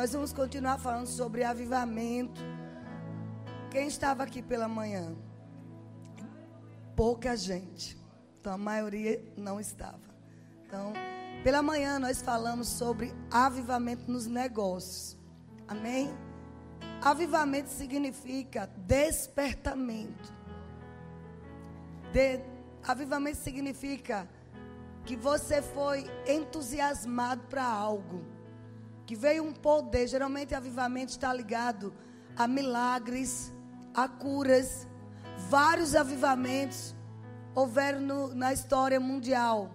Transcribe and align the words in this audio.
Nós 0.00 0.14
vamos 0.14 0.32
continuar 0.32 0.78
falando 0.78 1.06
sobre 1.06 1.44
avivamento. 1.44 2.40
Quem 3.70 3.86
estava 3.86 4.22
aqui 4.22 4.40
pela 4.40 4.66
manhã? 4.66 5.14
Pouca 6.96 7.36
gente. 7.36 8.02
Então 8.40 8.54
a 8.54 8.56
maioria 8.56 9.22
não 9.36 9.60
estava. 9.60 10.00
Então, 10.64 10.94
pela 11.44 11.60
manhã 11.60 11.98
nós 11.98 12.22
falamos 12.22 12.66
sobre 12.66 13.14
avivamento 13.30 14.10
nos 14.10 14.26
negócios. 14.26 15.18
Amém? 15.68 16.10
Avivamento 17.02 17.68
significa 17.68 18.70
despertamento. 18.78 20.32
De, 22.10 22.40
avivamento 22.88 23.36
significa 23.36 24.26
que 25.04 25.14
você 25.14 25.60
foi 25.60 26.06
entusiasmado 26.26 27.42
para 27.48 27.66
algo. 27.66 28.24
Que 29.10 29.16
veio 29.16 29.42
um 29.42 29.52
poder. 29.52 30.06
Geralmente, 30.06 30.54
avivamento 30.54 31.10
está 31.10 31.34
ligado 31.34 31.92
a 32.36 32.46
milagres, 32.46 33.52
a 33.92 34.06
curas. 34.06 34.86
Vários 35.48 35.96
avivamentos 35.96 36.94
houveram 37.52 38.00
no, 38.00 38.32
na 38.36 38.52
história 38.52 39.00
mundial. 39.00 39.74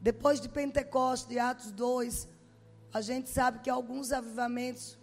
Depois 0.00 0.40
de 0.40 0.48
Pentecostes, 0.48 1.28
de 1.28 1.38
Atos 1.38 1.70
2, 1.72 2.26
a 2.90 3.02
gente 3.02 3.28
sabe 3.28 3.58
que 3.58 3.68
alguns 3.68 4.12
avivamentos, 4.12 4.98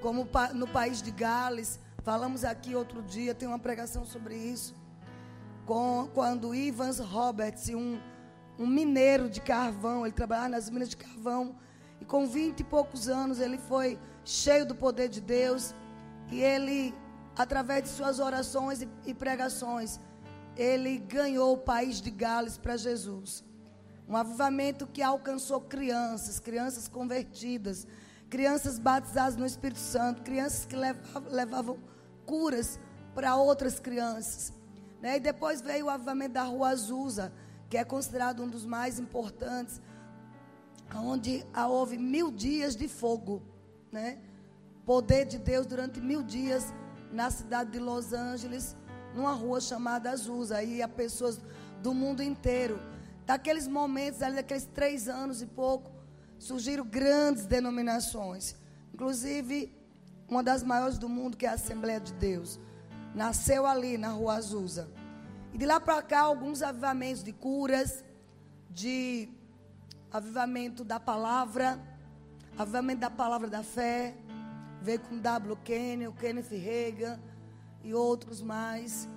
como 0.00 0.28
no 0.54 0.68
país 0.68 1.02
de 1.02 1.10
Gales, 1.10 1.80
falamos 2.04 2.44
aqui 2.44 2.76
outro 2.76 3.02
dia, 3.02 3.34
tem 3.34 3.48
uma 3.48 3.58
pregação 3.58 4.04
sobre 4.04 4.36
isso, 4.36 4.72
com, 5.66 6.08
quando 6.14 6.54
Ivans 6.54 7.00
Roberts, 7.00 7.70
um, 7.70 7.98
um 8.56 8.68
mineiro 8.68 9.28
de 9.28 9.40
carvão, 9.40 10.06
ele 10.06 10.14
trabalhava 10.14 10.50
nas 10.50 10.70
minas 10.70 10.90
de 10.90 10.96
carvão, 10.96 11.56
e 12.00 12.04
com 12.04 12.26
vinte 12.26 12.60
e 12.60 12.64
poucos 12.64 13.08
anos 13.08 13.40
ele 13.40 13.58
foi 13.58 13.98
cheio 14.24 14.66
do 14.66 14.74
poder 14.74 15.08
de 15.08 15.20
Deus, 15.20 15.74
e 16.30 16.40
ele, 16.40 16.94
através 17.36 17.82
de 17.82 17.88
suas 17.90 18.18
orações 18.18 18.86
e, 19.04 19.14
pregações, 19.14 19.98
ele 20.56 20.98
ganhou 20.98 21.54
o 21.54 21.58
país 21.58 22.00
de 22.00 22.10
Gales 22.10 22.56
para 22.56 22.76
Jesus. 22.76 23.44
Um 24.08 24.16
avivamento 24.16 24.86
que 24.86 25.02
alcançou 25.02 25.60
crianças, 25.60 26.38
crianças 26.38 26.88
convertidas, 26.88 27.86
crianças 28.28 28.78
batizadas 28.78 29.36
no 29.36 29.46
Espírito 29.46 29.80
Santo, 29.80 30.22
crianças 30.22 30.64
que 30.64 30.76
levavam, 30.76 31.30
levavam 31.30 31.78
curas 32.26 32.78
para 33.14 33.36
outras 33.36 33.80
crianças. 33.80 34.52
Né? 35.00 35.16
E 35.16 35.20
depois 35.20 35.60
veio 35.60 35.86
o 35.86 35.90
avivamento 35.90 36.34
da 36.34 36.44
Rua 36.44 36.70
Azusa, 36.70 37.32
que 37.68 37.76
é 37.76 37.84
considerado 37.84 38.42
um 38.42 38.48
dos 38.48 38.64
mais 38.64 38.98
importantes, 38.98 39.80
onde 40.94 41.44
houve 41.68 41.96
mil 41.96 42.30
dias 42.30 42.76
de 42.76 42.88
fogo. 42.88 43.42
Né? 43.92 44.18
Poder 44.84 45.24
de 45.24 45.38
Deus 45.38 45.66
durante 45.66 46.00
mil 46.00 46.22
dias 46.22 46.72
na 47.12 47.30
cidade 47.30 47.72
de 47.72 47.78
Los 47.78 48.12
Angeles, 48.12 48.76
numa 49.14 49.32
rua 49.32 49.60
chamada 49.60 50.10
Azusa. 50.10 50.56
Aí 50.56 50.82
há 50.82 50.88
pessoas 50.88 51.40
do 51.82 51.92
mundo 51.92 52.22
inteiro 52.22 52.78
daqueles 53.30 53.68
momentos, 53.68 54.22
ali, 54.22 54.36
daqueles 54.36 54.66
três 54.66 55.08
anos 55.08 55.40
e 55.40 55.46
pouco, 55.46 55.88
surgiram 56.36 56.84
grandes 56.84 57.46
denominações. 57.46 58.56
Inclusive, 58.92 59.72
uma 60.28 60.42
das 60.42 60.64
maiores 60.64 60.98
do 60.98 61.08
mundo, 61.08 61.36
que 61.36 61.46
é 61.46 61.48
a 61.48 61.52
Assembleia 61.52 62.00
de 62.00 62.12
Deus. 62.14 62.58
Nasceu 63.14 63.66
ali, 63.66 63.96
na 63.96 64.08
Rua 64.08 64.34
Azusa. 64.34 64.90
E 65.52 65.58
de 65.58 65.64
lá 65.64 65.78
para 65.78 66.02
cá, 66.02 66.22
alguns 66.22 66.60
avivamentos 66.60 67.22
de 67.22 67.32
curas, 67.32 68.04
de 68.68 69.28
avivamento 70.12 70.84
da 70.84 70.98
palavra, 70.98 71.80
avivamento 72.58 73.00
da 73.00 73.10
palavra 73.10 73.48
da 73.48 73.62
fé. 73.62 74.14
Veio 74.82 75.00
com 75.00 75.18
W. 75.18 75.56
Kenny, 75.56 76.10
Kenneth 76.12 76.50
Reagan 76.50 77.20
e 77.82 77.92
outros 77.92 78.40
mais 78.40 79.08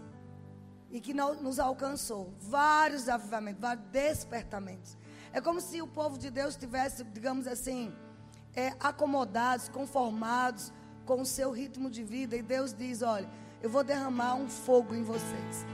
e 0.93 1.01
que 1.01 1.13
nos 1.13 1.59
alcançou. 1.59 2.31
Vários 2.39 3.09
avivamentos, 3.09 3.59
vários 3.59 3.85
despertamentos. 3.87 4.95
É 5.31 5.41
como 5.41 5.59
se 5.59 5.81
o 5.81 5.87
povo 5.87 6.19
de 6.19 6.29
Deus 6.29 6.55
tivesse, 6.55 7.03
digamos 7.03 7.47
assim, 7.47 7.91
é, 8.55 8.73
acomodados, 8.79 9.67
conformados 9.67 10.71
com 11.05 11.21
o 11.21 11.25
seu 11.25 11.51
ritmo 11.51 11.89
de 11.89 12.03
vida. 12.03 12.35
E 12.35 12.43
Deus 12.43 12.73
diz: 12.73 13.01
Olha, 13.01 13.27
eu 13.61 13.69
vou 13.69 13.83
derramar 13.83 14.35
um 14.35 14.47
fogo 14.47 14.93
em 14.93 15.01
vocês. 15.03 15.65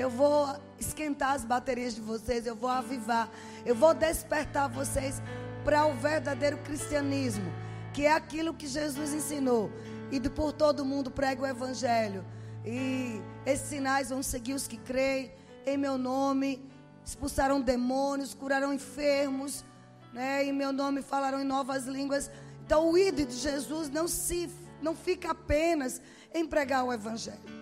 Eu 0.00 0.08
vou 0.08 0.56
esquentar 0.78 1.32
as 1.34 1.44
baterias 1.44 1.94
de 1.94 2.00
vocês. 2.00 2.46
Eu 2.46 2.56
vou 2.56 2.70
avivar. 2.70 3.28
Eu 3.66 3.74
vou 3.74 3.92
despertar 3.92 4.66
vocês 4.66 5.20
para 5.62 5.84
o 5.84 5.92
verdadeiro 5.92 6.56
cristianismo, 6.56 7.52
que 7.92 8.06
é 8.06 8.12
aquilo 8.12 8.54
que 8.54 8.66
Jesus 8.66 9.12
ensinou. 9.12 9.70
E 10.10 10.18
por 10.30 10.54
todo 10.54 10.86
mundo 10.86 11.10
prega 11.10 11.42
o 11.42 11.46
evangelho. 11.46 12.24
E 12.64 13.20
esses 13.44 13.68
sinais 13.68 14.08
vão 14.08 14.22
seguir 14.22 14.54
os 14.54 14.66
que 14.66 14.78
creem 14.78 15.30
em 15.66 15.76
meu 15.76 15.98
nome. 15.98 16.64
Expulsarão 17.04 17.60
demônios, 17.60 18.32
curarão 18.32 18.72
enfermos, 18.72 19.66
né? 20.14 20.42
Em 20.46 20.52
meu 20.52 20.72
nome 20.72 21.02
falarão 21.02 21.42
em 21.42 21.44
novas 21.44 21.84
línguas. 21.84 22.30
Então 22.64 22.90
o 22.90 22.96
ídolo 22.96 23.28
de 23.28 23.36
Jesus 23.36 23.90
não 23.90 24.08
se 24.08 24.48
não 24.80 24.96
fica 24.96 25.32
apenas 25.32 26.00
em 26.32 26.46
pregar 26.46 26.84
o 26.86 26.90
evangelho. 26.90 27.59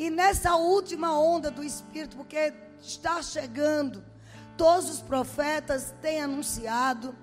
E 0.00 0.08
nessa 0.08 0.56
última 0.56 1.20
onda 1.20 1.50
do 1.50 1.62
espírito, 1.62 2.16
porque 2.16 2.54
está 2.80 3.22
chegando, 3.22 4.02
todos 4.56 4.88
os 4.88 5.02
profetas 5.02 5.94
têm 6.00 6.22
anunciado, 6.22 7.14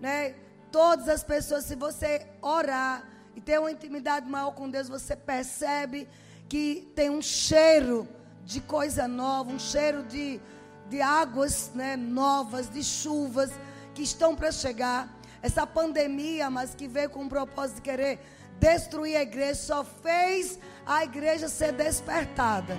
né? 0.00 0.34
Todas 0.72 1.08
as 1.08 1.22
pessoas, 1.22 1.66
se 1.66 1.76
você 1.76 2.26
orar 2.42 3.08
e 3.36 3.40
ter 3.40 3.60
uma 3.60 3.70
intimidade 3.70 4.28
maior 4.28 4.50
com 4.50 4.68
Deus, 4.68 4.88
você 4.88 5.14
percebe 5.14 6.08
que 6.48 6.90
tem 6.96 7.10
um 7.10 7.22
cheiro 7.22 8.08
de 8.44 8.60
coisa 8.60 9.06
nova, 9.06 9.52
um 9.52 9.58
cheiro 9.60 10.02
de, 10.02 10.40
de 10.88 11.00
águas 11.00 11.70
né, 11.76 11.96
novas, 11.96 12.68
de 12.68 12.82
chuvas 12.82 13.52
que 13.94 14.02
estão 14.02 14.34
para 14.34 14.50
chegar. 14.50 15.16
Essa 15.40 15.64
pandemia, 15.64 16.50
mas 16.50 16.74
que 16.74 16.88
veio 16.88 17.08
com 17.08 17.24
o 17.24 17.28
propósito 17.28 17.76
de 17.76 17.82
querer 17.82 18.18
destruir 18.58 19.16
a 19.16 19.22
igreja, 19.22 19.54
só 19.54 19.84
fez 19.84 20.58
a 20.86 21.04
igreja 21.04 21.48
ser 21.48 21.72
despertada. 21.72 22.78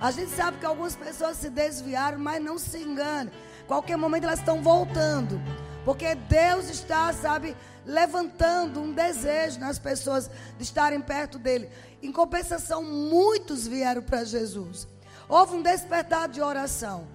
A 0.00 0.10
gente 0.10 0.30
sabe 0.30 0.58
que 0.58 0.66
algumas 0.66 0.94
pessoas 0.94 1.36
se 1.36 1.50
desviaram, 1.50 2.18
mas 2.18 2.42
não 2.42 2.58
se 2.58 2.78
engane. 2.78 3.30
Qualquer 3.66 3.96
momento 3.96 4.24
elas 4.24 4.38
estão 4.38 4.62
voltando. 4.62 5.40
Porque 5.84 6.14
Deus 6.14 6.68
está, 6.68 7.12
sabe, 7.12 7.56
levantando 7.86 8.80
um 8.80 8.92
desejo 8.92 9.58
nas 9.58 9.78
pessoas 9.78 10.30
de 10.56 10.62
estarem 10.62 11.00
perto 11.00 11.38
dele. 11.38 11.70
Em 12.02 12.12
compensação, 12.12 12.82
muitos 12.82 13.66
vieram 13.66 14.02
para 14.02 14.24
Jesus. 14.24 14.86
Houve 15.28 15.56
um 15.56 15.62
despertar 15.62 16.28
de 16.28 16.40
oração. 16.40 17.06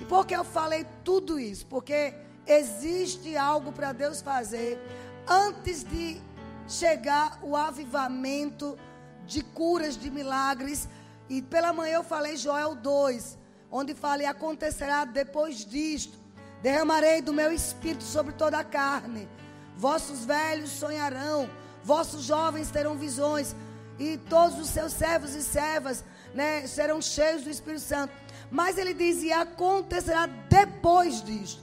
E 0.00 0.04
por 0.04 0.26
que 0.26 0.34
eu 0.34 0.44
falei 0.44 0.86
tudo 1.02 1.38
isso? 1.38 1.66
Porque 1.66 2.14
existe 2.46 3.36
algo 3.36 3.72
para 3.72 3.92
Deus 3.92 4.20
fazer 4.20 4.78
antes 5.26 5.84
de 5.84 6.20
chegar 6.68 7.38
o 7.42 7.56
avivamento 7.56 8.78
de 9.26 9.42
curas, 9.42 9.96
de 9.96 10.10
milagres. 10.10 10.88
E 11.28 11.42
pela 11.42 11.72
manhã 11.72 11.96
eu 11.96 12.04
falei 12.04 12.36
Joel 12.36 12.74
2, 12.74 13.38
onde 13.70 13.94
fala 13.94 14.22
e 14.22 14.26
acontecerá 14.26 15.04
depois 15.04 15.64
disto. 15.64 16.18
Derramarei 16.62 17.20
do 17.20 17.32
meu 17.32 17.52
espírito 17.52 18.04
sobre 18.04 18.32
toda 18.32 18.58
a 18.58 18.64
carne. 18.64 19.28
Vossos 19.76 20.24
velhos 20.24 20.70
sonharão, 20.70 21.50
vossos 21.82 22.24
jovens 22.24 22.70
terão 22.70 22.96
visões, 22.96 23.54
e 23.98 24.16
todos 24.16 24.58
os 24.58 24.68
seus 24.68 24.92
servos 24.92 25.34
e 25.34 25.42
servas 25.42 26.04
né, 26.34 26.66
serão 26.66 27.00
cheios 27.00 27.42
do 27.42 27.50
Espírito 27.50 27.82
Santo. 27.82 28.12
Mas 28.50 28.78
ele 28.78 28.94
diz: 28.94 29.22
e 29.22 29.32
acontecerá 29.32 30.26
depois 30.26 31.22
disto. 31.22 31.62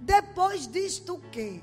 Depois 0.00 0.66
disto 0.66 1.14
o 1.14 1.20
quê? 1.30 1.60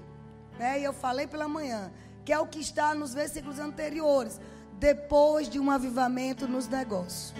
Né, 0.57 0.79
e 0.79 0.83
eu 0.83 0.93
falei 0.93 1.27
pela 1.27 1.47
manhã, 1.47 1.91
que 2.23 2.31
é 2.31 2.39
o 2.39 2.47
que 2.47 2.59
está 2.59 2.95
nos 2.95 3.13
versículos 3.13 3.59
anteriores. 3.59 4.39
Depois 4.79 5.49
de 5.49 5.59
um 5.59 5.69
avivamento 5.69 6.47
nos 6.47 6.67
negócios. 6.67 7.33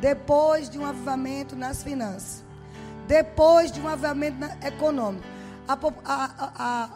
Depois 0.00 0.68
de 0.68 0.78
um 0.78 0.84
avivamento 0.84 1.54
nas 1.54 1.82
finanças. 1.82 2.42
Depois 3.06 3.70
de 3.70 3.80
um 3.80 3.86
avivamento 3.86 4.38
econômico. 4.66 5.24
A, 5.68 5.78
a, 6.04 6.52
a, 6.58 6.90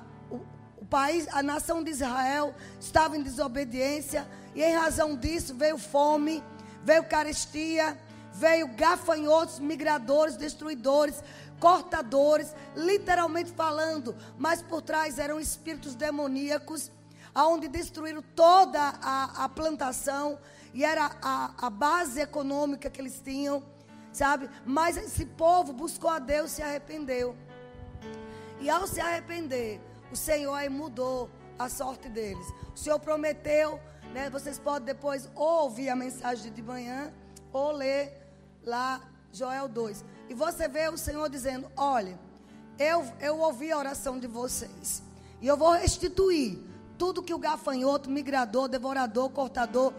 país, 0.88 1.28
a 1.32 1.42
nação 1.42 1.82
de 1.82 1.90
Israel 1.90 2.54
estava 2.80 3.16
em 3.16 3.22
desobediência 3.22 4.26
e 4.54 4.62
em 4.62 4.74
razão 4.74 5.16
disso 5.16 5.54
veio 5.54 5.78
fome, 5.78 6.42
veio 6.82 7.04
carestia, 7.04 7.96
veio 8.32 8.68
gafanhotos, 8.68 9.58
migradores, 9.58 10.36
destruidores, 10.36 11.22
cortadores, 11.60 12.54
literalmente 12.74 13.50
falando, 13.52 14.14
mas 14.38 14.62
por 14.62 14.80
trás 14.80 15.18
eram 15.18 15.38
espíritos 15.40 15.94
demoníacos, 15.94 16.90
aonde 17.34 17.68
destruíram 17.68 18.22
toda 18.34 18.80
a, 18.80 19.44
a 19.44 19.48
plantação 19.48 20.38
e 20.74 20.84
era 20.84 21.10
a, 21.22 21.66
a 21.66 21.70
base 21.70 22.20
econômica 22.20 22.90
que 22.90 23.00
eles 23.00 23.20
tinham, 23.20 23.62
sabe? 24.12 24.48
Mas 24.64 24.96
esse 24.96 25.24
povo 25.24 25.72
buscou 25.72 26.10
a 26.10 26.18
Deus, 26.18 26.50
se 26.50 26.62
arrependeu. 26.62 27.36
E 28.60 28.68
ao 28.68 28.86
se 28.86 29.00
arrepender, 29.00 29.80
o 30.10 30.16
Senhor 30.16 30.54
aí 30.54 30.68
mudou 30.68 31.30
a 31.58 31.68
sorte 31.68 32.08
deles. 32.08 32.46
O 32.74 32.78
Senhor 32.78 32.98
prometeu, 32.98 33.80
né? 34.12 34.30
Vocês 34.30 34.58
podem 34.58 34.86
depois 34.86 35.28
ou 35.34 35.64
ouvir 35.64 35.88
a 35.88 35.96
mensagem 35.96 36.52
de 36.52 36.62
manhã 36.62 37.12
ou 37.52 37.72
ler 37.72 38.12
lá 38.64 39.00
Joel 39.32 39.68
2. 39.68 40.04
E 40.28 40.34
você 40.34 40.68
vê 40.68 40.88
o 40.88 40.98
Senhor 40.98 41.28
dizendo: 41.28 41.70
Olha, 41.76 42.18
eu, 42.78 43.04
eu 43.20 43.38
ouvi 43.38 43.72
a 43.72 43.78
oração 43.78 44.18
de 44.18 44.26
vocês. 44.26 45.02
E 45.40 45.46
eu 45.46 45.56
vou 45.56 45.72
restituir 45.72 46.58
tudo 46.98 47.22
que 47.22 47.32
o 47.32 47.38
gafanhoto, 47.38 48.10
migrador, 48.10 48.68
devorador, 48.68 49.30
cortador, 49.30 49.94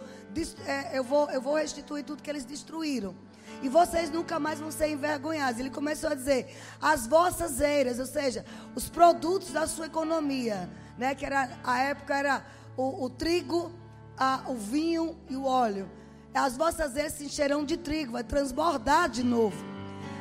é, 0.67 0.97
eu, 0.97 1.03
vou, 1.03 1.29
eu 1.31 1.41
vou 1.41 1.55
restituir 1.55 2.03
tudo 2.03 2.21
que 2.21 2.29
eles 2.29 2.45
destruíram. 2.45 3.15
E 3.63 3.69
vocês 3.69 4.09
nunca 4.11 4.39
mais 4.39 4.59
vão 4.59 4.71
ser 4.71 4.89
envergonhados. 4.89 5.59
Ele 5.59 5.69
começou 5.69 6.09
a 6.11 6.15
dizer: 6.15 6.55
as 6.81 7.07
vossas 7.07 7.59
eiras, 7.59 7.99
ou 7.99 8.05
seja, 8.05 8.45
os 8.75 8.87
produtos 8.87 9.51
da 9.51 9.65
sua 9.65 9.87
economia, 9.87 10.69
né? 10.97 11.15
Que 11.15 11.25
era 11.25 11.57
a 11.63 11.79
época 11.79 12.15
era 12.15 12.45
o, 12.77 13.05
o 13.05 13.09
trigo, 13.09 13.71
a, 14.17 14.43
o 14.47 14.55
vinho 14.55 15.17
e 15.29 15.35
o 15.35 15.45
óleo. 15.45 15.89
As 16.33 16.55
vossas 16.55 16.95
eiras 16.95 17.13
se 17.13 17.25
encherão 17.25 17.65
de 17.65 17.75
trigo, 17.75 18.13
vai 18.13 18.23
transbordar 18.23 19.09
de 19.09 19.23
novo. 19.23 19.57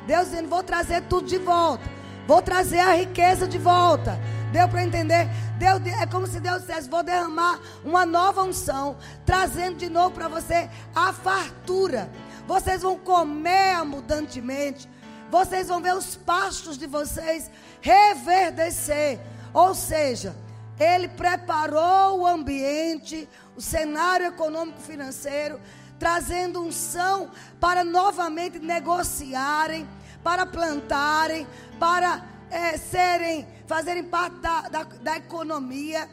Deus 0.06 0.30
dizendo: 0.30 0.48
vou 0.48 0.62
trazer 0.62 1.02
tudo 1.02 1.26
de 1.26 1.38
volta, 1.38 1.84
vou 2.28 2.42
trazer 2.42 2.78
a 2.78 2.94
riqueza 2.94 3.48
de 3.48 3.56
volta. 3.56 4.20
Deu 4.52 4.68
para 4.68 4.84
entender? 4.84 5.26
Deus, 5.58 5.80
é 6.00 6.06
como 6.06 6.26
se 6.26 6.38
Deus 6.38 6.60
dissesse: 6.60 6.88
Vou 6.88 7.02
derramar 7.02 7.58
uma 7.82 8.04
nova 8.04 8.42
unção, 8.42 8.98
trazendo 9.24 9.78
de 9.78 9.88
novo 9.88 10.14
para 10.14 10.28
você 10.28 10.68
a 10.94 11.10
fartura. 11.10 12.10
Vocês 12.46 12.82
vão 12.82 12.98
comer 12.98 13.74
abundantemente. 13.76 14.88
Vocês 15.30 15.68
vão 15.68 15.80
ver 15.80 15.94
os 15.94 16.16
pastos 16.16 16.76
de 16.76 16.86
vocês 16.86 17.50
reverdecer. 17.80 19.18
Ou 19.54 19.74
seja, 19.74 20.36
Ele 20.78 21.08
preparou 21.08 22.20
o 22.20 22.26
ambiente, 22.26 23.26
o 23.56 23.60
cenário 23.60 24.26
econômico 24.26 24.80
financeiro, 24.80 25.58
trazendo 25.98 26.62
unção 26.62 27.30
para 27.58 27.84
novamente 27.84 28.58
negociarem, 28.58 29.86
para 30.22 30.46
plantarem, 30.46 31.46
para 31.78 32.24
é, 32.50 32.76
serem, 32.76 33.46
fazerem 33.66 34.04
parte 34.04 34.36
da, 34.36 34.62
da, 34.62 34.82
da 34.82 35.16
economia. 35.16 36.08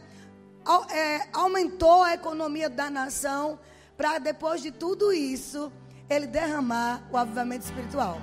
É, 0.89 1.27
aumentou 1.31 2.01
a 2.03 2.13
economia 2.15 2.69
da 2.69 2.89
nação 2.89 3.59
para 3.95 4.17
depois 4.17 4.62
de 4.62 4.71
tudo 4.71 5.13
isso 5.13 5.71
ele 6.09 6.27
derramar 6.27 7.03
o 7.12 7.17
avivamento 7.17 7.65
espiritual. 7.65 8.19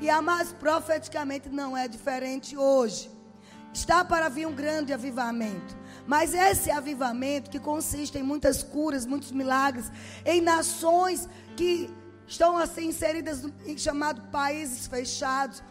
E 0.00 0.10
a 0.10 0.20
mais 0.20 0.52
profeticamente 0.52 1.48
não 1.48 1.76
é 1.76 1.88
diferente 1.88 2.56
hoje. 2.56 3.10
Está 3.72 4.04
para 4.04 4.28
vir 4.28 4.46
um 4.46 4.52
grande 4.52 4.92
avivamento. 4.92 5.76
Mas 6.06 6.34
esse 6.34 6.70
avivamento 6.70 7.50
que 7.50 7.58
consiste 7.58 8.18
em 8.18 8.22
muitas 8.22 8.62
curas, 8.62 9.06
muitos 9.06 9.32
milagres, 9.32 9.90
em 10.24 10.40
nações 10.40 11.28
que 11.56 11.90
estão 12.26 12.56
assim 12.56 12.88
inseridas 12.88 13.44
em 13.64 13.76
chamado 13.76 14.22
países 14.30 14.86
fechados, 14.86 15.62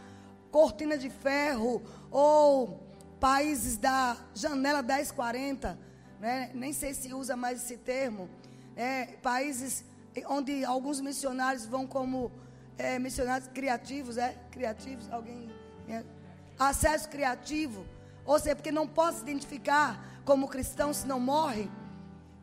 cortina 0.54 0.96
de 0.96 1.10
ferro 1.10 1.82
ou 2.12 2.80
países 3.18 3.76
da 3.76 4.16
janela 4.32 4.82
1040, 4.82 5.76
né? 6.20 6.52
nem 6.54 6.72
sei 6.72 6.94
se 6.94 7.12
usa 7.12 7.34
mais 7.36 7.64
esse 7.64 7.76
termo, 7.76 8.30
é, 8.76 9.06
países 9.20 9.84
onde 10.28 10.64
alguns 10.64 11.00
missionários 11.00 11.66
vão 11.66 11.88
como 11.88 12.30
é, 12.78 13.00
missionários 13.00 13.48
criativos, 13.48 14.16
é? 14.16 14.36
Criativos, 14.52 15.10
alguém. 15.10 15.50
É, 15.88 16.04
acesso 16.56 17.08
criativo. 17.08 17.84
Ou 18.24 18.38
seja, 18.38 18.54
porque 18.54 18.70
não 18.70 18.86
pode 18.86 19.16
se 19.16 19.22
identificar 19.22 20.22
como 20.24 20.46
cristão 20.46 20.94
se 20.94 21.04
não 21.04 21.18
morre. 21.18 21.68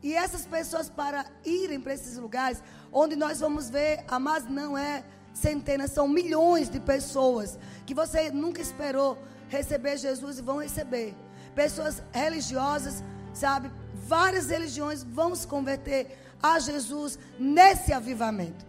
E 0.02 0.12
essas 0.12 0.44
pessoas, 0.44 0.90
para 0.90 1.24
irem 1.46 1.80
para 1.80 1.94
esses 1.94 2.18
lugares, 2.18 2.62
onde 2.92 3.16
nós 3.16 3.40
vamos 3.40 3.70
ver, 3.70 4.04
a 4.06 4.18
mas 4.18 4.44
não 4.44 4.76
é 4.76 5.02
centenas, 5.32 5.90
são 5.90 6.06
milhões 6.08 6.68
de 6.68 6.80
pessoas 6.80 7.58
que 7.86 7.94
você 7.94 8.30
nunca 8.30 8.60
esperou 8.60 9.18
receber 9.48 9.96
Jesus 9.96 10.38
e 10.38 10.42
vão 10.42 10.60
receber. 10.60 11.14
Pessoas 11.54 12.02
religiosas, 12.12 13.02
sabe? 13.34 13.70
Várias 14.06 14.48
religiões 14.48 15.02
vão 15.02 15.34
se 15.34 15.46
converter 15.46 16.18
a 16.42 16.58
Jesus 16.58 17.18
nesse 17.38 17.92
avivamento. 17.92 18.64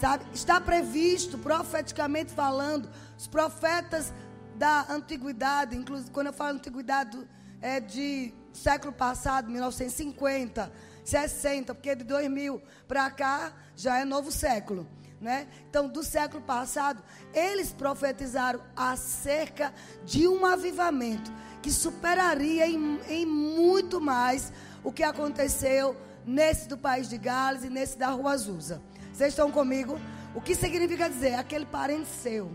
Sabe? 0.00 0.24
Está 0.32 0.60
previsto, 0.60 1.38
profeticamente 1.38 2.32
falando, 2.32 2.90
os 3.16 3.26
profetas 3.26 4.12
da 4.56 4.86
antiguidade, 4.90 5.76
inclusive 5.76 6.10
quando 6.10 6.28
eu 6.28 6.32
falo 6.32 6.56
antiguidade 6.56 7.18
é 7.60 7.80
de 7.80 8.34
século 8.52 8.92
passado, 8.92 9.50
1950, 9.50 10.70
60, 11.04 11.74
porque 11.74 11.94
de 11.94 12.04
2000 12.04 12.62
para 12.86 13.10
cá 13.10 13.52
já 13.74 13.98
é 13.98 14.04
novo 14.04 14.30
século. 14.30 14.86
Né? 15.24 15.46
Então, 15.70 15.88
do 15.88 16.02
século 16.02 16.42
passado, 16.42 17.02
eles 17.32 17.72
profetizaram 17.72 18.60
acerca 18.76 19.72
de 20.04 20.28
um 20.28 20.44
avivamento 20.44 21.32
que 21.62 21.72
superaria 21.72 22.68
em, 22.68 23.00
em 23.08 23.24
muito 23.24 24.02
mais 24.02 24.52
o 24.82 24.92
que 24.92 25.02
aconteceu 25.02 25.96
nesse 26.26 26.68
do 26.68 26.76
país 26.76 27.08
de 27.08 27.16
Gales 27.16 27.64
e 27.64 27.70
nesse 27.70 27.96
da 27.96 28.08
Rua 28.08 28.32
Azusa. 28.32 28.82
Vocês 29.14 29.30
estão 29.30 29.50
comigo? 29.50 29.98
O 30.34 30.42
que 30.42 30.54
significa 30.54 31.08
dizer? 31.08 31.36
Aquele 31.36 31.64
parente 31.64 32.06
seu, 32.06 32.52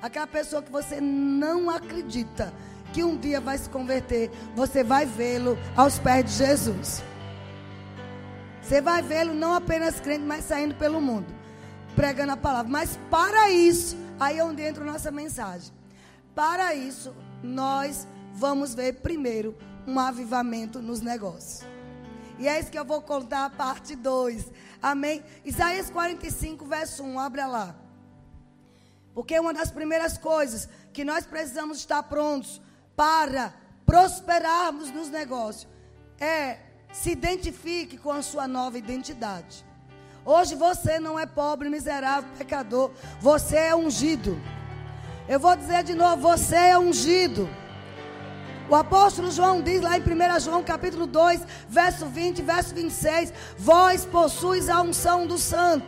aquela 0.00 0.26
pessoa 0.26 0.62
que 0.62 0.72
você 0.72 1.02
não 1.02 1.68
acredita 1.68 2.50
que 2.94 3.04
um 3.04 3.14
dia 3.14 3.42
vai 3.42 3.58
se 3.58 3.68
converter, 3.68 4.30
você 4.54 4.82
vai 4.82 5.04
vê-lo 5.04 5.58
aos 5.76 5.98
pés 5.98 6.24
de 6.24 6.32
Jesus. 6.32 7.02
Você 8.62 8.80
vai 8.80 9.02
vê-lo 9.02 9.34
não 9.34 9.52
apenas 9.52 10.00
crente, 10.00 10.24
mas 10.24 10.46
saindo 10.46 10.74
pelo 10.76 10.98
mundo, 10.98 11.35
pregando 11.96 12.32
a 12.32 12.36
palavra. 12.36 12.70
Mas 12.70 12.98
para 13.10 13.50
isso, 13.50 13.96
aí 14.20 14.38
é 14.38 14.44
onde 14.44 14.62
entra 14.62 14.84
a 14.84 14.86
nossa 14.86 15.10
mensagem. 15.10 15.72
Para 16.34 16.74
isso, 16.74 17.14
nós 17.42 18.06
vamos 18.34 18.74
ver 18.74 19.00
primeiro 19.00 19.56
um 19.86 19.98
avivamento 19.98 20.80
nos 20.80 21.00
negócios. 21.00 21.66
E 22.38 22.46
é 22.46 22.60
isso 22.60 22.70
que 22.70 22.78
eu 22.78 22.84
vou 22.84 23.00
contar 23.00 23.46
a 23.46 23.50
parte 23.50 23.96
2. 23.96 24.52
Amém? 24.82 25.24
Isaías 25.44 25.88
45, 25.88 26.66
verso 26.66 27.02
1. 27.02 27.18
Abra 27.18 27.46
lá. 27.46 27.74
Porque 29.14 29.40
uma 29.40 29.54
das 29.54 29.70
primeiras 29.70 30.18
coisas 30.18 30.68
que 30.92 31.02
nós 31.02 31.24
precisamos 31.24 31.78
estar 31.78 32.02
prontos 32.02 32.60
para 32.94 33.54
prosperarmos 33.86 34.90
nos 34.90 35.08
negócios 35.08 35.66
é 36.20 36.58
se 36.92 37.10
identifique 37.10 37.96
com 37.96 38.12
a 38.12 38.20
sua 38.20 38.46
nova 38.46 38.76
identidade. 38.76 39.65
Hoje 40.26 40.56
você 40.56 40.98
não 40.98 41.16
é 41.16 41.24
pobre, 41.24 41.70
miserável, 41.70 42.28
pecador. 42.36 42.90
Você 43.20 43.56
é 43.56 43.76
ungido. 43.76 44.36
Eu 45.28 45.38
vou 45.38 45.54
dizer 45.54 45.84
de 45.84 45.94
novo: 45.94 46.20
você 46.20 46.56
é 46.56 46.78
ungido. 46.78 47.48
O 48.68 48.74
apóstolo 48.74 49.30
João 49.30 49.62
diz 49.62 49.80
lá 49.80 49.96
em 49.96 50.00
1 50.00 50.40
João 50.40 50.64
capítulo 50.64 51.06
2, 51.06 51.40
verso 51.68 52.06
20, 52.06 52.42
verso 52.42 52.74
26, 52.74 53.32
vós 53.56 54.04
possuis 54.04 54.68
a 54.68 54.82
unção 54.82 55.28
do 55.28 55.38
santo. 55.38 55.86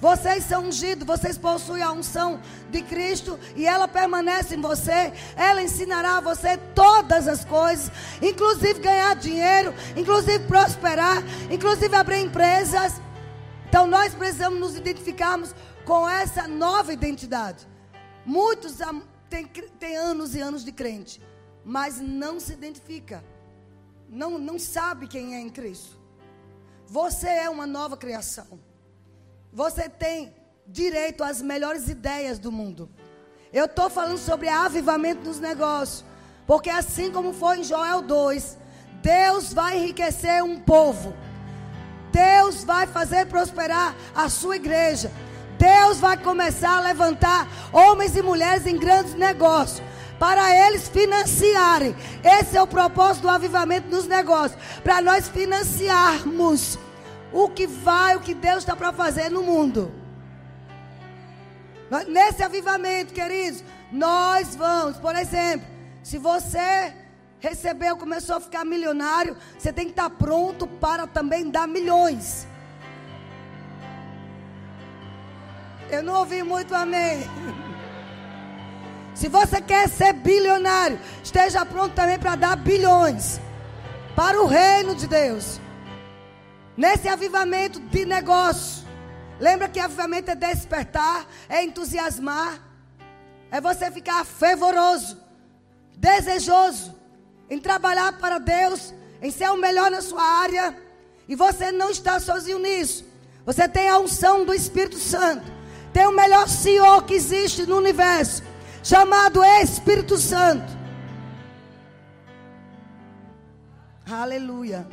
Vocês 0.00 0.44
são 0.44 0.64
ungidos, 0.64 1.06
vocês 1.06 1.36
possuem 1.36 1.82
a 1.82 1.92
unção 1.92 2.40
de 2.70 2.80
Cristo 2.80 3.38
e 3.54 3.66
ela 3.66 3.86
permanece 3.86 4.54
em 4.54 4.60
você. 4.62 5.12
Ela 5.36 5.62
ensinará 5.62 6.16
a 6.16 6.20
você 6.22 6.56
todas 6.74 7.28
as 7.28 7.44
coisas, 7.44 7.92
inclusive 8.22 8.80
ganhar 8.80 9.14
dinheiro, 9.14 9.74
inclusive 9.94 10.38
prosperar, 10.46 11.22
inclusive 11.50 11.94
abrir 11.94 12.20
empresas. 12.20 12.94
Então 13.72 13.86
nós 13.86 14.14
precisamos 14.14 14.60
nos 14.60 14.76
identificarmos 14.76 15.54
com 15.86 16.06
essa 16.06 16.46
nova 16.46 16.92
identidade. 16.92 17.66
Muitos 18.26 18.76
têm, 19.30 19.96
anos 19.96 20.34
e 20.34 20.40
anos 20.40 20.62
de 20.62 20.72
crente 20.72 21.22
mas 21.64 22.00
não 22.00 22.40
se 22.40 22.52
identifica, 22.52 23.24
não, 24.08 24.38
não 24.38 24.58
sabe 24.58 25.06
quem 25.06 25.34
é 25.34 25.40
em 25.40 25.48
Cristo. 25.48 25.98
Você 26.86 27.28
é 27.28 27.48
uma 27.48 27.66
nova 27.66 27.96
criação. 27.96 28.60
Você 29.52 29.88
tem 29.88 30.34
direito 30.66 31.24
às 31.24 31.40
melhores 31.40 31.88
ideias 31.88 32.38
do 32.38 32.52
mundo. 32.52 32.90
Eu 33.52 33.66
estou 33.66 33.88
falando 33.88 34.18
sobre 34.18 34.48
avivamento 34.48 35.22
dos 35.22 35.38
negócios. 35.38 36.04
Porque 36.46 36.68
assim 36.68 37.10
como 37.10 37.32
foi 37.32 37.60
em 37.60 37.64
Joel 37.64 38.02
2, 38.02 38.58
Deus 39.02 39.52
vai 39.52 39.78
enriquecer 39.78 40.42
um 40.42 40.60
povo. 40.60 41.14
Deus 42.12 42.62
vai 42.62 42.86
fazer 42.86 43.26
prosperar 43.26 43.94
a 44.14 44.28
sua 44.28 44.56
igreja. 44.56 45.10
Deus 45.58 45.98
vai 45.98 46.16
começar 46.16 46.78
a 46.78 46.80
levantar 46.80 47.48
homens 47.72 48.16
e 48.16 48.22
mulheres 48.22 48.66
em 48.66 48.76
grandes 48.76 49.14
negócios 49.14 49.82
para 50.18 50.54
eles 50.68 50.88
financiarem. 50.88 51.96
Esse 52.22 52.56
é 52.56 52.62
o 52.62 52.66
propósito 52.66 53.22
do 53.22 53.28
avivamento 53.28 53.88
nos 53.88 54.06
negócios, 54.06 54.60
para 54.84 55.00
nós 55.00 55.28
financiarmos 55.28 56.78
o 57.32 57.48
que 57.48 57.66
vai, 57.66 58.14
o 58.14 58.20
que 58.20 58.34
Deus 58.34 58.58
está 58.58 58.76
para 58.76 58.92
fazer 58.92 59.30
no 59.30 59.42
mundo. 59.42 59.92
Nesse 62.08 62.42
avivamento, 62.42 63.12
queridos, 63.12 63.64
nós 63.90 64.54
vamos, 64.54 64.96
por 64.96 65.16
exemplo, 65.16 65.66
se 66.02 66.18
você 66.18 66.94
recebeu, 67.42 67.96
começou 67.96 68.36
a 68.36 68.40
ficar 68.40 68.64
milionário, 68.64 69.36
você 69.58 69.72
tem 69.72 69.86
que 69.86 69.90
estar 69.90 70.08
pronto 70.08 70.64
para 70.64 71.08
também 71.08 71.50
dar 71.50 71.66
milhões. 71.66 72.46
Eu 75.90 76.04
não 76.04 76.20
ouvi 76.20 76.44
muito 76.44 76.72
amém. 76.72 77.18
Se 79.12 79.28
você 79.28 79.60
quer 79.60 79.88
ser 79.88 80.12
bilionário, 80.12 80.98
esteja 81.22 81.66
pronto 81.66 81.94
também 81.94 82.18
para 82.18 82.36
dar 82.36 82.56
bilhões 82.56 83.40
para 84.14 84.40
o 84.40 84.46
reino 84.46 84.94
de 84.94 85.08
Deus. 85.08 85.60
Nesse 86.76 87.08
avivamento 87.08 87.80
de 87.80 88.04
negócio. 88.04 88.86
Lembra 89.40 89.68
que 89.68 89.80
avivamento 89.80 90.30
é 90.30 90.36
despertar, 90.36 91.26
é 91.48 91.64
entusiasmar, 91.64 92.60
é 93.50 93.60
você 93.60 93.90
ficar 93.90 94.24
fervoroso, 94.24 95.20
desejoso 95.96 97.01
em 97.52 97.58
trabalhar 97.58 98.14
para 98.14 98.38
Deus, 98.38 98.94
em 99.20 99.30
ser 99.30 99.50
o 99.50 99.58
melhor 99.58 99.90
na 99.90 100.00
sua 100.00 100.22
área. 100.22 100.74
E 101.28 101.36
você 101.36 101.70
não 101.70 101.90
está 101.90 102.18
sozinho 102.18 102.58
nisso. 102.58 103.04
Você 103.44 103.68
tem 103.68 103.90
a 103.90 103.98
unção 103.98 104.46
do 104.46 104.54
Espírito 104.54 104.96
Santo. 104.96 105.44
Tem 105.92 106.06
o 106.06 106.12
melhor 106.12 106.48
Senhor 106.48 107.04
que 107.04 107.12
existe 107.12 107.66
no 107.66 107.76
universo, 107.76 108.42
chamado 108.82 109.44
Espírito 109.44 110.16
Santo. 110.16 110.72
Aleluia. 114.10 114.88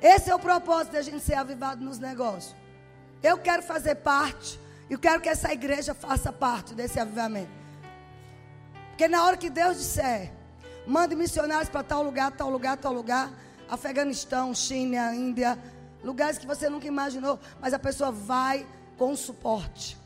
Esse 0.00 0.30
é 0.30 0.34
o 0.34 0.38
propósito 0.38 0.92
da 0.92 1.02
gente 1.02 1.18
ser 1.18 1.34
avivado 1.34 1.84
nos 1.84 1.98
negócios. 1.98 2.54
Eu 3.20 3.38
quero 3.38 3.64
fazer 3.64 3.96
parte. 3.96 4.60
E 4.88 4.96
quero 4.96 5.20
que 5.20 5.28
essa 5.28 5.52
igreja 5.52 5.94
faça 5.94 6.32
parte 6.32 6.74
desse 6.74 7.00
avivamento. 7.00 7.50
Porque 8.90 9.08
na 9.08 9.24
hora 9.24 9.36
que 9.36 9.50
Deus 9.50 9.76
disser, 9.76 10.32
mande 10.86 11.14
missionários 11.14 11.68
para 11.68 11.82
tal 11.82 12.02
lugar, 12.02 12.30
tal 12.32 12.50
lugar, 12.50 12.76
tal 12.76 12.92
lugar, 12.92 13.30
Afeganistão, 13.68 14.54
China, 14.54 15.14
Índia, 15.14 15.58
lugares 16.02 16.38
que 16.38 16.46
você 16.46 16.68
nunca 16.68 16.86
imaginou, 16.86 17.38
mas 17.60 17.72
a 17.72 17.78
pessoa 17.78 18.10
vai 18.10 18.66
com 18.96 19.14
suporte. 19.16 19.96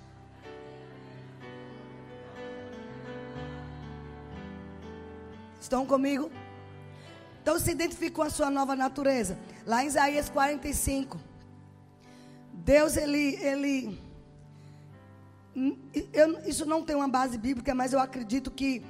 Estão 5.61 5.87
comigo? 5.87 6.31
Então 7.43 7.59
se 7.59 7.71
identifique 7.71 8.11
com 8.11 8.23
a 8.23 8.31
sua 8.31 8.51
nova 8.51 8.77
natureza. 8.77 9.39
Lá 9.67 9.83
em 9.83 9.87
Isaías 9.87 10.29
45. 10.29 11.19
Deus, 12.53 12.97
ele. 12.97 13.37
ele 13.37 14.01
eu, 16.13 16.41
isso 16.47 16.67
não 16.67 16.83
tem 16.83 16.97
uma 16.97 17.09
base 17.09 17.39
bíblica, 17.39 17.75
mas 17.75 17.93
eu 17.93 18.01
acredito 18.01 18.51
que 18.51 18.83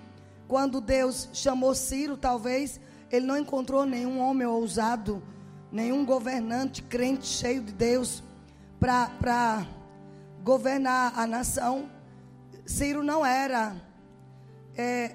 quando 0.46 0.80
Deus 0.80 1.28
chamou 1.32 1.74
Ciro, 1.74 2.16
talvez, 2.16 2.80
ele 3.10 3.26
não 3.26 3.38
encontrou 3.38 3.86
nenhum 3.86 4.20
homem 4.20 4.46
ousado, 4.46 5.22
nenhum 5.70 6.04
governante 6.04 6.82
crente 6.82 7.26
cheio 7.26 7.62
de 7.62 7.72
Deus 7.72 8.22
para 8.78 9.66
governar 10.42 11.18
a 11.18 11.26
nação. 11.26 11.88
Ciro 12.66 13.02
não 13.02 13.24
era 13.24 13.74
é, 14.76 15.14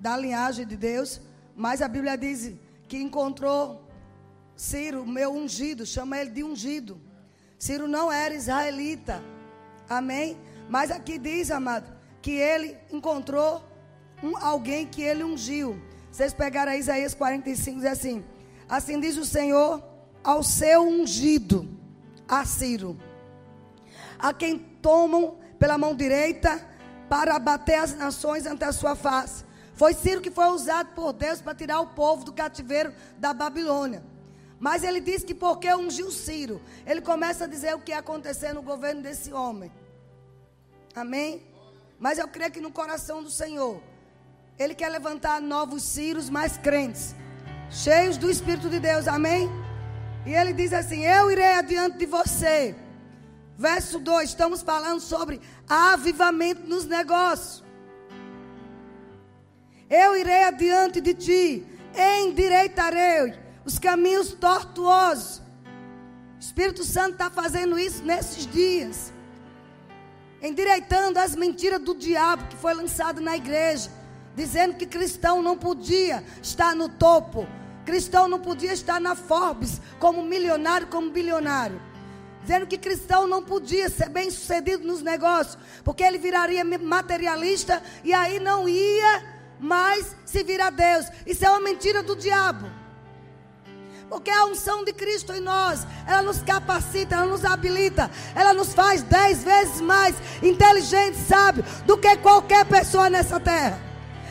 da 0.00 0.16
linhagem 0.16 0.66
de 0.66 0.76
Deus, 0.76 1.20
mas 1.54 1.82
a 1.82 1.88
Bíblia 1.88 2.16
diz 2.16 2.52
que 2.86 2.96
encontrou 2.96 3.86
Ciro, 4.56 5.06
meu 5.06 5.32
ungido, 5.32 5.86
chama 5.86 6.18
ele 6.18 6.30
de 6.30 6.42
ungido. 6.42 7.00
Ciro 7.58 7.86
não 7.86 8.10
era 8.10 8.34
israelita. 8.34 9.22
Amém? 9.88 10.36
Mas 10.68 10.90
aqui 10.90 11.18
diz, 11.18 11.50
amado, 11.50 11.96
que 12.20 12.32
ele 12.32 12.76
encontrou 12.90 13.62
um, 14.22 14.36
alguém 14.36 14.86
que 14.86 15.02
ele 15.02 15.24
ungiu. 15.24 15.80
Vocês 16.10 16.32
pegaram 16.32 16.72
aí 16.72 16.80
Isaías 16.80 17.14
45, 17.14 17.80
diz 17.80 17.86
assim: 17.86 18.24
Assim 18.68 19.00
diz 19.00 19.16
o 19.16 19.24
Senhor 19.24 19.82
ao 20.22 20.42
seu 20.42 20.82
ungido, 20.82 21.68
a 22.26 22.44
Ciro, 22.44 22.98
a 24.18 24.32
quem 24.32 24.58
tomam 24.58 25.38
pela 25.58 25.78
mão 25.78 25.94
direita 25.94 26.66
para 27.08 27.36
abater 27.36 27.78
as 27.78 27.94
nações 27.96 28.46
ante 28.46 28.64
a 28.64 28.72
sua 28.72 28.94
face. 28.94 29.44
Foi 29.74 29.94
Ciro 29.94 30.20
que 30.20 30.30
foi 30.30 30.48
usado 30.48 30.88
por 30.94 31.12
Deus 31.12 31.40
para 31.40 31.54
tirar 31.54 31.80
o 31.80 31.88
povo 31.88 32.24
do 32.24 32.32
cativeiro 32.32 32.92
da 33.16 33.32
Babilônia. 33.32 34.02
Mas 34.58 34.82
ele 34.82 35.00
diz 35.00 35.22
que 35.22 35.34
porque 35.34 35.72
ungiu 35.72 36.10
Ciro, 36.10 36.60
ele 36.84 37.00
começa 37.00 37.44
a 37.44 37.46
dizer 37.46 37.74
o 37.74 37.78
que 37.78 37.92
ia 37.92 38.00
acontecer 38.00 38.52
no 38.52 38.60
governo 38.60 39.02
desse 39.02 39.32
homem. 39.32 39.70
Amém? 40.94 41.46
Mas 41.98 42.18
eu 42.18 42.26
creio 42.26 42.50
que 42.50 42.60
no 42.60 42.72
coração 42.72 43.22
do 43.22 43.30
Senhor, 43.30 43.80
ele 44.58 44.74
quer 44.74 44.88
levantar 44.88 45.40
novos 45.40 45.82
Ciros 45.84 46.28
mais 46.28 46.56
crentes, 46.56 47.14
cheios 47.70 48.16
do 48.16 48.30
Espírito 48.30 48.68
de 48.68 48.80
Deus. 48.80 49.06
Amém? 49.06 49.48
E 50.26 50.34
ele 50.34 50.52
diz 50.52 50.72
assim: 50.72 51.04
Eu 51.04 51.30
irei 51.30 51.54
adiante 51.54 51.96
de 51.98 52.06
você. 52.06 52.74
Verso 53.56 53.98
2, 53.98 54.28
estamos 54.28 54.62
falando 54.62 55.00
sobre 55.00 55.40
avivamento 55.68 56.62
nos 56.68 56.84
negócios. 56.84 57.64
Eu 59.90 60.16
irei 60.16 60.44
adiante 60.44 61.00
de 61.00 61.14
ti, 61.14 61.66
endireitarei 61.96 63.34
os 63.64 63.78
caminhos 63.78 64.32
tortuosos. 64.32 65.42
O 66.36 66.40
Espírito 66.40 66.84
Santo 66.84 67.12
está 67.12 67.30
fazendo 67.30 67.76
isso 67.78 68.04
nesses 68.04 68.46
dias, 68.46 69.12
endireitando 70.40 71.18
as 71.18 71.34
mentiras 71.34 71.80
do 71.80 71.96
diabo 71.96 72.46
que 72.46 72.56
foi 72.56 72.74
lançado 72.74 73.20
na 73.20 73.36
igreja, 73.36 73.90
dizendo 74.38 74.76
que 74.76 74.86
cristão 74.86 75.42
não 75.42 75.58
podia 75.58 76.22
estar 76.40 76.74
no 76.74 76.88
topo, 76.88 77.46
cristão 77.84 78.28
não 78.28 78.38
podia 78.38 78.72
estar 78.72 79.00
na 79.00 79.14
Forbes 79.14 79.80
como 79.98 80.22
milionário, 80.22 80.86
como 80.86 81.10
bilionário 81.10 81.88
dizendo 82.40 82.66
que 82.66 82.78
cristão 82.78 83.26
não 83.26 83.42
podia 83.42 83.90
ser 83.90 84.08
bem 84.08 84.30
sucedido 84.30 84.86
nos 84.86 85.02
negócios, 85.02 85.58
porque 85.84 86.02
ele 86.02 86.16
viraria 86.16 86.64
materialista 86.64 87.82
e 88.02 88.14
aí 88.14 88.40
não 88.40 88.66
ia 88.66 89.36
mas 89.60 90.14
se 90.24 90.42
vir 90.42 90.60
a 90.60 90.70
Deus. 90.70 91.06
Isso 91.26 91.44
é 91.44 91.50
uma 91.50 91.60
mentira 91.60 92.02
do 92.02 92.16
diabo. 92.16 92.70
Porque 94.08 94.30
a 94.30 94.46
unção 94.46 94.84
de 94.84 94.92
Cristo 94.92 95.34
em 95.34 95.40
nós, 95.40 95.86
ela 96.06 96.22
nos 96.22 96.40
capacita, 96.40 97.16
ela 97.16 97.26
nos 97.26 97.44
habilita, 97.44 98.10
ela 98.34 98.54
nos 98.54 98.72
faz 98.72 99.02
dez 99.02 99.44
vezes 99.44 99.80
mais 99.82 100.16
inteligente, 100.42 101.18
sábio, 101.18 101.62
do 101.84 101.98
que 101.98 102.16
qualquer 102.16 102.64
pessoa 102.64 103.10
nessa 103.10 103.38
terra. 103.38 103.87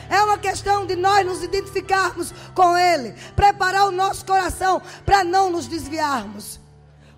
É 0.09 0.21
uma 0.23 0.37
questão 0.37 0.85
de 0.85 0.95
nós 0.95 1.25
nos 1.25 1.43
identificarmos 1.43 2.33
com 2.53 2.77
Ele, 2.77 3.13
preparar 3.35 3.87
o 3.87 3.91
nosso 3.91 4.25
coração 4.25 4.81
para 5.05 5.23
não 5.23 5.49
nos 5.49 5.67
desviarmos. 5.67 6.59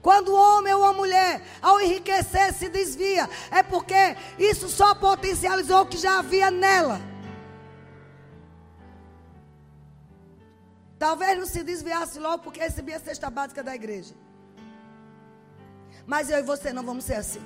Quando 0.01 0.29
o 0.29 0.36
homem 0.36 0.74
ou 0.74 0.84
a 0.86 0.93
mulher, 0.93 1.41
ao 1.62 1.81
enriquecer, 1.81 2.53
se 2.53 2.69
desvia, 2.69 3.29
é 3.51 3.62
porque 3.62 4.15
isso 4.38 4.69
só 4.69 4.96
potencializou 4.96 5.81
o 5.81 5.86
que 5.86 5.98
já 5.98 6.19
havia 6.19 6.50
nela. 6.50 7.01
Talvez 10.98 11.38
não 11.38 11.46
se 11.46 11.63
desviasse 11.63 12.19
logo 12.19 12.43
porque 12.43 12.60
recebia 12.60 12.98
a 12.98 13.00
cesta 13.00 13.29
básica 13.29 13.63
da 13.63 13.75
igreja. 13.75 14.13
Mas 16.05 16.29
eu 16.29 16.39
e 16.39 16.43
você 16.43 16.74
não 16.74 16.84
vamos 16.84 17.05
ser 17.05 17.15
assim. 17.15 17.41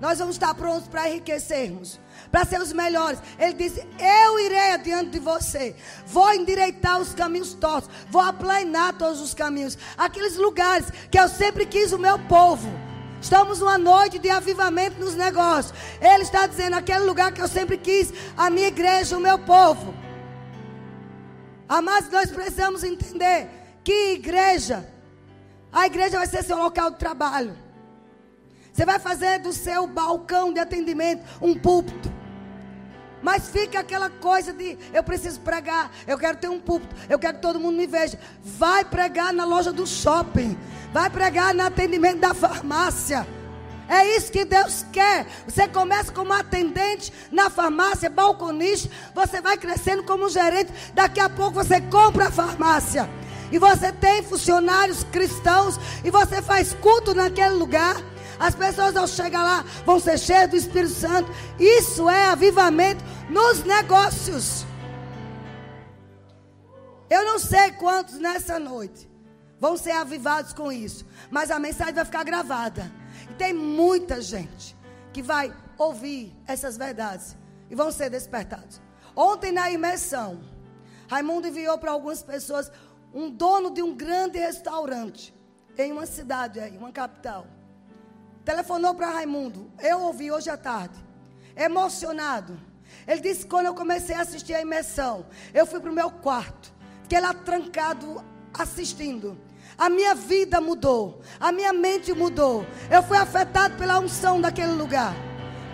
Nós 0.00 0.18
vamos 0.18 0.36
estar 0.36 0.54
prontos 0.54 0.88
para 0.88 1.08
enriquecermos, 1.08 1.98
para 2.30 2.44
ser 2.44 2.60
os 2.60 2.72
melhores. 2.72 3.18
Ele 3.38 3.54
disse: 3.54 3.86
Eu 3.98 4.38
irei 4.38 4.72
adiante 4.72 5.10
de 5.10 5.18
você, 5.18 5.74
vou 6.06 6.32
endireitar 6.34 7.00
os 7.00 7.14
caminhos 7.14 7.54
tortos, 7.54 7.90
vou 8.10 8.20
aplanar 8.20 8.92
todos 8.98 9.20
os 9.20 9.32
caminhos, 9.32 9.78
aqueles 9.96 10.36
lugares 10.36 10.86
que 11.10 11.18
eu 11.18 11.28
sempre 11.28 11.64
quis 11.64 11.92
o 11.92 11.98
meu 11.98 12.18
povo. 12.18 12.68
Estamos 13.20 13.60
numa 13.60 13.78
noite 13.78 14.18
de 14.18 14.28
avivamento 14.28 15.00
nos 15.00 15.14
negócios. 15.14 15.76
Ele 16.00 16.22
está 16.22 16.46
dizendo: 16.46 16.76
aquele 16.76 17.04
lugar 17.04 17.32
que 17.32 17.40
eu 17.40 17.48
sempre 17.48 17.78
quis, 17.78 18.12
a 18.36 18.50
minha 18.50 18.68
igreja, 18.68 19.16
o 19.16 19.20
meu 19.20 19.38
povo. 19.38 19.94
Amados, 21.68 22.10
nós 22.10 22.30
precisamos 22.30 22.84
entender 22.84 23.48
que 23.82 24.12
igreja, 24.12 24.86
a 25.72 25.86
igreja 25.86 26.18
vai 26.18 26.26
ser 26.26 26.44
seu 26.44 26.58
local 26.58 26.90
de 26.90 26.98
trabalho. 26.98 27.65
Você 28.76 28.84
vai 28.84 28.98
fazer 28.98 29.38
do 29.38 29.54
seu 29.54 29.86
balcão 29.86 30.52
de 30.52 30.60
atendimento 30.60 31.24
um 31.40 31.58
púlpito. 31.58 32.12
Mas 33.22 33.48
fica 33.48 33.80
aquela 33.80 34.10
coisa 34.10 34.52
de 34.52 34.76
eu 34.92 35.02
preciso 35.02 35.40
pregar, 35.40 35.90
eu 36.06 36.18
quero 36.18 36.36
ter 36.36 36.50
um 36.50 36.60
púlpito, 36.60 36.94
eu 37.08 37.18
quero 37.18 37.36
que 37.36 37.40
todo 37.40 37.58
mundo 37.58 37.74
me 37.74 37.86
veja. 37.86 38.18
Vai 38.44 38.84
pregar 38.84 39.32
na 39.32 39.46
loja 39.46 39.72
do 39.72 39.86
shopping, 39.86 40.58
vai 40.92 41.08
pregar 41.08 41.54
no 41.54 41.62
atendimento 41.62 42.18
da 42.18 42.34
farmácia. 42.34 43.26
É 43.88 44.14
isso 44.14 44.30
que 44.30 44.44
Deus 44.44 44.84
quer. 44.92 45.26
Você 45.48 45.66
começa 45.66 46.12
como 46.12 46.34
atendente 46.34 47.10
na 47.32 47.48
farmácia, 47.48 48.10
balconista, 48.10 48.90
você 49.14 49.40
vai 49.40 49.56
crescendo 49.56 50.02
como 50.02 50.28
gerente, 50.28 50.70
daqui 50.92 51.18
a 51.18 51.30
pouco 51.30 51.64
você 51.64 51.80
compra 51.80 52.26
a 52.26 52.30
farmácia. 52.30 53.08
E 53.50 53.58
você 53.58 53.90
tem 53.90 54.22
funcionários 54.22 55.02
cristãos 55.04 55.80
e 56.04 56.10
você 56.10 56.42
faz 56.42 56.74
culto 56.74 57.14
naquele 57.14 57.54
lugar. 57.54 57.96
As 58.38 58.54
pessoas 58.54 58.96
ao 58.96 59.06
chegar 59.06 59.42
lá 59.42 59.64
vão 59.84 59.98
ser 59.98 60.18
cheias 60.18 60.50
do 60.50 60.56
Espírito 60.56 60.94
Santo. 60.94 61.30
Isso 61.58 62.08
é 62.08 62.26
avivamento 62.26 63.02
nos 63.30 63.64
negócios. 63.64 64.64
Eu 67.08 67.24
não 67.24 67.38
sei 67.38 67.72
quantos 67.72 68.18
nessa 68.18 68.58
noite 68.58 69.08
vão 69.58 69.76
ser 69.76 69.92
avivados 69.92 70.52
com 70.52 70.70
isso, 70.70 71.06
mas 71.30 71.50
a 71.50 71.58
mensagem 71.58 71.94
vai 71.94 72.04
ficar 72.04 72.24
gravada. 72.24 72.90
E 73.30 73.34
tem 73.34 73.52
muita 73.52 74.20
gente 74.20 74.76
que 75.12 75.22
vai 75.22 75.54
ouvir 75.78 76.36
essas 76.46 76.76
verdades 76.76 77.36
e 77.70 77.74
vão 77.74 77.90
ser 77.90 78.10
despertados. 78.10 78.80
Ontem 79.14 79.52
na 79.52 79.70
imersão, 79.70 80.40
Raimundo 81.08 81.48
enviou 81.48 81.78
para 81.78 81.92
algumas 81.92 82.22
pessoas 82.22 82.70
um 83.14 83.30
dono 83.30 83.70
de 83.70 83.82
um 83.82 83.94
grande 83.94 84.38
restaurante 84.38 85.34
em 85.78 85.92
uma 85.92 86.06
cidade 86.06 86.60
aí, 86.60 86.76
uma 86.76 86.92
capital. 86.92 87.46
Telefonou 88.46 88.94
para 88.94 89.10
Raimundo. 89.10 89.68
Eu 89.82 90.02
ouvi 90.02 90.30
hoje 90.30 90.48
à 90.48 90.56
tarde. 90.56 90.94
Emocionado. 91.56 92.56
Ele 93.04 93.20
disse 93.20 93.40
que 93.40 93.48
quando 93.48 93.66
eu 93.66 93.74
comecei 93.74 94.14
a 94.14 94.20
assistir 94.20 94.54
a 94.54 94.62
imersão, 94.62 95.26
eu 95.52 95.66
fui 95.66 95.80
para 95.80 95.90
o 95.90 95.94
meu 95.94 96.08
quarto. 96.08 96.72
Fiquei 97.02 97.20
lá 97.20 97.34
trancado 97.34 98.24
assistindo. 98.54 99.36
A 99.76 99.90
minha 99.90 100.14
vida 100.14 100.60
mudou. 100.60 101.22
A 101.40 101.50
minha 101.50 101.72
mente 101.72 102.12
mudou. 102.12 102.64
Eu 102.88 103.02
fui 103.02 103.16
afetado 103.16 103.76
pela 103.76 103.98
unção 103.98 104.40
daquele 104.40 104.74
lugar. 104.74 105.12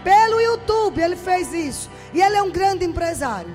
Pelo 0.02 0.41
YouTube 0.41 0.99
ele 0.99 1.14
fez 1.14 1.52
isso. 1.52 1.91
E 2.14 2.23
ele 2.23 2.37
é 2.37 2.43
um 2.43 2.50
grande 2.50 2.87
empresário. 2.87 3.55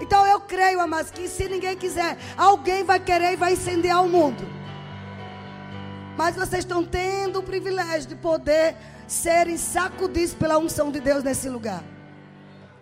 Então 0.00 0.26
eu 0.26 0.40
creio, 0.40 0.80
amados, 0.80 1.10
que 1.10 1.28
se 1.28 1.50
ninguém 1.50 1.76
quiser, 1.76 2.16
alguém 2.34 2.82
vai 2.82 2.98
querer 2.98 3.34
e 3.34 3.36
vai 3.36 3.52
incendiar 3.52 4.02
o 4.02 4.08
mundo. 4.08 4.42
Mas 6.16 6.36
vocês 6.36 6.60
estão 6.60 6.84
tendo 6.84 7.40
o 7.40 7.42
privilégio 7.42 8.08
de 8.08 8.14
poder 8.16 8.76
serem 9.06 9.56
sacudidos 9.56 10.34
pela 10.34 10.58
unção 10.58 10.90
de 10.90 11.00
Deus 11.00 11.24
nesse 11.24 11.48
lugar. 11.48 11.82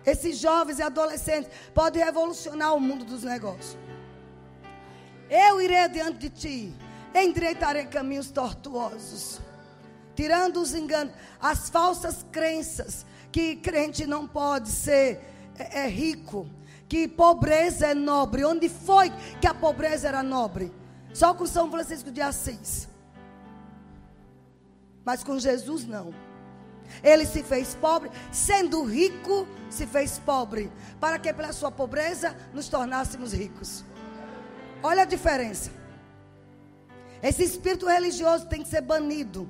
Esses 0.05 0.37
jovens 0.37 0.79
e 0.79 0.83
adolescentes 0.83 1.49
podem 1.73 2.03
revolucionar 2.03 2.75
o 2.75 2.79
mundo 2.79 3.05
dos 3.05 3.23
negócios. 3.23 3.77
Eu 5.29 5.61
irei 5.61 5.87
diante 5.89 6.17
de 6.19 6.29
ti, 6.29 6.73
endireitarei 7.15 7.85
caminhos 7.85 8.29
tortuosos, 8.29 9.39
tirando 10.15 10.57
os 10.57 10.73
enganos, 10.75 11.13
as 11.41 11.69
falsas 11.69 12.25
crenças 12.31 13.05
que 13.31 13.55
crente 13.55 14.05
não 14.05 14.27
pode 14.27 14.69
ser 14.69 15.19
é, 15.57 15.85
é 15.85 15.87
rico, 15.87 16.47
que 16.87 17.07
pobreza 17.07 17.87
é 17.87 17.93
nobre. 17.95 18.43
Onde 18.43 18.69
foi 18.69 19.11
que 19.41 19.47
a 19.47 19.53
pobreza 19.53 20.07
era 20.07 20.21
nobre? 20.21 20.71
Só 21.13 21.33
com 21.33 21.47
São 21.47 21.71
Francisco 21.71 22.11
de 22.11 22.21
Assis. 22.21 22.92
Mas 25.05 25.23
com 25.23 25.37
Jesus 25.39 25.85
não. 25.85 26.13
Ele 27.03 27.25
se 27.25 27.43
fez 27.43 27.75
pobre, 27.75 28.11
sendo 28.31 28.83
rico, 28.83 29.47
se 29.69 29.85
fez 29.85 30.19
pobre, 30.19 30.71
para 30.99 31.17
que 31.17 31.33
pela 31.33 31.51
sua 31.51 31.71
pobreza 31.71 32.35
nos 32.53 32.67
tornássemos 32.67 33.33
ricos. 33.33 33.83
Olha 34.81 35.03
a 35.03 35.05
diferença. 35.05 35.71
Esse 37.21 37.43
espírito 37.43 37.87
religioso 37.87 38.47
tem 38.47 38.61
que 38.61 38.69
ser 38.69 38.81
banido 38.81 39.49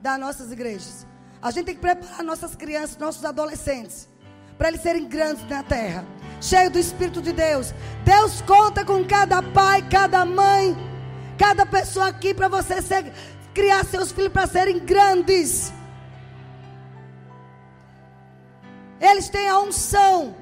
das 0.00 0.18
nossas 0.18 0.50
igrejas. 0.50 1.06
A 1.42 1.50
gente 1.50 1.66
tem 1.66 1.74
que 1.74 1.80
preparar 1.80 2.22
nossas 2.24 2.56
crianças, 2.56 2.96
nossos 2.96 3.24
adolescentes, 3.24 4.08
para 4.56 4.68
eles 4.68 4.80
serem 4.80 5.08
grandes 5.08 5.46
na 5.48 5.62
terra, 5.62 6.04
cheios 6.40 6.72
do 6.72 6.78
Espírito 6.78 7.20
de 7.20 7.32
Deus. 7.32 7.74
Deus 8.04 8.40
conta 8.42 8.84
com 8.84 9.04
cada 9.04 9.42
pai, 9.42 9.86
cada 9.88 10.24
mãe, 10.24 10.76
cada 11.36 11.66
pessoa 11.66 12.08
aqui 12.08 12.32
para 12.32 12.48
você 12.48 12.80
ser 12.80 13.12
criar 13.54 13.84
seus 13.84 14.12
filhos 14.12 14.32
para 14.32 14.46
serem 14.46 14.78
grandes. 14.78 15.72
Eles 19.00 19.28
têm 19.28 19.48
a 19.48 19.58
unção 19.60 20.36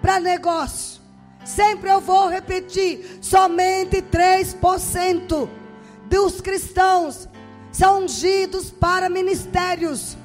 para 0.00 0.18
negócio. 0.18 1.00
Sempre 1.44 1.90
eu 1.90 2.00
vou 2.00 2.28
repetir: 2.28 3.18
somente 3.20 4.02
3% 4.02 5.48
dos 6.06 6.40
cristãos 6.40 7.28
são 7.70 8.04
ungidos 8.04 8.70
para 8.70 9.08
ministérios. 9.08 10.16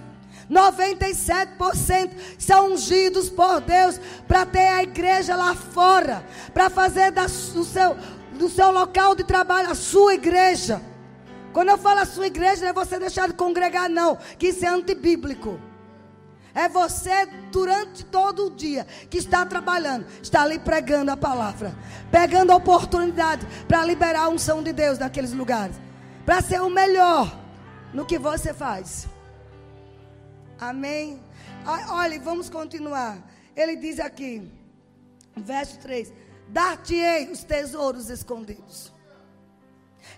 97% 0.50 2.12
são 2.40 2.72
ungidos 2.72 3.30
por 3.30 3.60
Deus 3.60 4.00
para 4.28 4.46
ter 4.46 4.68
a 4.70 4.84
igreja 4.84 5.36
lá 5.36 5.54
fora, 5.54 6.26
para 6.54 6.70
fazer 6.70 7.12
da, 7.12 7.26
do, 7.26 7.66
seu, 7.66 7.98
do 8.34 8.48
seu 8.48 8.72
local 8.72 9.14
de 9.14 9.26
trabalho 9.26 9.70
a 9.70 9.76
sua 9.76 10.14
igreja. 10.14 10.82
Quando 11.58 11.70
eu 11.70 11.78
falo 11.80 12.02
a 12.02 12.06
sua 12.06 12.28
igreja, 12.28 12.62
não 12.62 12.70
é 12.70 12.74
você 12.74 13.00
deixar 13.00 13.30
de 13.30 13.34
congregar, 13.34 13.90
não. 13.90 14.16
Que 14.38 14.50
isso 14.50 14.64
é 14.64 14.68
antibíblico. 14.68 15.60
É 16.54 16.70
você 16.70 17.26
durante 17.52 18.06
todo 18.06 18.46
o 18.46 18.52
dia 18.52 18.86
que 19.10 19.18
está 19.18 19.44
trabalhando, 19.44 20.06
está 20.22 20.44
ali 20.44 20.60
pregando 20.60 21.10
a 21.10 21.18
palavra, 21.18 21.76
pegando 22.12 22.52
a 22.52 22.56
oportunidade 22.56 23.44
para 23.68 23.84
liberar 23.84 24.26
a 24.26 24.30
unção 24.30 24.62
de 24.62 24.72
Deus 24.72 25.00
naqueles 25.00 25.34
lugares, 25.34 25.76
para 26.24 26.44
ser 26.44 26.62
o 26.62 26.70
melhor 26.70 27.36
no 27.92 28.06
que 28.06 28.20
você 28.20 28.54
faz. 28.54 29.08
Amém. 30.60 31.20
Olha, 31.90 32.20
vamos 32.20 32.52
continuar. 32.52 33.18
Ele 33.56 33.76
diz 33.76 34.00
aqui, 34.00 34.48
verso 35.36 35.80
3: 35.80 36.14
Dar-te-ei 36.50 37.32
os 37.32 37.44
tesouros 37.44 38.12
escondidos. 38.12 38.96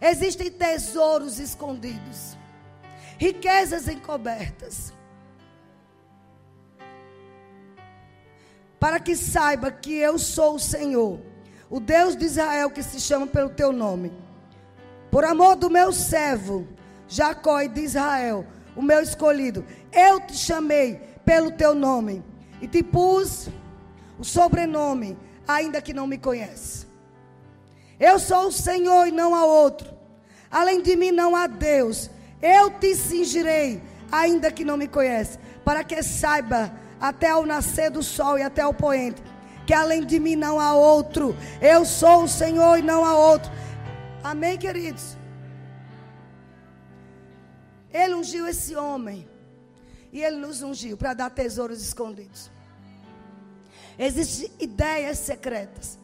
Existem 0.02 0.50
tesouros 0.50 1.40
escondidos, 1.40 2.38
riquezas 3.18 3.88
encobertas. 3.88 4.94
Para 8.80 9.00
que 9.00 9.16
saiba 9.16 9.72
que 9.72 9.94
eu 9.94 10.18
sou 10.18 10.56
o 10.56 10.60
Senhor, 10.60 11.20
o 11.70 11.80
Deus 11.80 12.16
de 12.16 12.26
Israel 12.26 12.70
que 12.70 12.82
se 12.82 13.00
chama 13.00 13.28
pelo 13.28 13.50
teu 13.50 13.74
nome. 13.74 14.12
Por 15.12 15.26
amor 15.26 15.56
do 15.56 15.70
meu 15.70 15.92
servo, 15.92 16.68
Jacó 17.08 17.62
e 17.62 17.68
de 17.68 17.82
Israel, 17.82 18.46
o 18.76 18.82
meu 18.82 19.02
escolhido, 19.02 19.66
eu 19.92 20.22
te 20.22 20.36
chamei 20.36 20.96
pelo 21.26 21.52
teu 21.52 21.76
nome 21.76 22.24
e 22.62 22.68
te 22.68 22.82
pus 22.82 23.50
o 24.18 24.24
sobrenome, 24.24 25.18
ainda 25.48 25.82
que 25.82 25.94
não 25.94 26.08
me 26.08 26.18
conhece. 26.18 26.89
Eu 28.00 28.18
sou 28.18 28.48
o 28.48 28.52
Senhor 28.52 29.08
e 29.08 29.12
não 29.12 29.36
há 29.36 29.44
outro. 29.46 29.94
Além 30.50 30.82
de 30.82 30.96
mim 30.96 31.12
não 31.12 31.36
há 31.36 31.48
Deus. 31.48 32.10
Eu 32.42 32.70
te 32.72 32.96
cingirei, 32.96 33.82
ainda 34.12 34.52
que 34.52 34.64
não 34.64 34.78
me 34.78 34.88
conhece, 34.88 35.38
para 35.66 35.84
que 35.84 36.02
saiba 36.02 36.72
até 37.00 37.36
o 37.36 37.46
nascer 37.46 37.92
do 37.92 38.02
sol 38.02 38.38
e 38.38 38.42
até 38.42 38.66
o 38.66 38.74
poente, 38.74 39.22
que 39.66 39.74
além 39.74 40.06
de 40.06 40.20
mim 40.20 40.36
não 40.36 40.60
há 40.60 40.74
outro. 40.74 41.36
Eu 41.62 41.84
sou 41.86 42.24
o 42.24 42.28
Senhor 42.28 42.78
e 42.78 42.82
não 42.82 43.04
há 43.04 43.16
outro. 43.16 43.52
Amém, 44.24 44.58
queridos? 44.58 45.18
Ele 47.92 48.16
ungiu 48.16 48.48
esse 48.48 48.76
homem. 48.76 49.28
E 50.12 50.24
ele 50.24 50.38
nos 50.38 50.62
ungiu 50.64 50.98
para 50.98 51.14
dar 51.14 51.30
tesouros 51.30 51.82
escondidos. 51.82 52.50
Existem 53.98 54.52
ideias 54.60 55.20
secretas. 55.20 56.00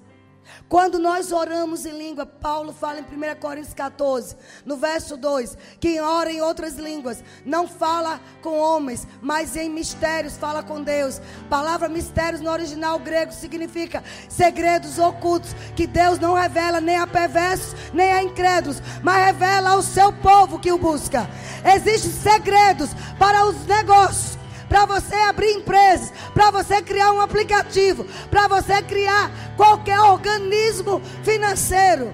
Quando 0.67 0.97
nós 0.99 1.31
oramos 1.31 1.85
em 1.85 1.97
língua, 1.97 2.25
Paulo 2.25 2.73
fala 2.73 2.99
em 2.99 3.03
1 3.03 3.39
Coríntios 3.39 3.73
14, 3.73 4.35
no 4.65 4.77
verso 4.77 5.15
2, 5.15 5.57
que 5.79 5.99
ora 5.99 6.31
em 6.31 6.41
outras 6.41 6.75
línguas, 6.75 7.23
não 7.45 7.67
fala 7.67 8.19
com 8.41 8.57
homens, 8.57 9.07
mas 9.21 9.55
em 9.55 9.69
mistérios 9.69 10.37
fala 10.37 10.63
com 10.63 10.81
Deus. 10.81 11.21
Palavra 11.49 11.87
mistérios 11.87 12.41
no 12.41 12.51
original 12.51 12.97
grego 12.99 13.31
significa 13.31 14.03
segredos 14.29 14.97
ocultos 14.97 15.55
que 15.75 15.85
Deus 15.87 16.19
não 16.19 16.33
revela 16.33 16.81
nem 16.81 16.97
a 16.97 17.07
perversos, 17.07 17.75
nem 17.93 18.11
a 18.11 18.23
incrédulos, 18.23 18.81
mas 19.03 19.25
revela 19.25 19.71
ao 19.71 19.81
seu 19.81 20.11
povo 20.11 20.59
que 20.59 20.71
o 20.71 20.77
busca. 20.77 21.29
Existem 21.75 22.11
segredos 22.11 22.89
para 23.17 23.45
os 23.45 23.65
negócios 23.65 24.34
para 24.67 24.85
você 24.85 25.15
abrir 25.15 25.51
empresas, 25.51 26.11
para 26.33 26.51
você 26.51 26.81
criar 26.81 27.11
um 27.11 27.21
aplicativo, 27.21 28.05
para 28.29 28.47
você 28.47 28.81
criar 28.81 29.31
qualquer 29.55 29.99
organismo 29.99 31.01
financeiro. 31.23 32.13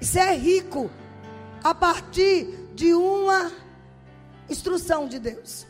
E 0.00 0.06
ser 0.06 0.32
rico 0.34 0.90
a 1.62 1.74
partir 1.74 2.68
de 2.74 2.94
uma 2.94 3.50
instrução 4.48 5.08
de 5.08 5.18
Deus. 5.18 5.66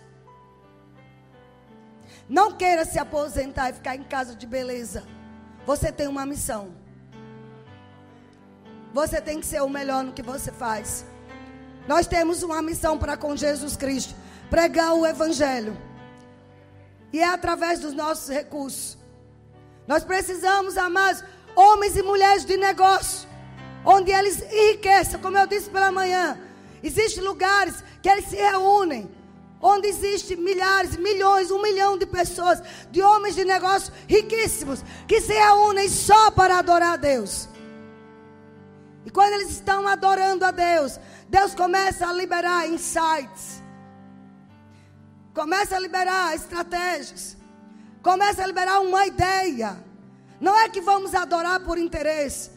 Não 2.28 2.52
queira 2.52 2.84
se 2.84 2.98
aposentar 2.98 3.70
e 3.70 3.72
ficar 3.72 3.96
em 3.96 4.02
casa 4.02 4.34
de 4.34 4.46
beleza. 4.46 5.04
Você 5.64 5.90
tem 5.90 6.06
uma 6.06 6.26
missão. 6.26 6.74
Você 8.92 9.20
tem 9.20 9.40
que 9.40 9.46
ser 9.46 9.62
o 9.62 9.68
melhor 9.68 10.04
no 10.04 10.12
que 10.12 10.22
você 10.22 10.52
faz. 10.52 11.06
Nós 11.86 12.06
temos 12.06 12.42
uma 12.42 12.60
missão 12.60 12.98
para 12.98 13.16
com 13.16 13.34
Jesus 13.34 13.76
Cristo: 13.76 14.14
pregar 14.50 14.92
o 14.94 15.06
Evangelho. 15.06 15.87
E 17.12 17.20
é 17.20 17.28
através 17.28 17.80
dos 17.80 17.92
nossos 17.92 18.28
recursos. 18.28 18.98
Nós 19.86 20.04
precisamos, 20.04 20.76
amados, 20.76 21.24
homens 21.56 21.96
e 21.96 22.02
mulheres 22.02 22.44
de 22.44 22.56
negócio, 22.56 23.28
onde 23.84 24.10
eles 24.12 24.42
enriqueçam, 24.42 25.20
como 25.20 25.38
eu 25.38 25.46
disse 25.46 25.70
pela 25.70 25.90
manhã. 25.90 26.38
Existem 26.82 27.24
lugares 27.24 27.82
que 28.02 28.08
eles 28.08 28.26
se 28.26 28.36
reúnem, 28.36 29.10
onde 29.60 29.88
existem 29.88 30.36
milhares, 30.36 30.96
milhões, 30.96 31.50
um 31.50 31.60
milhão 31.60 31.98
de 31.98 32.06
pessoas, 32.06 32.62
de 32.90 33.02
homens 33.02 33.34
de 33.34 33.44
negócio 33.44 33.92
riquíssimos, 34.06 34.84
que 35.06 35.20
se 35.20 35.32
reúnem 35.32 35.88
só 35.88 36.30
para 36.30 36.58
adorar 36.58 36.94
a 36.94 36.96
Deus. 36.96 37.48
E 39.04 39.10
quando 39.10 39.32
eles 39.32 39.50
estão 39.50 39.88
adorando 39.88 40.44
a 40.44 40.50
Deus, 40.50 41.00
Deus 41.28 41.54
começa 41.54 42.06
a 42.06 42.12
liberar 42.12 42.68
insights. 42.68 43.57
Começa 45.38 45.76
a 45.76 45.78
liberar 45.78 46.34
estratégias. 46.34 47.36
Começa 48.02 48.42
a 48.42 48.46
liberar 48.48 48.80
uma 48.80 49.06
ideia. 49.06 49.76
Não 50.40 50.58
é 50.58 50.68
que 50.68 50.80
vamos 50.80 51.14
adorar 51.14 51.60
por 51.60 51.78
interesse. 51.78 52.50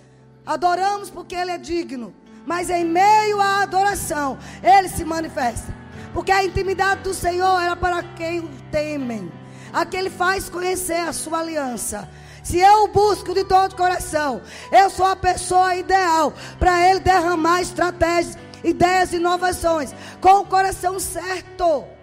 Adoramos 0.44 1.08
porque 1.12 1.36
Ele 1.36 1.52
é 1.52 1.60
digno. 1.60 2.12
Mas 2.44 2.72
em 2.72 2.84
meio 2.84 3.40
à 3.40 3.62
adoração, 3.62 4.36
Ele 4.64 4.90
se 4.90 5.06
manifesta. 5.06 5.72
Porque 6.12 6.32
a 6.32 6.44
intimidade 6.44 7.04
do 7.04 7.14
Senhor 7.14 7.62
era 7.62 7.76
para 7.76 8.02
quem 8.02 8.40
o 8.40 8.50
temem. 8.72 9.32
Aquele 9.72 10.10
faz 10.10 10.50
conhecer 10.50 11.08
a 11.08 11.14
sua 11.14 11.42
aliança. 11.42 12.10
Se 12.44 12.58
eu 12.58 12.86
o 12.86 12.88
busco 12.88 13.36
de 13.36 13.44
todo 13.44 13.76
coração, 13.76 14.42
eu 14.72 14.90
sou 14.90 15.06
a 15.06 15.16
pessoa 15.16 15.76
ideal 15.76 16.34
para 16.58 16.90
Ele 16.90 17.00
derramar 17.00 17.62
estratégias, 17.62 18.40
ideias 18.64 19.14
inovações 19.14 19.94
com 20.20 20.40
o 20.40 20.48
coração 20.48 21.00
certo. 21.00 22.01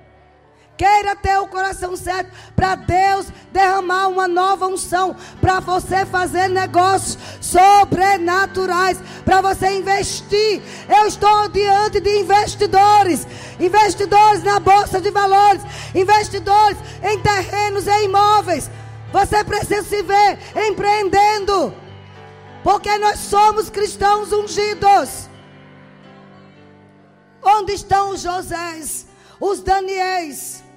Queira 0.78 1.16
ter 1.16 1.36
o 1.38 1.48
coração 1.48 1.96
certo 1.96 2.30
para 2.54 2.76
Deus 2.76 3.26
derramar 3.52 4.06
uma 4.06 4.28
nova 4.28 4.68
unção, 4.68 5.16
para 5.40 5.58
você 5.58 6.06
fazer 6.06 6.46
negócios 6.48 7.18
sobrenaturais, 7.40 8.96
para 9.24 9.40
você 9.40 9.76
investir. 9.76 10.62
Eu 10.88 11.06
estou 11.08 11.48
diante 11.48 11.98
de 11.98 12.20
investidores, 12.20 13.26
investidores 13.58 14.44
na 14.44 14.60
bolsa 14.60 15.00
de 15.00 15.10
valores, 15.10 15.62
investidores 15.96 16.78
em 17.02 17.18
terrenos 17.18 17.88
e 17.88 18.04
imóveis. 18.04 18.70
Você 19.12 19.42
precisa 19.42 19.82
se 19.82 20.00
ver 20.02 20.38
empreendendo, 20.68 21.74
porque 22.62 22.96
nós 22.98 23.18
somos 23.18 23.68
cristãos 23.68 24.32
ungidos. 24.32 25.28
Onde 27.42 27.72
estão 27.72 28.10
os 28.10 28.20
Josés, 28.20 29.08
os 29.40 29.60
Daniéis? 29.60 30.67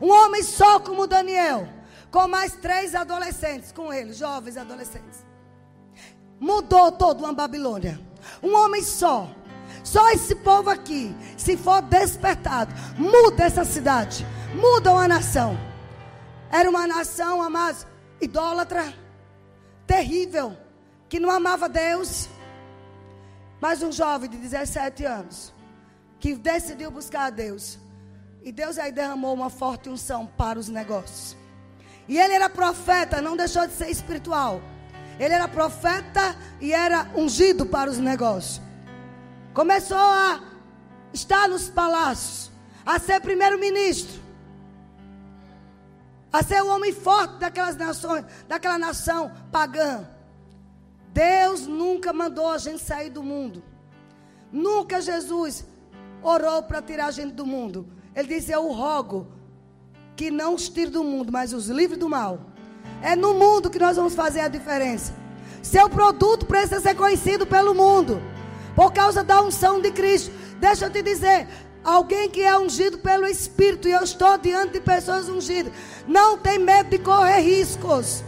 Um 0.00 0.10
homem 0.10 0.42
só 0.42 0.80
como 0.80 1.06
Daniel, 1.06 1.68
com 2.10 2.28
mais 2.28 2.54
três 2.54 2.94
adolescentes 2.94 3.72
com 3.72 3.92
ele, 3.92 4.12
jovens 4.12 4.56
adolescentes. 4.56 5.24
Mudou 6.38 6.92
toda 6.92 7.24
uma 7.24 7.32
Babilônia. 7.32 8.00
Um 8.42 8.54
homem 8.54 8.82
só. 8.82 9.28
Só 9.82 10.10
esse 10.10 10.34
povo 10.36 10.70
aqui, 10.70 11.14
se 11.36 11.56
for 11.56 11.82
despertado, 11.82 12.72
muda 12.96 13.44
essa 13.44 13.64
cidade, 13.64 14.26
muda 14.54 14.92
uma 14.92 15.06
nação. 15.06 15.58
Era 16.50 16.70
uma 16.70 16.86
nação, 16.86 17.42
amados, 17.42 17.86
idólatra, 18.20 18.94
terrível, 19.86 20.56
que 21.08 21.20
não 21.20 21.30
amava 21.30 21.68
Deus. 21.68 22.28
Mas 23.60 23.82
um 23.82 23.92
jovem 23.92 24.30
de 24.30 24.36
17 24.38 25.04
anos, 25.04 25.52
que 26.18 26.34
decidiu 26.34 26.90
buscar 26.90 27.26
a 27.26 27.30
Deus, 27.30 27.78
e 28.44 28.52
Deus 28.52 28.78
aí 28.78 28.92
derramou 28.92 29.32
uma 29.32 29.48
forte 29.48 29.88
unção 29.88 30.26
para 30.26 30.58
os 30.58 30.68
negócios. 30.68 31.34
E 32.06 32.18
ele 32.18 32.34
era 32.34 32.50
profeta, 32.50 33.22
não 33.22 33.34
deixou 33.34 33.66
de 33.66 33.72
ser 33.72 33.88
espiritual. 33.88 34.60
Ele 35.18 35.32
era 35.32 35.48
profeta 35.48 36.36
e 36.60 36.70
era 36.70 37.08
ungido 37.16 37.64
para 37.64 37.90
os 37.90 37.96
negócios. 37.96 38.60
Começou 39.54 39.96
a 39.96 40.42
estar 41.10 41.48
nos 41.48 41.70
palácios, 41.70 42.50
a 42.84 42.98
ser 42.98 43.18
primeiro-ministro, 43.20 44.20
a 46.30 46.42
ser 46.42 46.62
o 46.62 46.68
homem 46.68 46.92
forte 46.92 47.38
daquelas 47.38 47.76
nações, 47.76 48.26
daquela 48.46 48.76
nação 48.76 49.32
pagã. 49.50 50.06
Deus 51.14 51.66
nunca 51.66 52.12
mandou 52.12 52.50
a 52.50 52.58
gente 52.58 52.82
sair 52.82 53.08
do 53.08 53.22
mundo. 53.22 53.64
Nunca 54.52 55.00
Jesus 55.00 55.64
orou 56.22 56.62
para 56.64 56.82
tirar 56.82 57.06
a 57.06 57.10
gente 57.10 57.32
do 57.32 57.46
mundo. 57.46 57.88
Ele 58.14 58.28
diz: 58.28 58.48
Eu 58.48 58.70
rogo 58.70 59.26
que 60.16 60.30
não 60.30 60.54
os 60.54 60.68
tire 60.68 60.90
do 60.90 61.02
mundo, 61.02 61.32
mas 61.32 61.52
os 61.52 61.68
livre 61.68 61.96
do 61.96 62.08
mal. 62.08 62.40
É 63.02 63.16
no 63.16 63.34
mundo 63.34 63.70
que 63.70 63.78
nós 63.78 63.96
vamos 63.96 64.14
fazer 64.14 64.40
a 64.40 64.48
diferença. 64.48 65.12
Seu 65.62 65.88
produto 65.88 66.46
precisa 66.46 66.80
ser 66.80 66.94
conhecido 66.94 67.46
pelo 67.46 67.74
mundo, 67.74 68.20
por 68.76 68.92
causa 68.92 69.24
da 69.24 69.42
unção 69.42 69.80
de 69.80 69.90
Cristo. 69.90 70.30
Deixa 70.58 70.86
eu 70.86 70.90
te 70.90 71.02
dizer: 71.02 71.48
alguém 71.82 72.30
que 72.30 72.42
é 72.42 72.56
ungido 72.56 72.98
pelo 72.98 73.26
Espírito, 73.26 73.88
e 73.88 73.92
eu 73.92 74.02
estou 74.02 74.38
diante 74.38 74.74
de 74.74 74.80
pessoas 74.80 75.28
ungidas, 75.28 75.72
não 76.06 76.38
tem 76.38 76.58
medo 76.58 76.90
de 76.90 76.98
correr 76.98 77.40
riscos. 77.40 78.22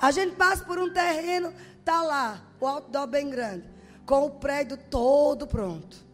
A 0.00 0.10
gente 0.10 0.34
passa 0.34 0.64
por 0.64 0.78
um 0.78 0.92
terreno, 0.92 1.52
tá 1.84 2.02
lá, 2.02 2.40
o 2.60 2.66
outdoor 2.66 3.06
bem 3.06 3.30
grande, 3.30 3.64
com 4.04 4.26
o 4.26 4.30
prédio 4.30 4.76
todo 4.76 5.46
pronto 5.46 6.11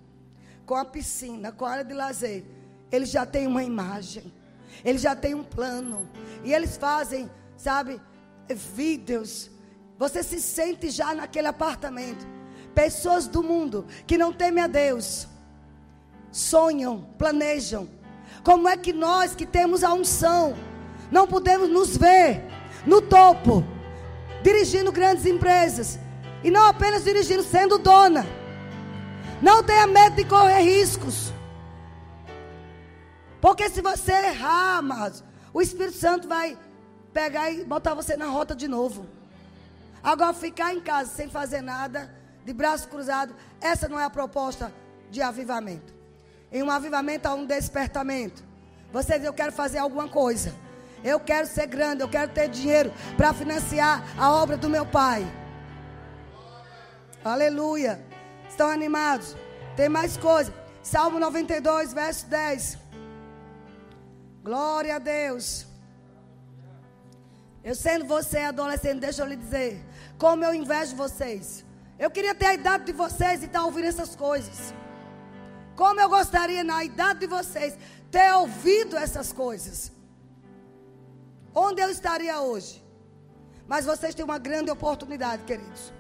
com 0.69 0.75
a 0.75 0.85
piscina, 0.85 1.51
com 1.51 1.65
a 1.65 1.71
área 1.71 1.85
de 1.85 1.95
lazer, 1.95 2.45
eles 2.93 3.09
já 3.09 3.25
têm 3.25 3.47
uma 3.47 3.65
imagem, 3.65 4.31
eles 4.85 5.01
já 5.01 5.17
têm 5.17 5.35
um 5.35 5.43
plano. 5.43 6.07
E 6.45 6.53
eles 6.53 6.77
fazem, 6.77 7.31
sabe, 7.57 7.99
vídeos. 8.47 9.51
Você 9.99 10.23
se 10.23 10.39
sente 10.43 10.91
já 10.91 11.15
naquele 11.15 11.49
apartamento. 11.49 12.27
Pessoas 12.75 13.27
do 13.27 13.43
mundo 13.43 13.87
que 14.07 14.19
não 14.19 14.31
temem 14.31 14.63
a 14.63 14.67
Deus, 14.67 15.27
sonham, 16.31 17.01
planejam. 17.17 17.89
Como 18.45 18.69
é 18.69 18.77
que 18.77 18.93
nós 18.93 19.35
que 19.35 19.47
temos 19.47 19.83
a 19.83 19.95
unção, 19.95 20.55
não 21.11 21.27
podemos 21.27 21.71
nos 21.71 21.97
ver 21.97 22.45
no 22.87 23.01
topo, 23.01 23.65
dirigindo 24.43 24.93
grandes 24.93 25.25
empresas, 25.25 25.99
e 26.45 26.51
não 26.51 26.67
apenas 26.67 27.05
dirigindo, 27.05 27.43
sendo 27.43 27.79
dona. 27.79 28.27
Não 29.41 29.63
tenha 29.63 29.87
medo 29.87 30.17
de 30.17 30.25
correr 30.25 30.61
riscos. 30.61 31.33
Porque 33.41 33.69
se 33.69 33.81
você 33.81 34.13
errar, 34.13 34.79
amados, 34.79 35.23
o 35.53 35.63
Espírito 35.63 35.97
Santo 35.97 36.27
vai 36.27 36.59
pegar 37.13 37.51
e 37.51 37.65
botar 37.65 37.95
você 37.95 38.17
na 38.17 38.27
rota 38.27 38.55
de 38.55 38.67
novo. 38.67 39.07
Agora, 40.03 40.33
ficar 40.33 40.75
em 40.75 40.81
casa 40.81 41.11
sem 41.11 41.29
fazer 41.29 41.61
nada, 41.61 42.13
de 42.45 42.53
braço 42.53 42.89
cruzado, 42.89 43.35
essa 43.61 43.89
não 43.89 43.99
é 43.99 44.05
a 44.05 44.11
proposta 44.11 44.73
de 45.11 45.23
avivamento. 45.23 45.93
Em 46.51 46.63
um 46.63 46.71
avivamento 46.71 47.29
há 47.29 47.35
um 47.35 47.45
despertamento. 47.45 48.43
Você 48.93 49.19
diz: 49.19 49.27
Eu 49.27 49.35
quero 49.35 49.53
fazer 49.53 49.79
alguma 49.79 50.09
coisa. 50.09 50.55
Eu 51.05 51.21
quero 51.21 51.47
ser 51.47 51.67
grande. 51.67 52.03
Eu 52.03 52.09
quero 52.09 52.33
ter 52.33 52.49
dinheiro 52.49 52.93
para 53.17 53.33
financiar 53.35 54.03
a 54.19 54.33
obra 54.33 54.57
do 54.57 54.69
meu 54.69 54.87
pai. 54.87 55.27
Aleluia. 57.25 58.08
Estão 58.59 58.71
animados? 58.71 59.37
Tem 59.77 59.89
mais 59.89 60.17
coisa. 60.17 60.53
Salmo 60.83 61.21
92, 61.21 61.93
verso 61.93 62.27
10. 62.27 62.77
Glória 64.43 64.97
a 64.97 64.99
Deus. 64.99 65.65
Eu 67.63 67.77
sendo 67.77 68.05
você 68.05 68.39
adolescente, 68.39 68.99
deixa 68.99 69.23
eu 69.23 69.29
lhe 69.29 69.37
dizer. 69.37 69.81
Como 70.19 70.45
eu 70.45 70.53
invejo 70.53 70.97
vocês. 70.97 71.65
Eu 72.01 72.11
queria 72.11 72.35
ter 72.35 72.47
a 72.47 72.55
idade 72.55 72.87
de 72.87 72.93
vocês 72.93 73.43
e 73.43 73.45
estar 73.45 73.61
tá 73.61 73.65
ouvindo 73.65 73.85
essas 73.85 74.17
coisas. 74.17 74.75
Como 75.77 76.01
eu 76.01 76.09
gostaria, 76.09 76.65
na 76.65 76.83
idade 76.83 77.21
de 77.21 77.29
vocês, 77.29 77.79
ter 78.11 78.29
ouvido 78.33 78.97
essas 78.97 79.33
coisas. 79.33 79.93
Onde 81.55 81.81
eu 81.81 81.91
estaria 81.91 82.41
hoje? 82.41 82.85
Mas 83.69 83.87
vocês 83.87 84.17
têm 84.17 84.25
uma 84.25 84.39
grande 84.39 84.69
oportunidade, 84.69 85.45
queridos, 85.45 85.93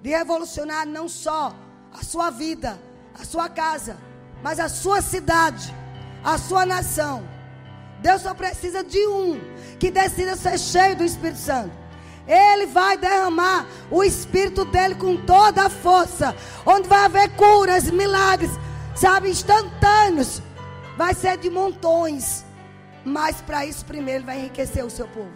de 0.00 0.08
revolucionar 0.08 0.86
não 0.86 1.06
só 1.10 1.54
a 1.94 2.02
sua 2.02 2.28
vida, 2.30 2.78
a 3.18 3.24
sua 3.24 3.48
casa, 3.48 3.96
mas 4.42 4.58
a 4.58 4.68
sua 4.68 5.00
cidade, 5.00 5.72
a 6.24 6.36
sua 6.36 6.66
nação. 6.66 7.26
Deus 8.00 8.22
só 8.22 8.34
precisa 8.34 8.82
de 8.82 9.06
um 9.06 9.40
que 9.78 9.90
decida 9.90 10.36
ser 10.36 10.58
cheio 10.58 10.96
do 10.96 11.04
Espírito 11.04 11.38
Santo. 11.38 11.72
Ele 12.26 12.66
vai 12.66 12.96
derramar 12.96 13.66
o 13.90 14.02
Espírito 14.02 14.64
dele 14.64 14.94
com 14.94 15.16
toda 15.16 15.66
a 15.66 15.70
força, 15.70 16.34
onde 16.66 16.88
vai 16.88 17.04
haver 17.04 17.30
curas, 17.36 17.90
milagres, 17.90 18.50
sabe, 18.96 19.30
instantâneos. 19.30 20.42
Vai 20.96 21.14
ser 21.14 21.36
de 21.38 21.48
montões. 21.48 22.44
Mas 23.04 23.40
para 23.42 23.66
isso, 23.66 23.84
primeiro, 23.84 24.20
ele 24.20 24.26
vai 24.26 24.38
enriquecer 24.40 24.84
o 24.84 24.90
seu 24.90 25.06
povo. 25.06 25.32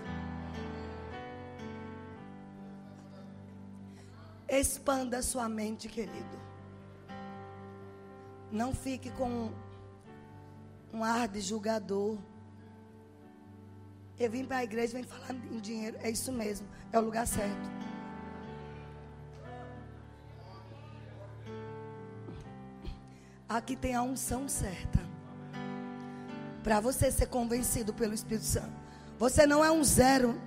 Expanda 4.48 5.20
sua 5.20 5.46
mente, 5.46 5.88
querido. 5.88 6.37
Não 8.50 8.74
fique 8.74 9.10
com 9.10 9.50
um 10.92 11.04
ar 11.04 11.28
de 11.28 11.40
julgador. 11.40 12.18
Eu 14.18 14.30
vim 14.30 14.44
para 14.44 14.58
a 14.58 14.64
igreja, 14.64 14.94
vem 14.94 15.04
falar 15.04 15.32
em 15.32 15.60
dinheiro. 15.60 15.96
É 16.02 16.10
isso 16.10 16.32
mesmo. 16.32 16.66
É 16.92 16.98
o 16.98 17.02
lugar 17.02 17.26
certo. 17.26 17.78
Aqui 23.48 23.76
tem 23.76 23.94
a 23.94 24.02
unção 24.02 24.48
certa. 24.48 24.98
Para 26.62 26.80
você 26.80 27.10
ser 27.10 27.26
convencido 27.26 27.94
pelo 27.94 28.12
Espírito 28.12 28.44
Santo. 28.44 28.72
Você 29.18 29.46
não 29.46 29.64
é 29.64 29.70
um 29.70 29.82
zero 29.82 30.40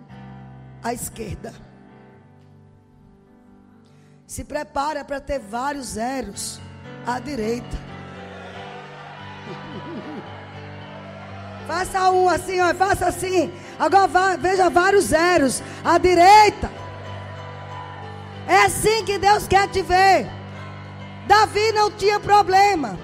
à 0.83 0.93
esquerda. 0.93 1.53
se 4.31 4.45
prepara 4.45 5.03
para 5.03 5.19
ter 5.19 5.39
vários 5.39 5.87
zeros 5.87 6.57
à 7.05 7.19
direita. 7.19 7.90
Faça 11.67 12.10
um 12.10 12.28
assim, 12.28 12.60
ó, 12.60 12.74
faça 12.74 13.08
assim. 13.08 13.52
Agora 13.80 14.38
veja 14.38 14.69
vários 14.69 15.06
zeros 15.06 15.62
à 15.84 15.97
direita. 15.97 16.69
É 18.47 18.65
assim 18.65 19.06
que 19.06 19.17
Deus 19.17 19.47
quer 19.47 19.69
te 19.69 19.82
ver. 19.82 20.28
Davi 21.28 21.71
não 21.71 21.91
tinha 21.91 22.19
problema. 22.19 23.00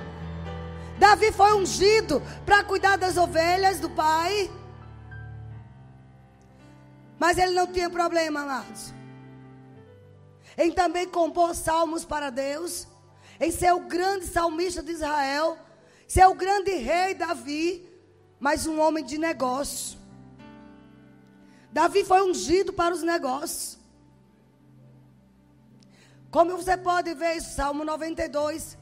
Davi 0.97 1.31
foi 1.31 1.53
ungido 1.53 2.21
para 2.45 2.63
cuidar 2.63 2.97
das 2.97 3.17
ovelhas 3.17 3.79
do 3.79 3.89
pai. 3.89 4.51
Mas 7.19 7.37
ele 7.37 7.53
não 7.53 7.67
tinha 7.67 7.89
problema, 7.89 8.41
amados. 8.41 8.93
Em 10.57 10.71
também 10.71 11.07
compor 11.07 11.55
salmos 11.55 12.03
para 12.03 12.29
Deus. 12.29 12.87
Em 13.39 13.51
ser 13.51 13.71
o 13.73 13.81
grande 13.81 14.25
salmista 14.25 14.81
de 14.81 14.91
Israel. 14.91 15.57
Ser 16.07 16.25
o 16.25 16.33
grande 16.33 16.71
rei 16.71 17.13
Davi. 17.13 17.87
Mas 18.39 18.67
um 18.67 18.79
homem 18.79 19.03
de 19.03 19.17
negócio. 19.17 19.97
Davi 21.71 22.03
foi 22.03 22.21
ungido 22.21 22.71
para 22.73 22.93
os 22.93 23.03
negócios. 23.03 23.77
Como 26.29 26.57
você 26.57 26.77
pode 26.77 27.13
ver 27.13 27.41
Salmo 27.41 27.83
92, 27.83 28.77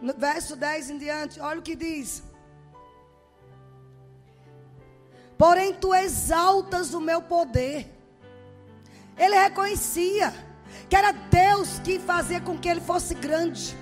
no 0.00 0.14
verso 0.14 0.56
10 0.56 0.90
em 0.90 0.98
diante, 0.98 1.40
olha 1.40 1.60
o 1.60 1.62
que 1.62 1.76
diz. 1.76 2.22
Porém, 5.36 5.72
tu 5.72 5.94
exaltas 5.94 6.92
o 6.92 7.00
meu 7.00 7.22
poder. 7.22 7.90
Ele 9.16 9.34
reconhecia 9.38 10.32
que 10.88 10.96
era 10.96 11.12
Deus 11.12 11.78
que 11.78 11.98
fazia 11.98 12.40
com 12.40 12.58
que 12.58 12.68
ele 12.68 12.80
fosse 12.80 13.14
grande, 13.14 13.76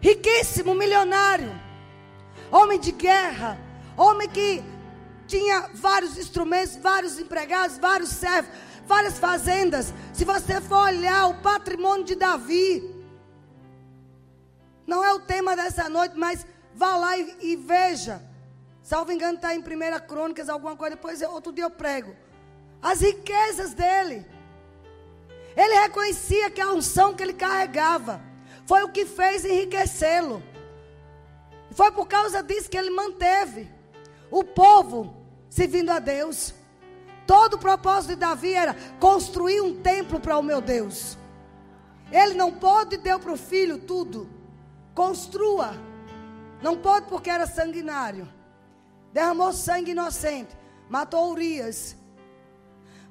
riquíssimo, 0.00 0.74
milionário, 0.74 1.52
homem 2.50 2.78
de 2.78 2.92
guerra, 2.92 3.58
homem 3.96 4.28
que 4.28 4.62
tinha 5.26 5.70
vários 5.74 6.18
instrumentos, 6.18 6.76
vários 6.76 7.18
empregados, 7.18 7.78
vários 7.78 8.10
servos 8.10 8.50
várias 8.86 9.18
fazendas. 9.18 9.92
Se 10.12 10.24
você 10.24 10.60
for 10.60 10.88
olhar 10.88 11.28
o 11.28 11.40
patrimônio 11.40 12.04
de 12.04 12.14
Davi, 12.14 12.90
não 14.86 15.04
é 15.04 15.12
o 15.12 15.20
tema 15.20 15.56
dessa 15.56 15.88
noite, 15.88 16.16
mas 16.16 16.46
vá 16.74 16.96
lá 16.96 17.16
e, 17.16 17.36
e 17.40 17.56
veja. 17.56 18.22
Salvo 18.82 19.12
engano, 19.12 19.36
está 19.36 19.54
em 19.54 19.60
1 19.60 20.06
Crônicas, 20.06 20.48
alguma 20.48 20.76
coisa, 20.76 20.96
depois 20.96 21.22
outro 21.22 21.52
dia 21.52 21.64
eu 21.64 21.70
prego. 21.70 22.14
As 22.80 23.00
riquezas 23.00 23.74
dele. 23.74 24.26
Ele 25.56 25.74
reconhecia 25.80 26.50
que 26.50 26.60
a 26.60 26.72
unção 26.72 27.14
que 27.14 27.22
ele 27.22 27.34
carregava 27.34 28.20
foi 28.66 28.82
o 28.82 28.88
que 28.88 29.06
fez 29.06 29.44
enriquecê-lo. 29.44 30.42
Foi 31.70 31.90
por 31.92 32.06
causa 32.06 32.42
disso 32.42 32.68
que 32.68 32.76
ele 32.76 32.90
manteve 32.90 33.70
o 34.32 34.42
povo 34.42 35.14
servindo 35.50 35.90
a 35.90 35.98
Deus. 35.98 36.54
Todo 37.26 37.54
o 37.54 37.58
propósito 37.58 38.10
de 38.10 38.16
Davi 38.16 38.54
era 38.54 38.74
construir 38.98 39.60
um 39.60 39.80
templo 39.80 40.18
para 40.18 40.38
o 40.38 40.42
meu 40.42 40.60
Deus. 40.60 41.16
Ele 42.10 42.34
não 42.34 42.50
pode 42.50 42.96
deu 42.96 43.20
para 43.20 43.32
o 43.32 43.36
filho 43.36 43.78
tudo. 43.78 44.28
Construa. 44.94 45.74
Não 46.60 46.76
pode 46.76 47.06
porque 47.06 47.30
era 47.30 47.46
sanguinário. 47.46 48.26
Derramou 49.12 49.52
sangue 49.52 49.92
inocente. 49.92 50.56
Matou 50.88 51.30
Urias. 51.30 51.96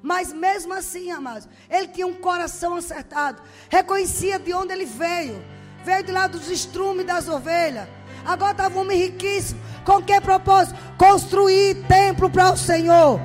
Mas 0.02 0.32
mesmo 0.32 0.74
assim, 0.74 1.12
amados, 1.12 1.48
ele 1.70 1.86
tinha 1.88 2.06
um 2.06 2.14
coração 2.14 2.74
acertado. 2.74 3.40
Reconhecia 3.70 4.38
de 4.38 4.52
onde 4.52 4.72
ele 4.72 4.84
veio. 4.84 5.42
Veio 5.84 6.02
de 6.02 6.12
lá 6.12 6.26
dos 6.26 6.50
estrumes 6.50 7.06
das 7.06 7.28
ovelhas. 7.28 7.88
Agora 8.24 8.52
estava 8.52 8.78
um 8.78 8.82
homem 8.82 8.98
riquíssimo. 8.98 9.60
Com 9.84 10.02
que 10.02 10.20
propósito? 10.20 10.78
Construir 10.96 11.74
templo 11.86 12.30
para 12.30 12.52
o 12.52 12.56
Senhor. 12.56 13.20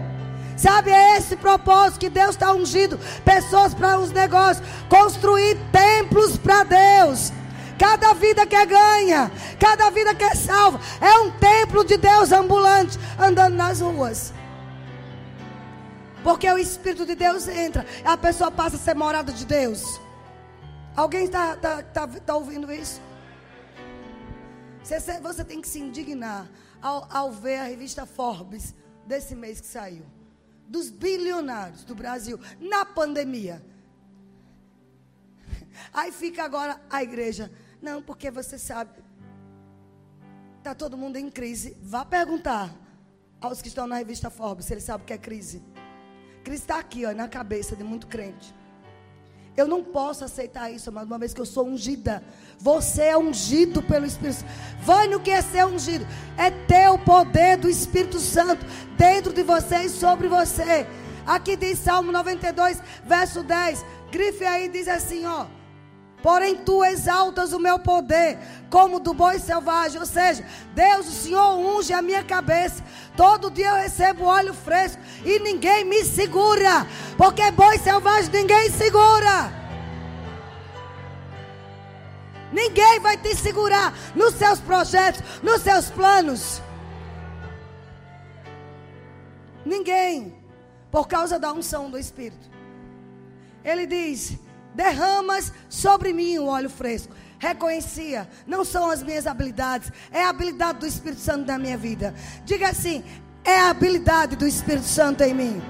Sabe, 0.57 0.89
é 0.89 1.17
esse 1.17 1.35
propósito 1.35 1.99
que 1.99 2.09
Deus 2.09 2.31
está 2.31 2.51
ungindo 2.51 2.99
pessoas 3.23 3.75
para 3.75 3.99
os 3.99 4.11
negócios, 4.11 4.67
construir 4.89 5.55
templos 5.71 6.35
para 6.35 6.63
Deus. 6.63 7.31
Cada 7.77 8.15
vida 8.15 8.43
que 8.43 8.55
é 8.55 8.65
ganha, 8.65 9.31
cada 9.59 9.91
vida 9.91 10.15
que 10.15 10.23
é 10.23 10.33
salva, 10.33 10.79
é 10.99 11.19
um 11.19 11.29
templo 11.31 11.85
de 11.85 11.95
Deus 11.95 12.31
ambulante 12.31 12.97
andando 13.19 13.53
nas 13.53 13.81
ruas. 13.81 14.33
Porque 16.23 16.49
o 16.51 16.57
Espírito 16.57 17.05
de 17.05 17.13
Deus 17.13 17.47
entra, 17.47 17.85
a 18.03 18.17
pessoa 18.17 18.49
passa 18.49 18.77
a 18.77 18.79
ser 18.79 18.95
morada 18.95 19.31
de 19.31 19.45
Deus. 19.45 20.01
Alguém 20.95 21.25
está 21.25 21.55
tá, 21.55 21.83
tá, 21.83 22.07
tá 22.07 22.35
ouvindo 22.35 22.73
isso? 22.73 22.99
Você, 24.87 25.19
você, 25.19 25.43
tem 25.43 25.59
que 25.59 25.67
se 25.67 25.79
indignar 25.79 26.49
ao, 26.81 27.07
ao 27.11 27.29
ver 27.29 27.57
a 27.57 27.63
revista 27.63 28.05
Forbes 28.05 28.73
desse 29.05 29.35
mês 29.35 29.59
que 29.59 29.67
saiu 29.67 30.05
dos 30.65 30.89
bilionários 30.89 31.83
do 31.83 31.93
Brasil 31.93 32.39
na 32.57 32.85
pandemia. 32.85 33.61
Aí 35.93 36.11
fica 36.11 36.43
agora 36.43 36.79
a 36.89 37.03
igreja. 37.03 37.51
Não, 37.81 38.01
porque 38.01 38.31
você 38.31 38.57
sabe. 38.57 39.03
Está 40.57 40.73
todo 40.73 40.97
mundo 40.97 41.17
em 41.17 41.29
crise. 41.29 41.77
Vá 41.81 42.05
perguntar 42.05 42.73
aos 43.41 43.61
que 43.61 43.67
estão 43.67 43.87
na 43.87 43.97
revista 43.97 44.29
Forbes 44.29 44.65
se 44.65 44.73
eles 44.73 44.85
sabem 44.85 45.03
o 45.03 45.07
que 45.07 45.13
é 45.13 45.17
crise. 45.17 45.61
Crise 46.45 46.63
está 46.63 46.79
aqui, 46.79 47.05
ó, 47.05 47.13
na 47.13 47.27
cabeça 47.27 47.75
de 47.75 47.83
muito 47.83 48.07
crente. 48.07 48.55
Eu 49.57 49.67
não 49.67 49.83
posso 49.83 50.23
aceitar 50.23 50.71
isso, 50.71 50.91
mas 50.91 51.07
uma 51.07 51.17
vez 51.17 51.33
que 51.33 51.41
eu 51.41 51.45
sou 51.45 51.65
ungida. 51.65 52.23
Você 52.59 53.01
é 53.01 53.17
ungido 53.17 53.81
pelo 53.81 54.05
Espírito 54.05 54.35
Santo. 54.35 54.51
Vai 54.83 55.07
no 55.07 55.19
que 55.19 55.31
é 55.31 55.41
ser 55.41 55.65
ungido. 55.65 56.05
É 56.37 56.51
ter 56.51 56.87
o 56.89 56.99
poder 56.99 57.57
do 57.57 57.67
Espírito 57.67 58.19
Santo 58.19 58.63
dentro 58.95 59.33
de 59.33 59.41
você 59.41 59.77
e 59.77 59.89
sobre 59.89 60.27
você. 60.27 60.85
Aqui 61.25 61.55
diz 61.55 61.79
Salmo 61.79 62.11
92, 62.11 62.79
verso 63.03 63.41
10. 63.41 63.83
Grife 64.11 64.45
aí, 64.45 64.69
diz 64.69 64.87
assim, 64.87 65.25
ó. 65.25 65.47
Porém, 66.21 66.55
tu 66.55 66.83
exaltas 66.83 67.53
o 67.53 67.59
meu 67.59 67.77
poder, 67.77 68.39
como 68.69 68.99
do 68.99 69.13
boi 69.13 69.39
selvagem. 69.39 69.99
Ou 69.99 70.05
seja, 70.05 70.45
Deus, 70.73 71.07
o 71.07 71.11
Senhor 71.11 71.57
unge 71.57 71.93
a 71.93 72.01
minha 72.01 72.23
cabeça. 72.23 72.83
Todo 73.15 73.51
dia 73.51 73.69
eu 73.69 73.75
recebo 73.75 74.25
óleo 74.25 74.53
fresco 74.53 75.01
e 75.23 75.39
ninguém 75.39 75.85
me 75.85 76.03
segura. 76.03 76.87
Porque 77.17 77.51
boi 77.51 77.77
selvagem 77.77 78.31
ninguém 78.31 78.69
segura. 78.71 79.51
Ninguém 82.51 82.99
vai 82.99 83.17
te 83.17 83.35
segurar 83.35 83.93
nos 84.15 84.33
seus 84.33 84.59
projetos, 84.59 85.21
nos 85.43 85.61
seus 85.61 85.89
planos. 85.89 86.61
Ninguém. 89.65 90.35
Por 90.89 91.07
causa 91.07 91.37
da 91.37 91.51
unção 91.51 91.91
do 91.91 91.97
Espírito. 91.97 92.49
Ele 93.63 93.85
diz 93.85 94.39
derramas 94.77 95.51
sobre 95.67 96.13
mim 96.13 96.37
o 96.37 96.45
óleo 96.45 96.69
fresco. 96.69 97.13
Reconhecia, 97.39 98.29
não 98.45 98.63
são 98.63 98.89
as 98.89 99.01
minhas 99.01 99.25
habilidades, 99.25 99.91
é 100.11 100.23
a 100.23 100.29
habilidade 100.29 100.79
do 100.79 100.87
Espírito 100.87 101.21
Santo 101.21 101.47
na 101.47 101.57
minha 101.57 101.77
vida. 101.77 102.13
Diga 102.45 102.69
assim: 102.69 103.03
é 103.43 103.59
a 103.59 103.71
habilidade 103.71 104.35
do 104.35 104.47
Espírito 104.47 104.85
Santo 104.85 105.23
em 105.23 105.33
mim. 105.33 105.61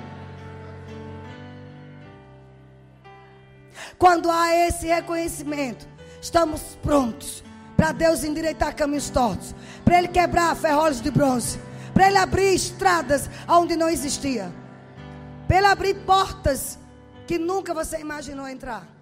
Quando 3.98 4.30
há 4.30 4.54
esse 4.54 4.88
reconhecimento, 4.88 5.88
estamos 6.22 6.62
prontos 6.84 7.44
para 7.76 7.92
Deus 7.92 8.24
endireitar 8.24 8.76
caminhos 8.76 9.10
tortos, 9.10 9.56
para 9.86 10.00
Ele 10.00 10.10
quebrar 10.10 10.56
ferrolhos 10.56 11.02
de 11.02 11.10
bronze, 11.10 11.60
para 11.94 12.08
Ele 12.08 12.18
abrir 12.18 12.54
estradas 12.54 13.30
onde 13.48 13.76
não 13.76 13.90
existia, 13.90 14.52
para 15.48 15.58
Ele 15.58 15.68
abrir 15.68 15.94
portas 16.06 16.78
que 17.26 17.38
nunca 17.38 17.74
você 17.74 18.00
imaginou 18.00 18.48
entrar. 18.48 18.97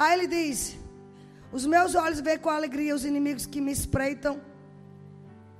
Aí 0.00 0.18
ele 0.18 0.26
diz: 0.26 0.78
Os 1.52 1.66
meus 1.66 1.94
olhos 1.94 2.20
veem 2.20 2.38
com 2.38 2.48
alegria 2.48 2.94
os 2.94 3.04
inimigos 3.04 3.44
que 3.44 3.60
me 3.60 3.70
espreitam, 3.70 4.40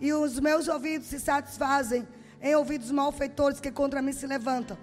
e 0.00 0.14
os 0.14 0.40
meus 0.40 0.66
ouvidos 0.66 1.08
se 1.08 1.20
satisfazem 1.20 2.08
em 2.40 2.54
ouvidos 2.54 2.90
malfeitores 2.90 3.60
que 3.60 3.70
contra 3.70 4.00
mim 4.00 4.14
se 4.14 4.26
levantam. 4.26 4.78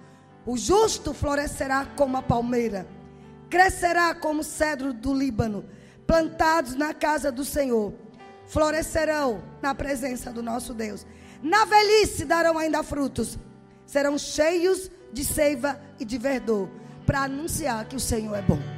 O 0.46 0.56
justo 0.56 1.12
florescerá 1.12 1.84
como 1.96 2.16
a 2.16 2.22
palmeira, 2.22 2.86
crescerá 3.50 4.14
como 4.14 4.42
o 4.42 4.44
cedro 4.44 4.92
do 4.92 5.12
Líbano, 5.12 5.64
plantados 6.06 6.76
na 6.76 6.94
casa 6.94 7.32
do 7.32 7.44
Senhor, 7.44 7.92
florescerão 8.46 9.42
na 9.60 9.74
presença 9.74 10.30
do 10.32 10.40
nosso 10.40 10.72
Deus. 10.72 11.04
Na 11.42 11.64
velhice 11.64 12.24
darão 12.24 12.56
ainda 12.56 12.84
frutos, 12.84 13.36
serão 13.84 14.16
cheios 14.18 14.88
de 15.12 15.24
seiva 15.24 15.80
e 15.98 16.04
de 16.04 16.16
verdor, 16.16 16.70
para 17.04 17.22
anunciar 17.22 17.86
que 17.86 17.96
o 17.96 18.00
Senhor 18.00 18.36
é 18.36 18.42
bom. 18.42 18.77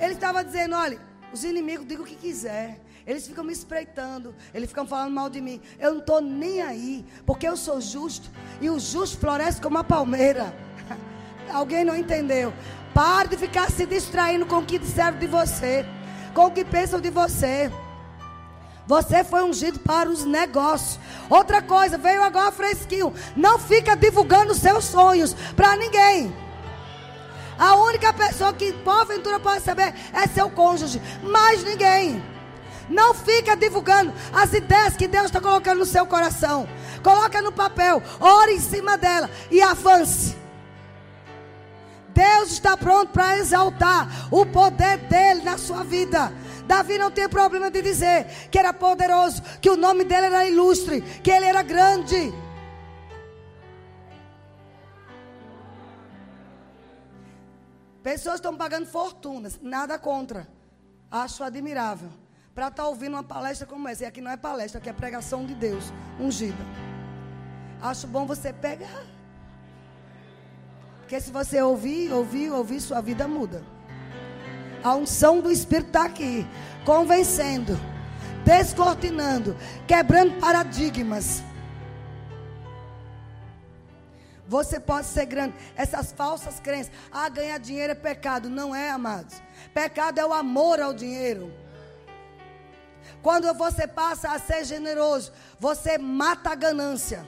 Ele 0.00 0.14
estava 0.14 0.42
dizendo: 0.42 0.74
olha, 0.74 0.98
os 1.32 1.44
inimigos 1.44 1.86
digam 1.86 2.04
o 2.04 2.08
que 2.08 2.16
quiser. 2.16 2.80
Eles 3.06 3.26
ficam 3.26 3.42
me 3.42 3.52
espreitando, 3.52 4.34
eles 4.52 4.68
ficam 4.68 4.86
falando 4.86 5.12
mal 5.12 5.28
de 5.28 5.40
mim. 5.40 5.60
Eu 5.78 5.92
não 5.92 6.00
estou 6.00 6.20
nem 6.20 6.60
aí, 6.60 7.04
porque 7.26 7.48
eu 7.48 7.56
sou 7.56 7.80
justo. 7.80 8.30
E 8.60 8.68
o 8.68 8.78
justo 8.78 9.18
floresce 9.18 9.60
como 9.60 9.78
a 9.78 9.84
palmeira. 9.84 10.54
Alguém 11.52 11.84
não 11.84 11.96
entendeu? 11.96 12.52
Pare 12.94 13.28
de 13.28 13.36
ficar 13.36 13.70
se 13.70 13.86
distraindo 13.86 14.46
com 14.46 14.58
o 14.58 14.66
que 14.66 14.78
disseram 14.78 15.18
de 15.18 15.26
você, 15.26 15.84
com 16.34 16.46
o 16.46 16.50
que 16.50 16.64
pensam 16.64 17.00
de 17.00 17.10
você. 17.10 17.70
Você 18.86 19.22
foi 19.24 19.44
ungido 19.44 19.78
para 19.78 20.08
os 20.08 20.24
negócios. 20.24 20.98
Outra 21.28 21.62
coisa, 21.62 21.96
veio 21.96 22.22
agora 22.22 22.50
fresquinho. 22.50 23.14
Não 23.36 23.58
fica 23.58 23.96
divulgando 23.96 24.54
seus 24.54 24.84
sonhos 24.84 25.34
para 25.54 25.76
ninguém. 25.76 26.32
A 27.60 27.74
única 27.74 28.10
pessoa 28.14 28.54
que 28.54 28.72
porventura 28.72 29.38
pode 29.38 29.62
saber 29.62 29.94
é 30.14 30.26
seu 30.26 30.48
cônjuge, 30.48 30.98
mais 31.22 31.62
ninguém. 31.62 32.24
Não 32.88 33.12
fica 33.12 33.54
divulgando 33.54 34.14
as 34.32 34.50
ideias 34.54 34.96
que 34.96 35.06
Deus 35.06 35.26
está 35.26 35.42
colocando 35.42 35.80
no 35.80 35.84
seu 35.84 36.06
coração. 36.06 36.66
Coloca 37.02 37.42
no 37.42 37.52
papel, 37.52 38.02
ore 38.18 38.54
em 38.54 38.60
cima 38.60 38.96
dela 38.96 39.28
e 39.50 39.60
avance. 39.60 40.34
Deus 42.08 42.50
está 42.50 42.78
pronto 42.78 43.12
para 43.12 43.36
exaltar 43.36 44.08
o 44.30 44.46
poder 44.46 44.96
dele 44.96 45.42
na 45.42 45.58
sua 45.58 45.84
vida. 45.84 46.32
Davi 46.64 46.96
não 46.96 47.10
tem 47.10 47.28
problema 47.28 47.70
de 47.70 47.82
dizer 47.82 48.26
que 48.50 48.58
era 48.58 48.72
poderoso, 48.72 49.42
que 49.60 49.68
o 49.68 49.76
nome 49.76 50.02
dele 50.04 50.26
era 50.26 50.48
ilustre, 50.48 51.02
que 51.22 51.30
ele 51.30 51.44
era 51.44 51.62
grande. 51.62 52.32
Pessoas 58.02 58.36
estão 58.36 58.56
pagando 58.56 58.86
fortunas, 58.86 59.58
nada 59.62 59.98
contra. 59.98 60.48
Acho 61.10 61.44
admirável. 61.44 62.08
Para 62.54 62.68
estar 62.68 62.82
tá 62.82 62.88
ouvindo 62.88 63.14
uma 63.14 63.22
palestra 63.22 63.66
como 63.66 63.88
essa. 63.88 64.04
E 64.04 64.06
aqui 64.06 64.20
não 64.20 64.30
é 64.30 64.36
palestra, 64.36 64.78
aqui 64.78 64.88
é 64.88 64.92
pregação 64.92 65.44
de 65.44 65.54
Deus, 65.54 65.92
ungida. 66.18 66.64
Acho 67.80 68.06
bom 68.06 68.26
você 68.26 68.52
pegar. 68.52 69.04
Porque 71.00 71.20
se 71.20 71.30
você 71.30 71.60
ouvir, 71.60 72.12
ouvir, 72.12 72.50
ouvir, 72.50 72.80
sua 72.80 73.00
vida 73.00 73.26
muda. 73.26 73.62
A 74.82 74.94
unção 74.94 75.40
do 75.40 75.50
Espírito 75.50 75.88
está 75.88 76.04
aqui, 76.04 76.46
convencendo, 76.86 77.78
descortinando, 78.44 79.56
quebrando 79.86 80.38
paradigmas. 80.40 81.42
Você 84.50 84.80
pode 84.80 85.06
ser 85.06 85.26
grande. 85.26 85.54
Essas 85.76 86.10
falsas 86.10 86.58
crenças. 86.58 86.92
Ah, 87.12 87.28
ganhar 87.28 87.56
dinheiro 87.58 87.92
é 87.92 87.94
pecado. 87.94 88.50
Não 88.50 88.74
é, 88.74 88.90
amados. 88.90 89.40
Pecado 89.72 90.18
é 90.18 90.26
o 90.26 90.32
amor 90.32 90.80
ao 90.80 90.92
dinheiro. 90.92 91.54
Quando 93.22 93.54
você 93.54 93.86
passa 93.86 94.32
a 94.32 94.40
ser 94.40 94.64
generoso, 94.64 95.30
você 95.60 95.96
mata 95.98 96.50
a 96.50 96.56
ganância. 96.56 97.24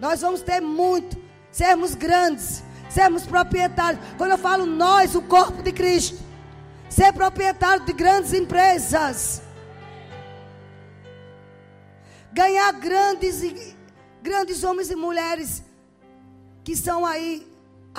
Nós 0.00 0.22
vamos 0.22 0.40
ter 0.40 0.62
muito 0.62 1.22
sermos 1.52 1.94
grandes, 1.94 2.62
sermos 2.88 3.26
proprietários. 3.26 4.02
Quando 4.16 4.30
eu 4.30 4.38
falo 4.38 4.64
nós, 4.64 5.14
o 5.14 5.20
corpo 5.20 5.62
de 5.62 5.72
Cristo, 5.72 6.18
ser 6.88 7.12
proprietário 7.12 7.84
de 7.84 7.92
grandes 7.92 8.32
empresas, 8.32 9.42
ganhar 12.32 12.72
grandes 12.72 13.42
grandes 14.28 14.60
homens 14.66 14.88
e 14.90 14.96
mulheres 15.06 15.50
que 16.66 16.74
são 16.86 17.00
aí 17.10 17.30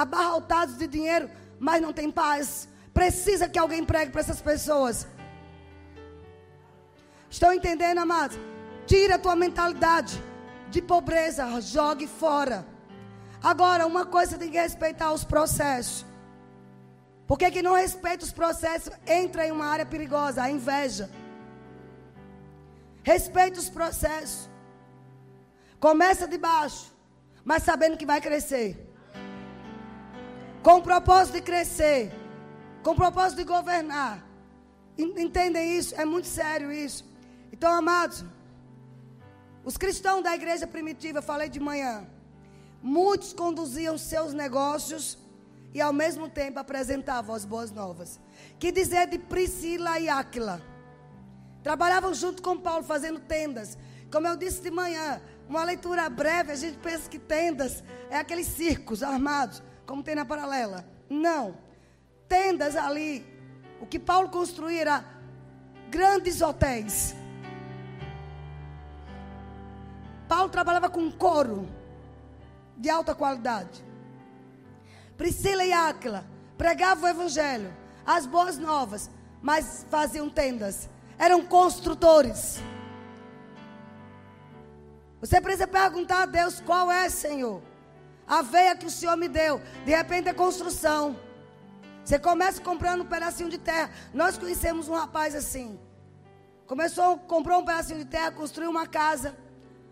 abarrotados 0.04 0.76
de 0.82 0.88
dinheiro, 0.96 1.28
mas 1.68 1.82
não 1.86 1.94
tem 2.00 2.10
paz. 2.24 2.48
Precisa 3.00 3.48
que 3.52 3.60
alguém 3.64 3.84
pregue 3.92 4.12
para 4.12 4.24
essas 4.26 4.42
pessoas. 4.50 5.08
Estão 7.36 7.52
entendendo, 7.60 8.00
amados? 8.00 8.38
Tira 8.92 9.16
a 9.16 9.24
tua 9.26 9.36
mentalidade 9.46 10.16
de 10.74 10.82
pobreza, 10.82 11.62
jogue 11.62 12.08
fora. 12.08 12.58
Agora, 13.52 13.88
uma 13.94 14.06
coisa 14.06 14.38
tem 14.42 14.52
que 14.52 14.60
respeitar 14.68 15.10
os 15.18 15.24
processos. 15.24 16.06
Porque 17.30 17.52
quem 17.54 17.62
não 17.62 17.76
respeita 17.86 18.26
os 18.26 18.34
processos 18.42 18.92
entra 19.22 19.48
em 19.48 19.52
uma 19.58 19.68
área 19.76 19.86
perigosa, 19.86 20.44
a 20.44 20.52
inveja. 20.58 21.10
Respeita 23.14 23.60
os 23.64 23.70
processos. 23.70 24.50
Começa 25.80 26.28
de 26.28 26.38
baixo, 26.38 26.92
mas 27.44 27.64
sabendo 27.64 27.98
que 27.98 28.06
vai 28.06 28.20
crescer. 28.20 28.70
Com 30.64 30.78
o 30.78 30.82
propósito 30.82 31.36
de 31.36 31.42
crescer, 31.42 32.12
com 32.84 32.92
o 32.92 32.96
propósito 32.96 33.38
de 33.38 33.44
governar. 33.44 34.26
Entendem 34.98 35.78
isso? 35.78 35.94
É 35.96 36.06
muito 36.06 36.28
sério 36.28 36.72
isso. 36.72 37.06
Então, 37.52 37.72
amados, 37.72 38.26
os 39.64 39.78
cristãos 39.78 40.24
da 40.24 40.36
igreja 40.36 40.66
primitiva, 40.66 41.22
falei 41.22 41.50
de 41.50 41.60
manhã, 41.60 42.08
Muitos 42.82 43.34
conduziam 43.34 43.98
seus 43.98 44.34
negócios 44.34 45.18
e 45.74 45.82
ao 45.82 45.92
mesmo 45.92 46.30
tempo 46.30 46.60
apresentavam 46.60 47.36
as 47.36 47.44
boas 47.44 47.72
novas. 47.72 48.20
Que 48.60 48.72
dizer 48.72 49.08
de 49.08 49.18
Priscila 49.18 50.00
e 50.00 50.08
Áquila? 50.08 50.62
Trabalhavam 51.64 52.14
junto 52.14 52.42
com 52.42 52.58
Paulo 52.58 52.84
fazendo 52.84 53.20
tendas. 53.20 53.78
Como 54.12 54.28
eu 54.28 54.38
disse 54.38 54.62
de 54.62 54.72
manhã, 54.72 55.22
uma 55.50 55.64
leitura 55.64 56.10
breve, 56.10 56.52
a 56.52 56.56
gente 56.56 56.78
pensa 56.78 57.10
que 57.10 57.18
tendas 57.18 57.84
é 58.10 58.18
aqueles 58.18 58.48
circos 58.48 59.02
armados, 59.02 59.64
como 59.86 60.04
tem 60.04 60.16
na 60.16 60.26
paralela. 60.26 60.86
Não. 61.10 61.58
Tendas 62.28 62.76
ali, 62.76 63.26
o 63.80 63.86
que 63.86 63.98
Paulo 63.98 64.30
construía 64.30 64.82
era 64.82 65.06
grandes 65.90 66.42
hotéis. 66.42 67.16
Paulo 70.28 70.50
trabalhava 70.50 70.90
com 70.90 71.10
couro 71.10 71.68
de 72.76 72.90
alta 72.90 73.16
qualidade. 73.16 73.86
Priscila 75.16 75.64
e 75.64 75.72
Áquila 75.72 76.26
pregavam 76.58 77.06
o 77.06 77.08
evangelho, 77.08 77.74
as 78.06 78.26
boas 78.26 78.58
novas, 78.58 79.10
mas 79.42 79.86
faziam 79.90 80.30
tendas. 80.30 80.90
Eram 81.18 81.44
construtores. 81.46 82.62
Você 85.20 85.42
precisa 85.42 85.68
perguntar 85.68 86.24
a 86.24 86.26
Deus 86.26 86.60
qual 86.62 86.92
é, 86.92 87.10
Senhor. 87.10 87.62
A 88.28 88.42
veia 88.42 88.76
que 88.76 88.86
o 88.86 88.90
Senhor 88.90 89.16
me 89.16 89.28
deu. 89.28 89.62
De 89.86 89.92
repente 89.92 90.28
é 90.30 90.34
construção. 90.34 91.20
Você 92.04 92.20
começa 92.20 92.62
comprando 92.62 93.02
um 93.02 93.06
pedacinho 93.06 93.50
de 93.50 93.58
terra. 93.58 93.90
Nós 94.14 94.38
conhecemos 94.38 94.88
um 94.88 94.94
rapaz 94.94 95.36
assim. 95.36 95.80
Começou, 96.66 97.18
comprou 97.18 97.60
um 97.62 97.66
pedacinho 97.66 98.00
de 98.00 98.06
terra, 98.06 98.32
construiu 98.32 98.70
uma 98.70 98.86
casa. 98.86 99.36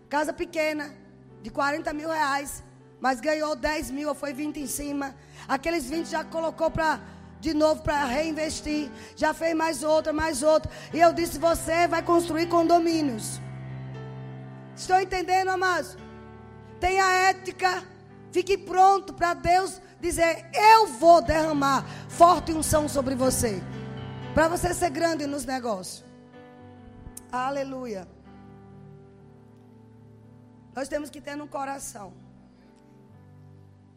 Casa 0.08 0.32
pequena, 0.32 0.94
de 1.42 1.50
40 1.50 1.92
mil 1.92 2.08
reais 2.08 2.62
mas 3.00 3.20
ganhou 3.20 3.54
10 3.54 3.90
mil, 3.90 4.14
foi 4.14 4.32
20 4.32 4.60
em 4.60 4.66
cima. 4.66 5.14
Aqueles 5.46 5.88
20 5.88 6.06
já 6.06 6.24
colocou 6.24 6.70
para 6.70 7.00
de 7.40 7.52
novo 7.52 7.82
para 7.82 8.04
reinvestir. 8.04 8.90
Já 9.14 9.34
fez 9.34 9.54
mais 9.54 9.82
outra, 9.82 10.12
mais 10.12 10.42
outra. 10.42 10.70
E 10.92 11.00
eu 11.00 11.12
disse: 11.12 11.38
você 11.38 11.86
vai 11.86 12.02
construir 12.02 12.46
condomínios. 12.46 13.40
Estão 14.76 15.00
entendendo, 15.00 15.48
amados? 15.48 15.96
Tenha 16.78 17.10
ética. 17.30 17.82
Fique 18.30 18.58
pronto 18.58 19.14
para 19.14 19.34
Deus 19.34 19.80
dizer: 20.00 20.50
Eu 20.52 20.86
vou 20.86 21.22
derramar 21.22 21.84
forte 22.08 22.52
unção 22.52 22.88
sobre 22.88 23.14
você. 23.14 23.62
Para 24.34 24.48
você 24.48 24.74
ser 24.74 24.90
grande 24.90 25.26
nos 25.26 25.44
negócios. 25.44 26.04
Aleluia. 27.32 28.06
Nós 30.74 30.88
temos 30.88 31.08
que 31.08 31.20
ter 31.20 31.34
no 31.34 31.48
coração 31.48 32.12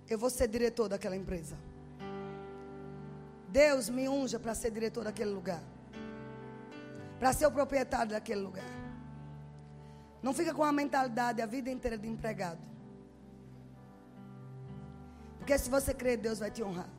eu 0.10 0.18
vou 0.18 0.30
ser 0.30 0.48
diretor 0.48 0.90
daquela 0.90 1.16
empresa. 1.16 1.56
Deus 3.48 3.90
me 3.90 4.10
unja 4.10 4.40
para 4.40 4.56
ser 4.56 4.72
diretor 4.72 5.04
daquele 5.04 5.30
lugar. 5.30 5.62
Para 7.20 7.32
ser 7.34 7.46
o 7.46 7.52
proprietário 7.52 8.12
daquele 8.12 8.42
lugar. 8.42 8.79
Não 10.22 10.34
fica 10.34 10.54
com 10.54 10.64
a 10.64 10.72
mentalidade 10.72 11.42
a 11.42 11.46
vida 11.46 11.70
inteira 11.70 11.98
de 11.98 12.08
empregado. 12.08 12.60
Porque 15.38 15.58
se 15.58 15.70
você 15.70 15.94
crer, 15.94 16.18
Deus 16.18 16.40
vai 16.40 16.52
te 16.52 16.62
honrar. 16.62 16.90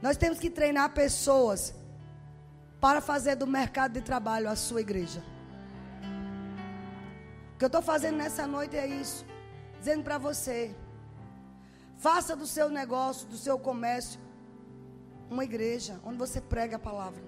Nós 0.00 0.16
temos 0.16 0.38
que 0.38 0.50
treinar 0.50 0.92
pessoas 0.92 1.74
para 2.80 3.00
fazer 3.00 3.36
do 3.36 3.46
mercado 3.46 3.92
de 3.92 4.00
trabalho 4.00 4.48
a 4.48 4.56
sua 4.56 4.80
igreja. 4.80 5.22
O 7.54 7.58
que 7.58 7.64
eu 7.64 7.68
estou 7.68 7.82
fazendo 7.82 8.16
nessa 8.16 8.46
noite 8.46 8.76
é 8.76 8.86
isso 8.86 9.24
dizendo 9.84 10.02
para 10.02 10.16
você: 10.16 10.74
faça 11.98 12.34
do 12.34 12.46
seu 12.46 12.68
negócio, 12.70 13.28
do 13.28 13.36
seu 13.36 13.58
comércio, 13.58 14.18
uma 15.30 15.44
igreja 15.44 16.00
onde 16.04 16.16
você 16.16 16.40
prega 16.40 16.76
a 16.76 16.78
palavra. 16.90 17.22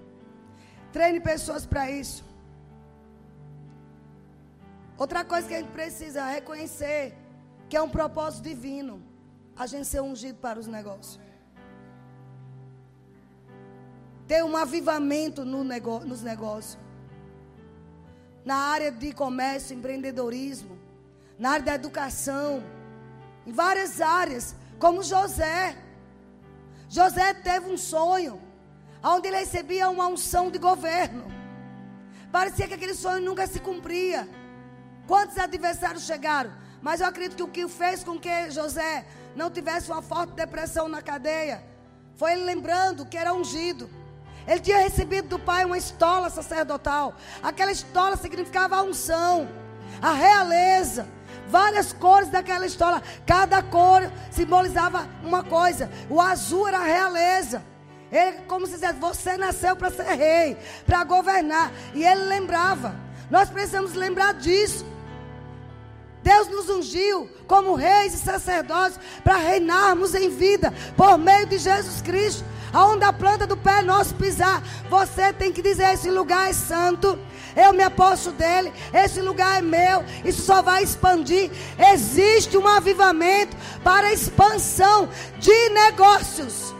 Treine 0.91 1.19
pessoas 1.19 1.65
para 1.65 1.89
isso. 1.91 2.25
Outra 4.97 5.23
coisa 5.23 5.47
que 5.47 5.53
a 5.53 5.59
gente 5.59 5.71
precisa 5.71 6.25
reconhecer 6.25 7.15
que 7.69 7.75
é 7.75 7.81
um 7.81 7.89
propósito 7.89 8.43
divino, 8.43 9.03
a 9.55 9.67
gente 9.67 9.85
ser 9.85 10.01
ungido 10.01 10.39
para 10.39 10.59
os 10.59 10.67
negócios. 10.67 11.19
Ter 14.27 14.43
um 14.43 14.55
avivamento 14.57 15.45
no 15.45 15.63
nos 15.63 16.21
negócios. 16.21 16.77
Na 18.43 18.55
área 18.55 18.91
de 18.91 19.13
comércio, 19.13 19.75
empreendedorismo 19.75 20.77
na 21.37 21.51
área 21.51 21.65
da 21.65 21.75
educação, 21.75 22.63
em 23.45 23.51
várias 23.51 24.01
áreas, 24.01 24.55
como 24.79 25.03
José. 25.03 25.77
José 26.89 27.33
teve 27.33 27.69
um 27.69 27.77
sonho, 27.77 28.41
onde 29.03 29.27
ele 29.27 29.37
recebia 29.37 29.89
uma 29.89 30.07
unção 30.07 30.49
de 30.49 30.57
governo. 30.57 31.25
Parecia 32.31 32.67
que 32.67 32.73
aquele 32.73 32.93
sonho 32.93 33.23
nunca 33.23 33.45
se 33.45 33.59
cumpria. 33.59 34.27
Quantos 35.07 35.37
adversários 35.37 36.03
chegaram? 36.03 36.51
Mas 36.81 37.01
eu 37.01 37.07
acredito 37.07 37.47
que 37.47 37.63
o 37.63 37.67
que 37.67 37.73
fez 37.73 38.03
com 38.03 38.19
que 38.19 38.51
José 38.51 39.05
não 39.35 39.49
tivesse 39.49 39.89
uma 39.89 40.01
forte 40.01 40.33
depressão 40.33 40.87
na 40.87 41.01
cadeia 41.01 41.63
foi 42.15 42.33
ele 42.33 42.43
lembrando 42.43 43.05
que 43.05 43.17
era 43.17 43.33
ungido. 43.33 43.89
Ele 44.47 44.59
tinha 44.59 44.79
recebido 44.79 45.27
do 45.27 45.39
pai 45.39 45.65
uma 45.65 45.77
estola 45.77 46.29
sacerdotal. 46.29 47.15
Aquela 47.43 47.71
estola 47.71 48.17
significava 48.17 48.77
a 48.77 48.81
unção, 48.81 49.47
a 50.01 50.13
realeza. 50.13 51.07
Várias 51.47 51.93
cores 51.93 52.29
daquela 52.29 52.65
estola. 52.65 53.01
Cada 53.25 53.61
cor 53.61 54.11
simbolizava 54.31 55.07
uma 55.23 55.43
coisa. 55.43 55.89
O 56.09 56.19
azul 56.19 56.67
era 56.67 56.79
a 56.79 56.83
realeza. 56.83 57.63
Ele, 58.11 58.39
como 58.47 58.65
se 58.65 58.73
dissesse, 58.73 58.99
você 58.99 59.37
nasceu 59.37 59.75
para 59.75 59.91
ser 59.91 60.15
rei, 60.15 60.57
para 60.85 61.03
governar. 61.03 61.71
E 61.93 62.03
ele 62.03 62.23
lembrava. 62.23 62.95
Nós 63.29 63.49
precisamos 63.49 63.93
lembrar 63.93 64.33
disso. 64.33 64.85
Deus 66.27 66.49
nos 66.49 66.67
ungiu 66.67 67.29
como 67.47 67.73
reis 67.73 68.13
e 68.13 68.17
sacerdotes 68.17 68.99
para 69.23 69.37
reinarmos 69.37 70.13
em 70.13 70.29
vida 70.29 70.73
por 70.97 71.17
meio 71.17 71.45
de 71.45 71.57
Jesus 71.57 72.01
Cristo. 72.01 72.43
Aonde 72.73 73.05
a 73.05 73.13
planta 73.13 73.47
do 73.47 73.55
pé 73.55 73.81
nosso 73.81 74.13
pisar, 74.15 74.61
você 74.89 75.31
tem 75.31 75.53
que 75.53 75.61
dizer: 75.61 75.93
esse 75.93 76.11
lugar 76.11 76.49
é 76.49 76.53
santo. 76.53 77.17
Eu 77.55 77.71
me 77.71 77.81
aposto 77.81 78.31
dele, 78.31 78.73
esse 78.93 79.21
lugar 79.21 79.59
é 79.59 79.61
meu, 79.61 80.03
isso 80.25 80.41
só 80.41 80.61
vai 80.61 80.83
expandir. 80.83 81.49
Existe 81.93 82.57
um 82.57 82.67
avivamento 82.67 83.55
para 83.81 84.11
expansão 84.11 85.07
de 85.39 85.69
negócios. 85.69 86.75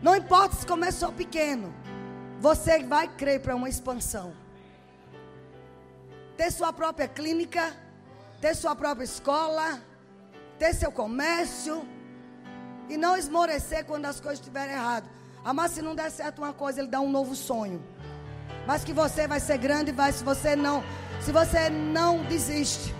Não 0.00 0.16
importa 0.16 0.56
se 0.56 0.66
começou 0.66 1.12
pequeno, 1.12 1.74
você 2.40 2.82
vai 2.82 3.06
crer 3.06 3.40
para 3.40 3.54
uma 3.54 3.68
expansão 3.68 4.32
ter 6.40 6.50
sua 6.50 6.72
própria 6.72 7.06
clínica, 7.06 7.70
ter 8.40 8.56
sua 8.56 8.74
própria 8.74 9.04
escola, 9.04 9.78
ter 10.58 10.72
seu 10.74 10.90
comércio 10.90 11.86
e 12.88 12.96
não 12.96 13.14
esmorecer 13.14 13.84
quando 13.84 14.06
as 14.06 14.18
coisas 14.18 14.38
estiverem 14.38 14.74
erradas. 14.74 15.10
Mas 15.54 15.72
se 15.72 15.82
não 15.82 15.94
der 15.94 16.10
certo 16.10 16.38
uma 16.38 16.54
coisa, 16.54 16.80
ele 16.80 16.88
dá 16.88 16.98
um 16.98 17.10
novo 17.10 17.34
sonho. 17.36 17.84
Mas 18.66 18.82
que 18.82 18.94
você 18.94 19.28
vai 19.28 19.38
ser 19.38 19.58
grande, 19.58 19.92
vai 19.92 20.12
se 20.12 20.24
você 20.24 20.56
não, 20.56 20.82
se 21.20 21.30
você 21.30 21.68
não 21.68 22.24
desiste. 22.24 22.94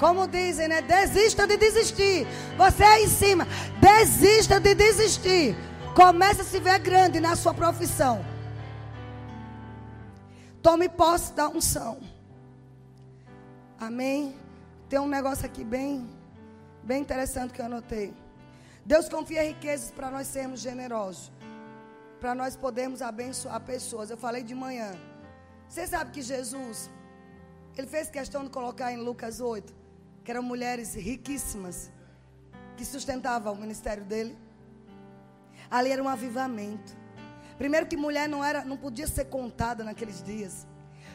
Como 0.00 0.26
dizem, 0.26 0.68
né? 0.68 0.80
Desista 0.80 1.46
de 1.46 1.58
desistir. 1.58 2.26
Você 2.56 2.84
aí 2.84 3.04
em 3.04 3.08
cima, 3.08 3.46
desista 3.78 4.58
de 4.58 4.74
desistir. 4.74 5.54
Comece 5.94 6.40
a 6.40 6.44
se 6.44 6.58
ver 6.58 6.78
grande 6.78 7.20
na 7.20 7.36
sua 7.36 7.52
profissão. 7.52 8.31
Tome 10.62 10.88
posse 10.88 11.32
da 11.32 11.48
unção. 11.48 11.98
Amém? 13.80 14.36
Tem 14.88 15.00
um 15.00 15.08
negócio 15.08 15.44
aqui 15.44 15.64
bem, 15.64 16.08
bem 16.84 17.00
interessante 17.02 17.52
que 17.52 17.60
eu 17.60 17.66
anotei. 17.66 18.14
Deus 18.86 19.08
confia 19.08 19.42
riquezas 19.42 19.90
para 19.90 20.08
nós 20.08 20.28
sermos 20.28 20.60
generosos. 20.60 21.32
Para 22.20 22.32
nós 22.32 22.54
podermos 22.54 23.02
abençoar 23.02 23.60
pessoas. 23.60 24.08
Eu 24.08 24.16
falei 24.16 24.44
de 24.44 24.54
manhã. 24.54 24.92
Você 25.68 25.84
sabe 25.84 26.12
que 26.12 26.22
Jesus, 26.22 26.88
ele 27.76 27.88
fez 27.88 28.08
questão 28.08 28.44
de 28.44 28.50
colocar 28.50 28.92
em 28.92 28.98
Lucas 28.98 29.40
8, 29.40 29.74
que 30.22 30.30
eram 30.30 30.44
mulheres 30.44 30.94
riquíssimas, 30.94 31.90
que 32.76 32.84
sustentavam 32.84 33.54
o 33.54 33.56
ministério 33.56 34.04
dele. 34.04 34.38
Ali 35.68 35.90
era 35.90 36.00
um 36.00 36.08
avivamento. 36.08 37.01
Primeiro 37.62 37.86
que 37.86 37.96
mulher 37.96 38.28
não 38.28 38.42
era, 38.42 38.64
não 38.64 38.76
podia 38.76 39.06
ser 39.06 39.26
contada 39.26 39.84
naqueles 39.84 40.20
dias. 40.20 40.66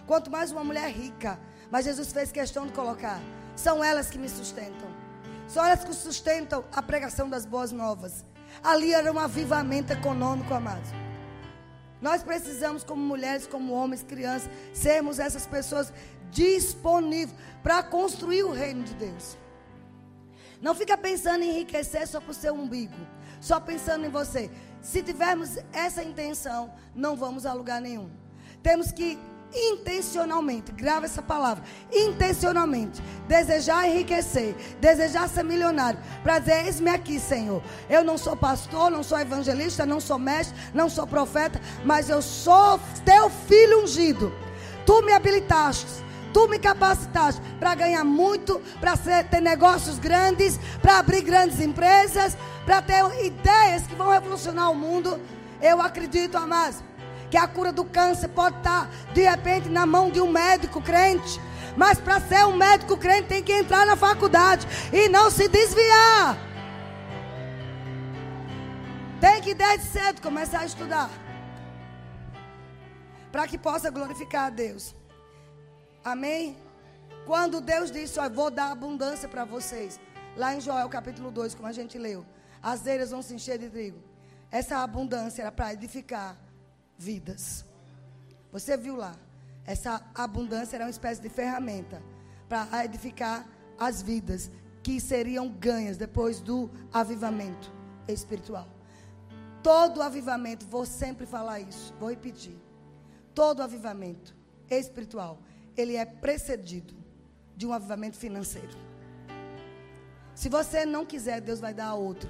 Quanto 0.05 0.31
mais 0.31 0.49
uma 0.49 0.63
mulher 0.63 0.89
rica, 0.89 1.37
mas 1.69 1.83
Jesus 1.83 2.13
fez 2.13 2.31
questão 2.31 2.65
de 2.65 2.71
colocar. 2.71 3.19
São 3.53 3.83
elas 3.83 4.09
que 4.09 4.17
me 4.17 4.29
sustentam. 4.29 4.87
São 5.45 5.65
elas 5.65 5.83
que 5.83 5.93
sustentam 5.93 6.63
a 6.71 6.81
pregação 6.81 7.29
das 7.29 7.45
boas 7.45 7.73
novas. 7.73 8.25
Ali 8.63 8.93
era 8.93 9.11
um 9.11 9.19
avivamento 9.19 9.91
econômico, 9.91 10.53
amados. 10.53 10.89
Nós 12.01 12.23
precisamos, 12.23 12.81
como 12.81 13.03
mulheres, 13.03 13.45
como 13.45 13.73
homens, 13.73 14.01
crianças, 14.01 14.49
sermos 14.71 15.19
essas 15.19 15.45
pessoas 15.45 15.91
disponíveis 16.31 17.37
para 17.61 17.83
construir 17.83 18.43
o 18.43 18.53
reino 18.53 18.85
de 18.85 18.93
Deus. 18.93 19.37
Não 20.61 20.73
fica 20.73 20.97
pensando 20.97 21.43
em 21.43 21.49
enriquecer 21.49 22.07
só 22.07 22.21
para 22.21 22.31
o 22.31 22.33
seu 22.33 22.53
umbigo, 22.53 22.95
só 23.41 23.59
pensando 23.59 24.05
em 24.05 24.09
você. 24.09 24.49
Se 24.81 25.01
tivermos 25.01 25.57
essa 25.73 26.03
intenção, 26.03 26.71
não 26.95 27.15
vamos 27.15 27.45
a 27.45 27.53
lugar 27.53 27.81
nenhum. 27.81 28.09
Temos 28.61 28.91
que 28.91 29.17
intencionalmente, 29.53 30.71
grava 30.71 31.05
essa 31.05 31.21
palavra, 31.21 31.63
intencionalmente, 31.91 33.01
desejar 33.27 33.87
enriquecer, 33.87 34.55
desejar 34.79 35.29
ser 35.29 35.43
milionário, 35.43 35.99
para 36.23 36.39
dizer: 36.39 36.65
Eis-me 36.65 36.89
aqui, 36.89 37.19
Senhor. 37.19 37.61
Eu 37.89 38.03
não 38.03 38.17
sou 38.17 38.35
pastor, 38.35 38.89
não 38.89 39.03
sou 39.03 39.19
evangelista, 39.19 39.85
não 39.85 39.99
sou 39.99 40.19
mestre, 40.19 40.57
não 40.73 40.89
sou 40.89 41.07
profeta, 41.07 41.61
mas 41.85 42.09
eu 42.09 42.21
sou 42.21 42.79
teu 43.05 43.29
filho 43.29 43.83
ungido. 43.83 44.33
Tu 44.85 45.01
me 45.01 45.13
habilitaste, 45.13 46.03
tu 46.33 46.47
me 46.47 46.59
capacitaste 46.59 47.41
para 47.59 47.75
ganhar 47.75 48.03
muito, 48.03 48.61
para 48.79 48.95
ter 49.23 49.41
negócios 49.41 49.99
grandes, 49.99 50.59
para 50.81 50.99
abrir 50.99 51.21
grandes 51.21 51.59
empresas 51.59 52.37
para 52.67 52.81
ter 52.81 53.01
ideias 53.25 53.87
que 53.87 53.95
vão 53.95 54.11
revolucionar 54.11 54.69
o 54.69 54.75
mundo. 54.75 55.17
Eu 55.61 55.81
acredito, 55.81 56.37
amados, 56.37 56.83
que 57.31 57.37
a 57.37 57.47
cura 57.47 57.71
do 57.71 57.85
câncer 57.85 58.27
pode 58.27 58.57
estar 58.57 58.89
de 59.13 59.21
repente 59.21 59.69
na 59.69 59.85
mão 59.85 60.11
de 60.11 60.19
um 60.19 60.29
médico 60.29 60.81
crente. 60.81 61.39
Mas 61.77 61.97
para 61.97 62.19
ser 62.19 62.45
um 62.45 62.57
médico 62.57 62.97
crente 62.97 63.29
tem 63.29 63.41
que 63.41 63.53
entrar 63.53 63.85
na 63.85 63.95
faculdade 63.95 64.67
e 64.91 65.07
não 65.07 65.31
se 65.31 65.47
desviar. 65.47 66.37
Tem 69.21 69.41
que 69.41 69.53
desde 69.53 69.87
cedo 69.87 70.21
começar 70.21 70.59
a 70.59 70.65
estudar. 70.65 71.09
Para 73.31 73.47
que 73.47 73.57
possa 73.57 73.89
glorificar 73.89 74.47
a 74.47 74.49
Deus. 74.49 74.96
Amém? 76.13 76.57
Quando 77.25 77.59
Deus 77.59 77.91
disse, 77.91 78.19
ó, 78.19 78.29
vou 78.29 78.49
dar 78.49 78.71
abundância 78.71 79.27
para 79.27 79.43
vocês. 79.43 79.99
Lá 80.41 80.55
em 80.55 80.61
Joel 80.61 80.89
capítulo 80.97 81.29
2, 81.31 81.55
como 81.55 81.67
a 81.67 81.77
gente 81.79 81.97
leu 81.97 82.25
as 82.61 82.85
eiras 82.85 83.11
vão 83.11 83.21
se 83.21 83.33
encher 83.33 83.57
de 83.57 83.69
trigo. 83.69 83.99
Essa 84.51 84.77
abundância 84.79 85.41
era 85.41 85.51
para 85.51 85.73
edificar 85.73 86.37
vidas. 86.97 87.65
Você 88.51 88.75
viu 88.77 88.95
lá? 88.95 89.15
Essa 89.65 90.01
abundância 90.15 90.75
era 90.77 90.85
uma 90.85 90.89
espécie 90.89 91.21
de 91.21 91.29
ferramenta 91.29 92.01
para 92.47 92.85
edificar 92.85 93.47
as 93.77 94.01
vidas 94.01 94.49
que 94.81 94.99
seriam 94.99 95.49
ganhas 95.49 95.97
depois 95.97 96.39
do 96.39 96.69
avivamento 96.93 97.71
espiritual. 98.07 98.67
Todo 99.61 100.01
avivamento, 100.01 100.65
vou 100.65 100.85
sempre 100.85 101.25
falar 101.25 101.59
isso, 101.59 101.93
vou 101.99 102.09
repetir. 102.09 102.57
Todo 103.35 103.61
avivamento 103.61 104.35
espiritual, 104.69 105.39
ele 105.77 105.95
é 105.95 106.05
precedido 106.05 106.95
de 107.55 107.65
um 107.65 107.71
avivamento 107.71 108.17
financeiro. 108.17 108.75
Se 110.33 110.49
você 110.49 110.85
não 110.85 111.05
quiser, 111.05 111.39
Deus 111.39 111.59
vai 111.59 111.73
dar 111.73 111.87
a 111.87 111.95
outro. 111.95 112.29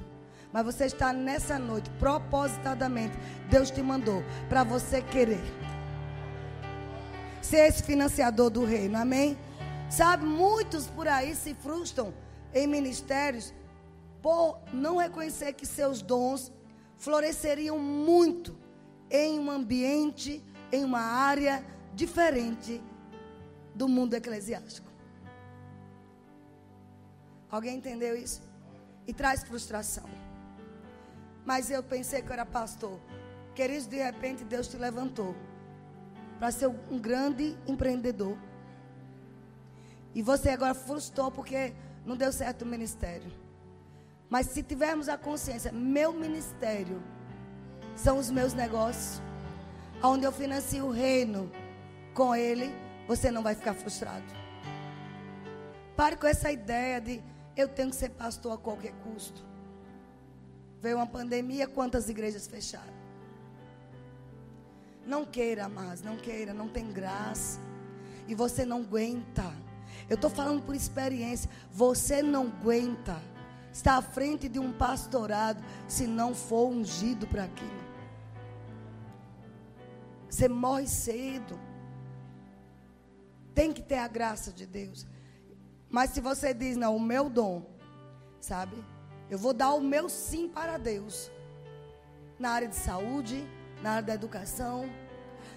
Mas 0.52 0.64
você 0.64 0.86
está 0.86 1.12
nessa 1.12 1.58
noite, 1.60 1.90
propositadamente, 1.92 3.18
Deus 3.50 3.70
te 3.70 3.82
mandou 3.82 4.24
para 4.48 4.64
você 4.64 5.02
querer 5.02 5.42
ser 7.42 7.68
esse 7.68 7.84
financiador 7.84 8.50
do 8.50 8.66
reino, 8.66 8.98
amém? 8.98 9.38
Sabe, 9.90 10.26
muitos 10.26 10.88
por 10.88 11.08
aí 11.08 11.34
se 11.36 11.54
frustram 11.54 12.14
em 12.54 12.68
ministérios 12.68 13.54
por 14.22 14.60
não 14.74 14.98
reconhecer 14.98 15.54
que 15.54 15.66
seus 15.66 16.02
dons 16.02 16.52
floresceriam 16.98 17.80
muito 17.80 18.58
em 19.10 19.40
um 19.40 19.50
ambiente, 19.50 20.44
em 20.72 20.84
uma 20.84 21.00
área 21.00 21.64
diferente 21.94 22.82
do 23.78 23.88
mundo 23.88 24.16
eclesiástico. 24.16 24.90
Alguém 27.50 27.78
entendeu 27.78 28.18
isso? 28.18 28.42
E 29.06 29.14
traz 29.14 29.44
frustração. 29.44 30.10
Mas 31.46 31.70
eu 31.70 31.82
pensei 31.84 32.22
que 32.22 32.28
eu 32.28 32.34
era 32.34 32.46
pastor. 32.46 33.00
Queridos, 33.56 33.88
de 33.88 33.98
repente 33.98 34.44
Deus 34.44 34.68
te 34.68 34.78
levantou 34.78 35.36
para 36.40 36.52
ser 36.52 36.68
um 36.68 37.00
grande 37.00 37.56
empreendedor. 37.68 38.38
E 40.14 40.22
você 40.22 40.50
agora 40.50 40.74
frustrou 40.74 41.32
porque 41.32 41.74
não 42.06 42.18
deu 42.18 42.34
certo 42.34 42.64
o 42.64 42.66
ministério. 42.66 43.32
Mas 44.30 44.48
se 44.48 44.62
tivermos 44.64 45.08
a 45.08 45.18
consciência, 45.18 45.72
meu 45.72 46.12
ministério 46.12 47.02
são 47.96 48.18
os 48.18 48.30
meus 48.30 48.54
negócios, 48.54 49.22
onde 50.04 50.26
eu 50.26 50.32
financio 50.32 50.86
o 50.86 50.92
reino 50.92 51.50
com 52.14 52.36
ele, 52.36 52.74
você 53.08 53.32
não 53.32 53.42
vai 53.42 53.56
ficar 53.56 53.74
frustrado. 53.74 54.26
Pare 55.96 56.16
com 56.18 56.28
essa 56.28 56.52
ideia 56.52 57.00
de 57.02 57.24
eu 57.56 57.68
tenho 57.68 57.90
que 57.90 57.96
ser 57.96 58.10
pastor 58.10 58.54
a 58.54 58.58
qualquer 58.58 58.94
custo. 59.04 59.44
Veio 60.80 60.98
uma 60.98 61.08
pandemia, 61.08 61.68
quantas 61.68 62.08
igrejas 62.08 62.46
fecharam? 62.46 62.94
Não 65.06 65.26
queira 65.26 65.68
mais, 65.68 66.02
não 66.02 66.18
queira, 66.18 66.54
não 66.54 66.68
tem 66.68 66.92
graça. 66.92 67.60
E 68.28 68.36
você 68.36 68.66
não 68.66 68.82
aguenta. 68.82 69.52
Eu 70.10 70.16
estou 70.16 70.30
falando 70.30 70.62
por 70.62 70.76
experiência. 70.76 71.50
Você 71.72 72.22
não 72.22 72.48
aguenta 72.48 73.20
estar 73.72 73.96
à 73.96 74.02
frente 74.02 74.48
de 74.50 74.60
um 74.60 74.72
pastorado 74.72 75.64
se 75.88 76.06
não 76.06 76.36
for 76.36 76.68
ungido 76.68 77.26
para 77.26 77.46
aquilo. 77.46 77.88
Você 80.30 80.48
morre 80.48 80.88
cedo. 80.88 81.58
Tem 83.58 83.74
que 83.74 83.82
ter 83.82 83.98
a 83.98 84.08
graça 84.08 84.52
de 84.54 84.68
Deus. 84.68 85.08
Mas 85.90 86.12
se 86.12 86.22
você 86.22 86.54
diz, 86.54 86.78
não, 86.78 86.96
o 86.96 87.00
meu 87.00 87.28
dom, 87.28 87.66
sabe? 88.40 88.78
Eu 89.32 89.40
vou 89.40 89.52
dar 89.52 89.74
o 89.74 89.82
meu 89.82 90.08
sim 90.10 90.48
para 90.48 90.78
Deus. 90.78 91.32
Na 92.38 92.52
área 92.52 92.68
de 92.68 92.76
saúde, 92.76 93.44
na 93.82 93.94
área 93.94 94.04
da 94.04 94.14
educação, 94.14 94.88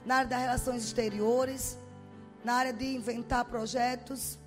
na 0.06 0.14
área 0.16 0.30
das 0.30 0.40
relações 0.40 0.82
exteriores, 0.82 1.76
na 2.42 2.54
área 2.54 2.72
de 2.72 2.86
inventar 2.86 3.44
projetos. 3.44 4.38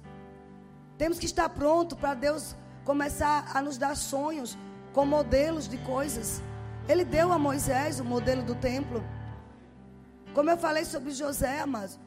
Temos 0.97 1.19
que 1.19 1.27
estar 1.27 1.47
pronto 1.49 1.95
para 1.95 2.15
Deus 2.15 2.55
começar 2.83 3.55
a 3.55 3.61
nos 3.61 3.77
dar 3.77 3.95
sonhos 3.95 4.57
com 4.93 5.05
modelos 5.05 5.67
de 5.67 5.77
coisas. 5.77 6.41
Ele 6.89 7.05
deu 7.05 7.31
a 7.31 7.37
Moisés 7.37 7.99
o 7.99 8.03
modelo 8.03 8.41
do 8.41 8.55
templo. 8.55 9.03
Como 10.33 10.49
eu 10.49 10.57
falei 10.57 10.85
sobre 10.85 11.11
José, 11.11 11.67
mas 11.67 11.99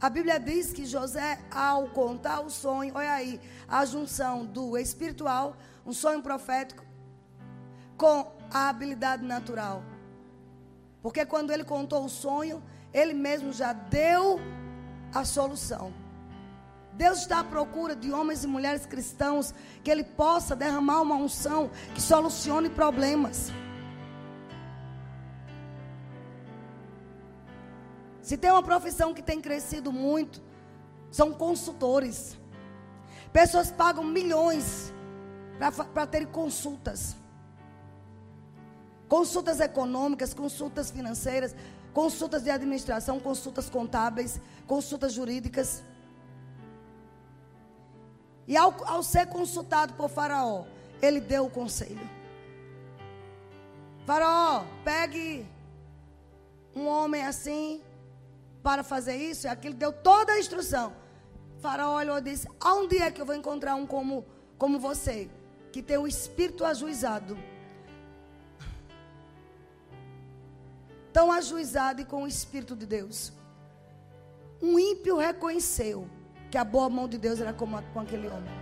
a 0.00 0.08
Bíblia 0.08 0.40
diz 0.40 0.72
que 0.72 0.86
José, 0.86 1.38
ao 1.50 1.88
contar 1.88 2.40
o 2.40 2.48
sonho, 2.48 2.94
olha 2.94 3.12
aí, 3.12 3.38
a 3.68 3.84
junção 3.84 4.46
do 4.46 4.78
espiritual, 4.78 5.56
um 5.84 5.92
sonho 5.92 6.22
profético, 6.22 6.82
com 7.98 8.32
a 8.50 8.70
habilidade 8.70 9.22
natural. 9.22 9.82
Porque 11.02 11.26
quando 11.26 11.52
ele 11.52 11.64
contou 11.64 12.04
o 12.06 12.08
sonho, 12.08 12.62
ele 12.94 13.12
mesmo 13.12 13.52
já 13.52 13.74
deu 13.74 14.40
a 15.14 15.22
solução. 15.24 15.92
Deus 16.94 17.18
está 17.18 17.40
à 17.40 17.44
procura 17.44 17.94
de 17.94 18.10
homens 18.10 18.42
e 18.42 18.46
mulheres 18.46 18.86
cristãos 18.86 19.54
que 19.84 19.90
ele 19.90 20.04
possa 20.04 20.56
derramar 20.56 21.02
uma 21.02 21.14
unção 21.14 21.70
que 21.94 22.00
solucione 22.00 22.70
problemas. 22.70 23.52
Se 28.22 28.36
tem 28.36 28.50
uma 28.50 28.62
profissão 28.62 29.14
que 29.14 29.22
tem 29.22 29.40
crescido 29.40 29.92
muito, 29.92 30.42
são 31.10 31.32
consultores. 31.32 32.38
Pessoas 33.32 33.70
pagam 33.70 34.04
milhões 34.04 34.92
para 35.94 36.06
ter 36.06 36.26
consultas. 36.26 37.16
Consultas 39.08 39.60
econômicas, 39.60 40.32
consultas 40.32 40.90
financeiras, 40.90 41.54
consultas 41.92 42.42
de 42.42 42.50
administração, 42.50 43.18
consultas 43.18 43.68
contábeis, 43.68 44.40
consultas 44.66 45.12
jurídicas. 45.12 45.82
E 48.46 48.56
ao, 48.56 48.74
ao 48.86 49.02
ser 49.02 49.26
consultado 49.26 49.94
por 49.94 50.08
Faraó, 50.08 50.64
ele 51.02 51.20
deu 51.20 51.46
o 51.46 51.50
conselho. 51.50 52.08
Faraó, 54.06 54.64
pegue 54.84 55.46
um 56.74 56.86
homem 56.86 57.24
assim, 57.24 57.82
para 58.62 58.82
fazer 58.82 59.16
isso 59.16 59.46
e 59.46 59.48
aquilo, 59.48 59.74
deu 59.74 59.92
toda 59.92 60.32
a 60.32 60.38
instrução. 60.38 60.92
O 61.56 61.60
faraó 61.60 61.96
olhou 61.96 62.18
e 62.18 62.22
disse: 62.22 62.48
Aonde 62.60 62.98
é 62.98 63.10
que 63.10 63.20
eu 63.20 63.26
vou 63.26 63.34
encontrar 63.34 63.74
um 63.74 63.86
como, 63.86 64.24
como 64.58 64.78
você, 64.78 65.30
que 65.72 65.82
tem 65.82 65.98
o 65.98 66.06
espírito 66.06 66.64
ajuizado? 66.64 67.38
Tão 71.12 71.32
ajuizado 71.32 72.00
e 72.00 72.04
com 72.04 72.22
o 72.22 72.26
espírito 72.26 72.76
de 72.76 72.86
Deus. 72.86 73.32
Um 74.62 74.78
ímpio 74.78 75.16
reconheceu 75.16 76.08
que 76.50 76.58
a 76.58 76.64
boa 76.64 76.88
mão 76.88 77.08
de 77.08 77.18
Deus 77.18 77.40
era 77.40 77.52
como 77.52 77.82
com 77.92 78.00
aquele 78.00 78.28
homem. 78.28 78.60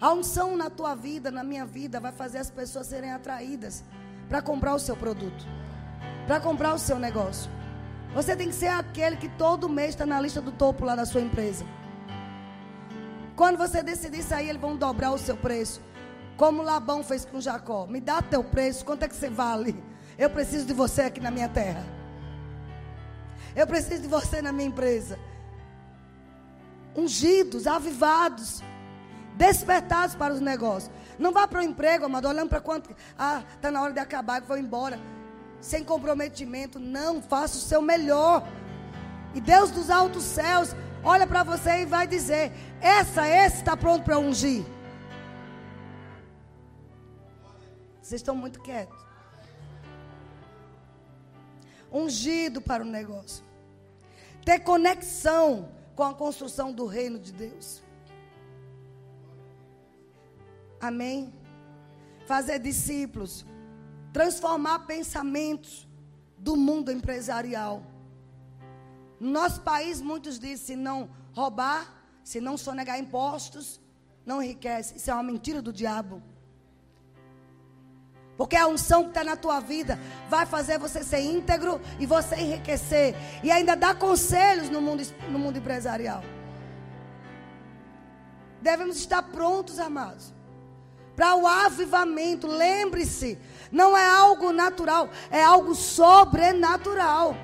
A 0.00 0.12
unção 0.12 0.56
na 0.56 0.70
tua 0.70 0.94
vida, 0.94 1.30
na 1.30 1.44
minha 1.44 1.66
vida, 1.66 2.00
vai 2.00 2.10
fazer 2.10 2.38
as 2.38 2.50
pessoas 2.50 2.86
serem 2.86 3.12
atraídas 3.12 3.84
para 4.28 4.40
comprar 4.40 4.74
o 4.74 4.78
seu 4.78 4.96
produto 4.96 5.44
para 6.30 6.38
comprar 6.38 6.72
o 6.74 6.78
seu 6.78 6.96
negócio. 6.96 7.50
Você 8.14 8.36
tem 8.36 8.50
que 8.50 8.54
ser 8.54 8.68
aquele 8.68 9.16
que 9.16 9.28
todo 9.30 9.68
mês 9.68 9.88
está 9.88 10.06
na 10.06 10.20
lista 10.20 10.40
do 10.40 10.52
topo 10.52 10.84
lá 10.84 10.94
da 10.94 11.04
sua 11.04 11.20
empresa. 11.20 11.66
Quando 13.34 13.58
você 13.58 13.82
decidir 13.82 14.22
sair, 14.22 14.50
eles 14.50 14.62
vão 14.62 14.76
dobrar 14.76 15.10
o 15.10 15.18
seu 15.18 15.36
preço. 15.36 15.82
Como 16.36 16.62
Labão 16.62 17.02
fez 17.02 17.24
com 17.24 17.40
Jacó. 17.40 17.84
Me 17.88 18.00
dá 18.00 18.22
teu 18.22 18.44
preço, 18.44 18.84
quanto 18.84 19.02
é 19.02 19.08
que 19.08 19.16
você 19.16 19.28
vale? 19.28 19.74
Eu 20.16 20.30
preciso 20.30 20.64
de 20.66 20.72
você 20.72 21.02
aqui 21.02 21.18
na 21.20 21.32
minha 21.32 21.48
terra. 21.48 21.84
Eu 23.56 23.66
preciso 23.66 24.02
de 24.02 24.06
você 24.06 24.40
na 24.40 24.52
minha 24.52 24.68
empresa. 24.68 25.18
Ungidos, 26.94 27.66
avivados, 27.66 28.62
despertados 29.36 30.14
para 30.14 30.32
os 30.32 30.40
negócios. 30.40 30.92
Não 31.18 31.32
vá 31.32 31.48
para 31.48 31.58
o 31.58 31.62
emprego, 31.64 32.04
amado, 32.04 32.28
olhando 32.28 32.50
para 32.50 32.60
quanto. 32.60 32.94
Ah, 33.18 33.42
está 33.56 33.68
na 33.68 33.82
hora 33.82 33.92
de 33.92 33.98
acabar, 33.98 34.40
vou 34.42 34.56
embora 34.56 34.96
sem 35.60 35.84
comprometimento. 35.84 36.78
Não, 36.78 37.20
faça 37.22 37.56
o 37.56 37.60
seu 37.60 37.82
melhor. 37.82 38.46
E 39.34 39.40
Deus 39.40 39.70
dos 39.70 39.90
altos 39.90 40.24
céus 40.24 40.74
olha 41.04 41.26
para 41.26 41.42
você 41.42 41.82
e 41.82 41.86
vai 41.86 42.06
dizer: 42.06 42.52
essa, 42.80 43.28
esse 43.28 43.58
está 43.58 43.76
pronto 43.76 44.04
para 44.04 44.18
ungir. 44.18 44.64
Vocês 48.00 48.20
estão 48.20 48.34
muito 48.34 48.60
quietos. 48.60 48.98
Ungido 51.92 52.60
para 52.60 52.82
o 52.82 52.86
negócio. 52.86 53.44
Ter 54.44 54.60
conexão 54.60 55.68
com 55.94 56.02
a 56.02 56.14
construção 56.14 56.72
do 56.72 56.86
reino 56.86 57.18
de 57.18 57.32
Deus. 57.32 57.82
Amém? 60.80 61.32
Fazer 62.26 62.58
discípulos 62.58 63.44
transformar 64.12 64.80
pensamentos 64.80 65.88
do 66.36 66.56
mundo 66.56 66.90
empresarial. 66.90 67.82
No 69.18 69.30
nosso 69.30 69.60
país, 69.60 70.00
muitos 70.00 70.38
dizem: 70.38 70.56
se 70.56 70.76
não 70.76 71.10
roubar, 71.32 71.92
se 72.24 72.40
não 72.40 72.56
sonegar 72.56 72.98
impostos, 72.98 73.80
não 74.24 74.42
enriquece. 74.42 74.96
Isso 74.96 75.10
é 75.10 75.14
uma 75.14 75.22
mentira 75.22 75.60
do 75.60 75.72
diabo. 75.72 76.22
Porque 78.36 78.56
a 78.56 78.66
unção 78.66 79.02
que 79.02 79.10
está 79.10 79.22
na 79.22 79.36
tua 79.36 79.60
vida 79.60 79.98
vai 80.30 80.46
fazer 80.46 80.78
você 80.78 81.04
ser 81.04 81.20
íntegro 81.20 81.78
e 81.98 82.06
você 82.06 82.36
enriquecer. 82.36 83.14
E 83.44 83.50
ainda 83.50 83.76
dar 83.76 83.98
conselhos 83.98 84.70
no 84.70 84.80
mundo, 84.80 85.02
no 85.28 85.38
mundo 85.38 85.58
empresarial. 85.58 86.22
Devemos 88.62 88.96
estar 88.96 89.22
prontos, 89.22 89.78
amados 89.78 90.39
para 91.20 91.36
o 91.36 91.46
avivamento. 91.46 92.46
Lembre-se, 92.46 93.38
não 93.70 93.94
é 93.94 94.08
algo 94.08 94.52
natural, 94.52 95.10
é 95.30 95.44
algo 95.44 95.74
sobrenatural. 95.74 97.36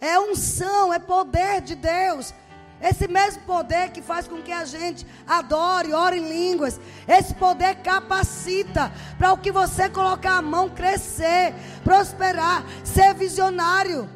É 0.00 0.16
unção, 0.20 0.94
é 0.94 1.00
poder 1.00 1.60
de 1.60 1.74
Deus. 1.74 2.32
Esse 2.80 3.08
mesmo 3.08 3.42
poder 3.42 3.90
que 3.90 4.00
faz 4.00 4.28
com 4.28 4.40
que 4.40 4.52
a 4.52 4.64
gente 4.64 5.04
adore, 5.26 5.92
ore 5.92 6.18
em 6.18 6.28
línguas. 6.28 6.80
Esse 7.08 7.34
poder 7.34 7.74
capacita 7.82 8.92
para 9.18 9.32
o 9.32 9.38
que 9.38 9.50
você 9.50 9.88
colocar 9.88 10.36
a 10.36 10.42
mão 10.42 10.68
crescer, 10.68 11.52
prosperar, 11.82 12.64
ser 12.84 13.12
visionário. 13.12 14.08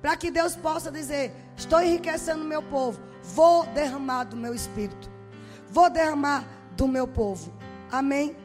Para 0.00 0.16
que 0.16 0.30
Deus 0.30 0.56
possa 0.56 0.90
dizer: 0.90 1.45
Estou 1.56 1.80
enriquecendo 1.80 2.44
meu 2.44 2.62
povo. 2.62 3.00
Vou 3.22 3.66
derramar 3.66 4.24
do 4.24 4.36
meu 4.36 4.54
espírito. 4.54 5.10
Vou 5.70 5.88
derramar 5.90 6.44
do 6.76 6.86
meu 6.86 7.08
povo. 7.08 7.52
Amém? 7.90 8.36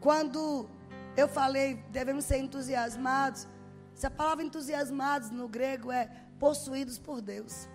Quando 0.00 0.68
eu 1.16 1.28
falei, 1.28 1.74
devemos 1.90 2.24
ser 2.24 2.38
entusiasmados. 2.38 3.46
Se 3.94 4.06
a 4.06 4.10
palavra 4.10 4.44
entusiasmados 4.44 5.30
no 5.30 5.48
grego 5.48 5.92
é 5.92 6.08
possuídos 6.38 6.98
por 6.98 7.20
Deus. 7.20 7.68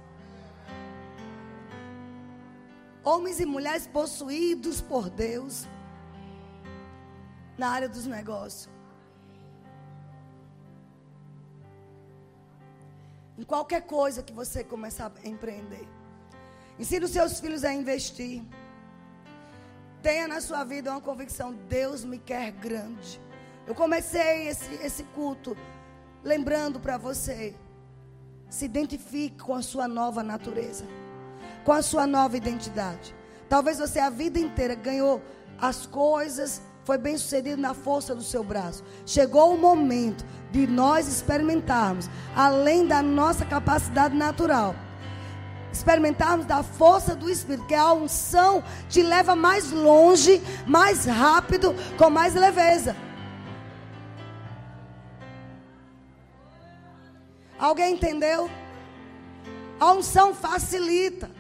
Homens 3.04 3.40
e 3.40 3.46
mulheres 3.46 3.86
possuídos 3.86 4.82
por 4.82 5.10
Deus 5.10 5.68
na 7.58 7.70
área 7.70 7.88
dos 7.88 8.08
negócios. 8.08 8.75
Em 13.38 13.44
qualquer 13.44 13.82
coisa 13.82 14.24
que 14.24 14.34
você 14.34 14.64
começar 14.64 15.12
a 15.24 15.28
empreender. 15.28 15.88
Ensine 16.80 17.06
os 17.06 17.12
seus 17.12 17.40
filhos 17.40 17.64
a 17.64 17.74
investir. 17.74 18.44
Tenha 20.02 20.28
na 20.28 20.40
sua 20.40 20.64
vida 20.64 20.92
uma 20.92 21.02
convicção: 21.02 21.54
Deus 21.68 22.04
me 22.04 22.18
quer 22.20 22.52
grande. 22.52 23.20
Eu 23.68 23.74
comecei 23.74 24.48
esse, 24.48 24.74
esse 24.76 25.04
culto 25.04 25.58
lembrando 26.24 26.80
para 26.80 26.98
você. 26.98 27.56
Se 28.50 28.66
identifique 28.66 29.38
com 29.38 29.56
a 29.56 29.62
sua 29.62 29.88
nova 29.88 30.22
natureza, 30.24 30.86
com 31.64 31.72
a 31.72 31.82
sua 31.82 32.06
nova 32.06 32.38
identidade. 32.38 33.14
Talvez 33.50 33.80
você 33.80 34.00
a 34.00 34.10
vida 34.10 34.40
inteira 34.40 34.76
ganhou 34.76 35.22
as 35.60 35.86
coisas, 35.86 36.62
foi 36.86 37.00
bem 37.00 37.18
sucedido 37.18 37.60
na 37.60 37.74
força 37.74 38.14
do 38.14 38.22
seu 38.22 38.44
braço. 38.44 38.84
Chegou 39.08 39.54
o 39.54 39.58
momento 39.58 40.24
de 40.52 40.68
nós 40.68 41.08
experimentarmos, 41.08 42.08
além 42.36 42.86
da 42.86 43.02
nossa 43.02 43.44
capacidade 43.44 44.16
natural, 44.16 44.76
experimentarmos 45.74 46.46
da 46.46 46.62
força 46.62 47.16
do 47.16 47.28
Espírito, 47.28 47.66
que 47.66 47.74
a 47.74 47.92
unção 47.92 48.64
te 48.88 49.02
leva 49.02 49.36
mais 49.36 49.72
longe, 49.72 50.40
mais 50.68 51.06
rápido, 51.06 51.76
com 51.98 52.10
mais 52.12 52.36
leveza. 52.36 52.96
Alguém 57.58 57.96
entendeu? 57.96 58.48
A 59.80 59.92
unção 59.92 60.36
facilita. 60.36 61.32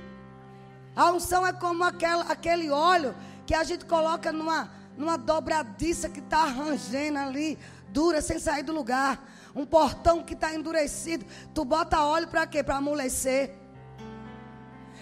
A 0.96 1.12
unção 1.12 1.46
é 1.46 1.54
como 1.54 1.84
aquela, 1.84 2.24
aquele 2.24 2.72
óleo 2.72 3.14
que 3.46 3.54
a 3.54 3.64
gente 3.64 3.86
coloca 3.86 4.32
numa, 4.32 4.72
numa 4.98 5.18
dobradiça 5.18 6.10
que 6.10 6.20
está 6.20 6.44
arranjando 6.44 7.20
ali, 7.20 7.58
dura, 7.90 8.22
sem 8.22 8.40
sair 8.40 8.64
do 8.64 8.74
lugar. 8.74 9.24
Um 9.56 9.66
portão 9.66 10.24
que 10.24 10.34
está 10.34 10.54
endurecido. 10.54 11.26
Tu 11.54 11.64
bota 11.64 12.04
óleo 12.04 12.28
para 12.28 12.46
quê? 12.46 12.64
Para 12.64 12.78
amolecer. 12.78 13.56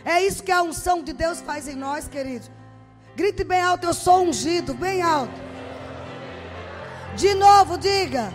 É 0.06 0.22
isso 0.22 0.44
que 0.44 0.52
a 0.52 0.62
unção 0.62 1.02
de 1.02 1.14
Deus 1.14 1.41
faz 1.41 1.68
em 1.68 1.76
nós, 1.76 2.08
queridos. 2.08 2.52
Grite 3.16 3.44
bem 3.44 3.62
alto, 3.62 3.86
eu 3.86 3.94
sou 3.94 4.24
ungido, 4.24 4.74
bem 4.74 5.02
alto. 5.02 5.34
De 7.16 7.34
novo, 7.36 7.78
diga. 7.78 8.34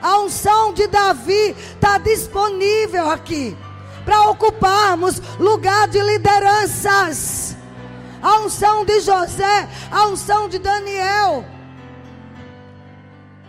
A 0.00 0.20
unção 0.20 0.74
de 0.74 0.86
Davi 0.86 1.56
está 1.74 1.96
disponível 1.96 3.10
aqui 3.10 3.56
para 4.04 4.28
ocuparmos 4.28 5.18
lugar 5.38 5.88
de 5.88 5.98
lideranças. 6.00 7.53
A 8.24 8.40
unção 8.40 8.86
de 8.86 9.00
José, 9.00 9.68
a 9.90 10.06
unção 10.06 10.48
de 10.48 10.58
Daniel, 10.58 11.44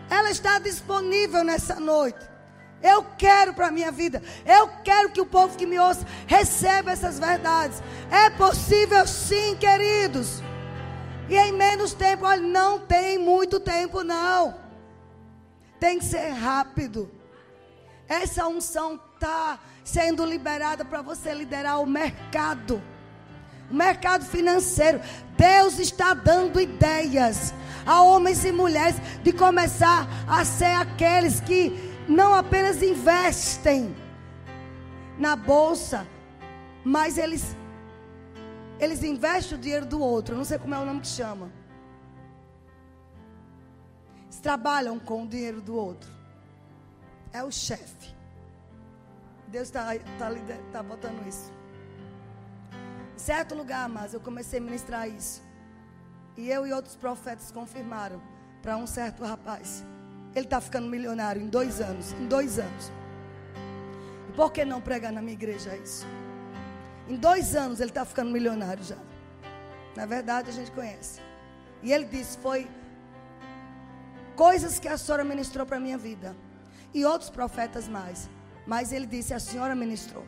ela 0.10 0.30
está 0.30 0.60
disponível 0.60 1.46
nessa 1.46 1.80
noite. 1.80 2.20
Eu 2.84 3.06
quero 3.18 3.54
para 3.54 3.68
a 3.68 3.72
minha 3.72 3.90
vida. 3.90 4.22
Eu 4.46 4.68
quero 4.84 5.12
que 5.12 5.22
o 5.22 5.26
povo 5.26 5.58
que 5.58 5.66
me 5.66 5.80
ouça 5.80 6.06
receba 6.28 6.92
essas 6.92 7.18
verdades. 7.18 7.82
É 8.12 8.30
possível 8.32 9.08
sim, 9.08 9.56
queridos. 9.56 10.44
E 11.30 11.38
em 11.38 11.54
menos 11.54 11.94
tempo, 11.94 12.26
olha, 12.26 12.42
não 12.42 12.78
tem 12.78 13.18
muito 13.18 13.62
tempo 13.62 14.04
não. 14.04 14.56
Tem 15.80 16.00
que 16.00 16.06
ser 16.06 16.32
rápido. 16.32 17.10
Essa 18.10 18.46
unção 18.46 19.00
está 19.14 19.58
sendo 19.86 20.26
liberada 20.26 20.84
para 20.84 21.02
você 21.02 21.34
liderar 21.34 21.82
o 21.82 21.88
mercado. 21.88 22.84
O 23.70 23.74
mercado 23.74 24.26
financeiro. 24.26 25.00
Deus 25.38 25.80
está 25.80 26.14
dando 26.14 26.60
ideias 26.60 27.54
a 27.86 28.02
homens 28.02 28.44
e 28.44 28.52
mulheres 28.52 28.96
de 29.22 29.32
começar 29.32 30.08
a 30.28 30.44
ser 30.44 30.76
aqueles 30.76 31.40
que 31.40 31.94
não 32.08 32.34
apenas 32.34 32.82
investem 32.82 33.96
na 35.18 35.36
bolsa, 35.36 36.08
mas 36.84 37.18
eles 37.18 37.56
eles 38.80 39.04
investem 39.04 39.58
o 39.58 39.62
dinheiro 39.62 39.86
do 39.86 40.02
outro. 40.02 40.36
não 40.36 40.44
sei 40.44 40.58
como 40.58 40.76
é 40.76 40.78
o 40.78 40.86
nome 40.86 41.00
que 41.00 41.08
chama. 41.08 41.50
Eles 44.26 44.40
trabalham 44.40 45.00
com 45.00 45.24
o 45.24 45.28
dinheiro 45.28 45.62
do 45.62 45.76
outro. 45.76 46.10
É 47.32 47.42
o 47.42 47.52
chefe. 47.52 48.14
Deus 49.48 49.68
está 49.68 49.96
tá, 50.20 50.30
tá, 50.30 50.58
tá 50.74 50.84
botando 50.84 51.26
isso. 51.26 51.52
Em 53.16 53.20
certo 53.20 53.56
lugar, 53.56 53.88
mas 53.88 54.14
eu 54.14 54.20
comecei 54.20 54.60
a 54.60 54.62
ministrar 54.62 55.08
isso. 55.08 55.42
E 56.36 56.50
eu 56.50 56.68
e 56.68 56.74
outros 56.74 56.98
profetas 56.98 57.50
confirmaram 57.50 58.22
para 58.62 58.76
um 58.76 58.86
certo 58.86 59.24
rapaz. 59.24 59.86
Ele 60.36 60.46
está 60.46 60.60
ficando 60.60 60.90
milionário 60.90 61.42
em 61.42 61.48
dois 61.48 61.80
anos. 61.80 62.12
Em 62.12 62.28
dois 62.28 62.60
anos. 62.60 62.92
E 64.30 64.34
por 64.34 64.52
que 64.52 64.66
não 64.66 64.82
pregar 64.82 65.14
na 65.14 65.22
minha 65.22 65.34
igreja 65.34 65.78
isso? 65.78 66.06
Em 67.08 67.16
dois 67.16 67.56
anos 67.56 67.80
ele 67.80 67.90
está 67.90 68.04
ficando 68.04 68.32
milionário 68.32 68.84
já. 68.84 68.98
Na 69.96 70.06
verdade, 70.06 70.50
a 70.50 70.54
gente 70.54 70.72
conhece. 70.72 71.22
E 71.82 71.94
ele 71.94 72.06
disse: 72.06 72.38
Foi 72.40 72.68
coisas 74.36 74.78
que 74.78 74.90
a 74.90 74.98
senhora 74.98 75.24
ministrou 75.24 75.66
para 75.66 75.78
a 75.78 75.80
minha 75.80 75.98
vida. 75.98 76.36
E 76.94 77.06
outros 77.06 77.30
profetas 77.30 77.88
mais. 77.88 78.30
Mas 78.68 78.92
ele 78.92 79.06
disse: 79.06 79.34
A 79.34 79.40
senhora 79.40 79.74
ministrou. 79.74 80.26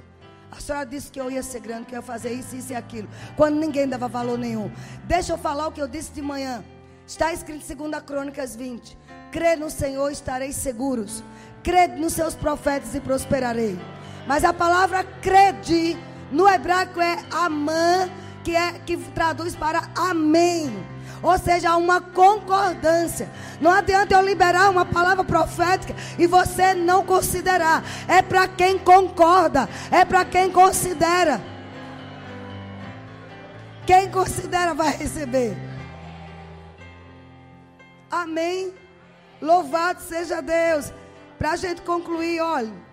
A 0.51 0.59
senhora 0.59 0.85
disse 0.85 1.11
que 1.11 1.19
eu 1.19 1.29
ia 1.29 1.43
ser 1.43 1.59
grande, 1.59 1.85
que 1.85 1.93
eu 1.93 1.97
ia 1.97 2.01
fazer 2.01 2.31
isso, 2.31 2.55
isso 2.55 2.71
e 2.71 2.75
aquilo. 2.75 3.09
Quando 3.35 3.55
ninguém 3.55 3.87
dava 3.87 4.07
valor 4.07 4.37
nenhum. 4.37 4.71
Deixa 5.03 5.33
eu 5.33 5.37
falar 5.37 5.67
o 5.67 5.71
que 5.71 5.81
eu 5.81 5.87
disse 5.87 6.11
de 6.11 6.21
manhã. 6.21 6.63
Está 7.05 7.33
escrito 7.33 7.71
em 7.71 7.89
2 7.89 8.03
Crônicas 8.03 8.55
20. 8.55 8.97
Crê 9.31 9.55
no 9.55 9.69
Senhor, 9.69 10.09
estareis 10.11 10.55
seguros. 10.55 11.23
Crê 11.63 11.87
nos 11.87 12.13
seus 12.13 12.33
profetas 12.35 12.95
e 12.95 12.99
prosperarei. 12.99 13.77
Mas 14.25 14.43
a 14.43 14.53
palavra 14.53 15.03
crede 15.21 15.97
no 16.31 16.47
hebraico 16.47 16.99
é 16.99 17.17
amã, 17.31 18.09
que 18.43 18.55
é 18.55 18.73
que 18.79 18.97
traduz 18.97 19.55
para 19.55 19.89
amém. 19.95 20.71
Ou 21.21 21.37
seja, 21.37 21.71
há 21.71 21.77
uma 21.77 21.99
concordância. 21.99 23.29
Não 23.59 23.71
adianta 23.71 24.13
eu 24.13 24.21
liberar 24.21 24.69
uma 24.69 24.85
palavra 24.85 25.23
profética 25.23 25.95
e 26.17 26.27
você 26.27 26.73
não 26.73 27.05
considerar. 27.05 27.83
É 28.07 28.21
para 28.21 28.47
quem 28.47 28.77
concorda, 28.77 29.67
é 29.91 30.05
para 30.05 30.23
quem 30.25 30.51
considera. 30.51 31.41
Quem 33.85 34.11
considera 34.11 34.73
vai 34.73 34.91
receber. 34.91 35.57
Amém. 38.11 38.73
Louvado 39.41 40.01
seja 40.01 40.41
Deus. 40.41 40.93
Para 41.37 41.51
a 41.51 41.55
gente 41.55 41.81
concluir, 41.81 42.41
olha. 42.41 42.87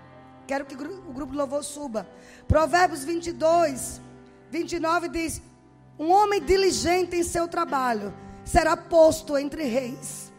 Quero 0.47 0.67
que 0.67 0.75
o 0.75 1.13
grupo 1.13 1.33
de 1.33 1.39
louvor 1.39 1.65
suba. 1.65 2.07
Provérbios 2.47 3.03
22, 3.05 4.01
29 4.51 5.09
diz: 5.09 5.43
um 5.99 6.11
homem 6.11 6.41
diligente 6.41 7.17
em 7.17 7.23
seu 7.23 7.47
trabalho 7.47 8.13
será 8.45 8.77
posto 8.77 9.39
entre 9.39 9.65
reis. 9.65 10.33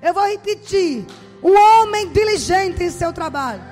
Eu 0.00 0.14
vou 0.14 0.26
repetir: 0.26 1.04
um 1.42 1.52
homem 1.52 2.08
diligente 2.10 2.82
em 2.82 2.90
seu 2.90 3.12
trabalho. 3.12 3.62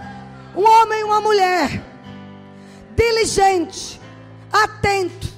Um 0.57 0.65
homem 0.65 1.01
e 1.01 1.05
uma 1.05 1.21
mulher 1.21 1.85
diligente, 2.97 4.01
atento, 4.53 5.29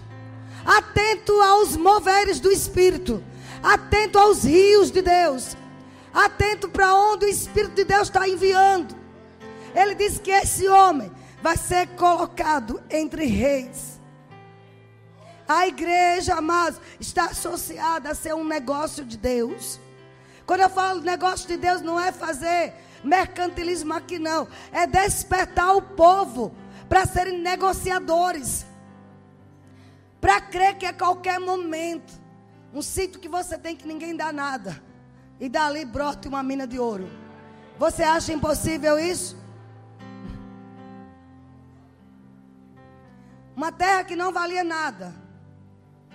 atento 0.64 1.32
aos 1.42 1.76
moveres 1.76 2.40
do 2.40 2.50
Espírito, 2.50 3.22
atento 3.62 4.18
aos 4.18 4.44
rios 4.44 4.90
de 4.90 5.02
Deus, 5.02 5.56
atento 6.14 6.70
para 6.70 6.94
onde 6.94 7.26
o 7.26 7.28
Espírito 7.28 7.74
de 7.74 7.84
Deus 7.84 8.08
está 8.08 8.26
enviando. 8.26 8.96
Ele 9.74 9.94
diz 9.94 10.18
que 10.18 10.30
esse 10.30 10.66
homem 10.68 11.12
vai 11.42 11.56
ser 11.58 11.88
colocado 11.88 12.82
entre 12.88 13.26
reis. 13.26 13.89
A 15.52 15.66
igreja, 15.66 16.36
amados, 16.36 16.80
está 17.00 17.24
associada 17.24 18.08
a 18.08 18.14
ser 18.14 18.32
um 18.32 18.44
negócio 18.44 19.04
de 19.04 19.16
Deus. 19.16 19.80
Quando 20.46 20.60
eu 20.60 20.70
falo 20.70 21.00
negócio 21.00 21.48
de 21.48 21.56
Deus, 21.56 21.80
não 21.80 21.98
é 21.98 22.12
fazer 22.12 22.72
mercantilismo 23.02 23.92
aqui, 23.92 24.16
não. 24.16 24.46
É 24.70 24.86
despertar 24.86 25.74
o 25.74 25.82
povo 25.82 26.54
para 26.88 27.04
serem 27.04 27.40
negociadores. 27.40 28.64
Para 30.20 30.40
crer 30.40 30.78
que 30.78 30.86
a 30.86 30.92
qualquer 30.92 31.40
momento, 31.40 32.12
um 32.72 32.80
sítio 32.80 33.18
que 33.18 33.28
você 33.28 33.58
tem 33.58 33.74
que 33.74 33.88
ninguém 33.88 34.14
dá 34.14 34.32
nada. 34.32 34.80
E 35.40 35.48
dali 35.48 35.84
brota 35.84 36.28
uma 36.28 36.44
mina 36.44 36.64
de 36.64 36.78
ouro. 36.78 37.10
Você 37.76 38.04
acha 38.04 38.32
impossível 38.32 39.00
isso? 39.00 39.36
Uma 43.56 43.72
terra 43.72 44.04
que 44.04 44.14
não 44.14 44.32
valia 44.32 44.62
nada. 44.62 45.28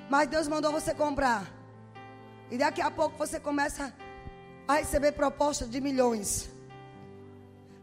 Mas 0.10 0.28
Deus 0.28 0.48
mandou 0.48 0.72
você 0.72 0.94
comprar. 0.94 1.52
E 2.52 2.58
daqui 2.58 2.82
a 2.82 2.92
pouco 2.92 3.18
você 3.18 3.40
começa 3.40 3.94
a 4.68 4.76
receber 4.76 5.14
propostas 5.14 5.70
de 5.70 5.82
milhões. 5.82 6.50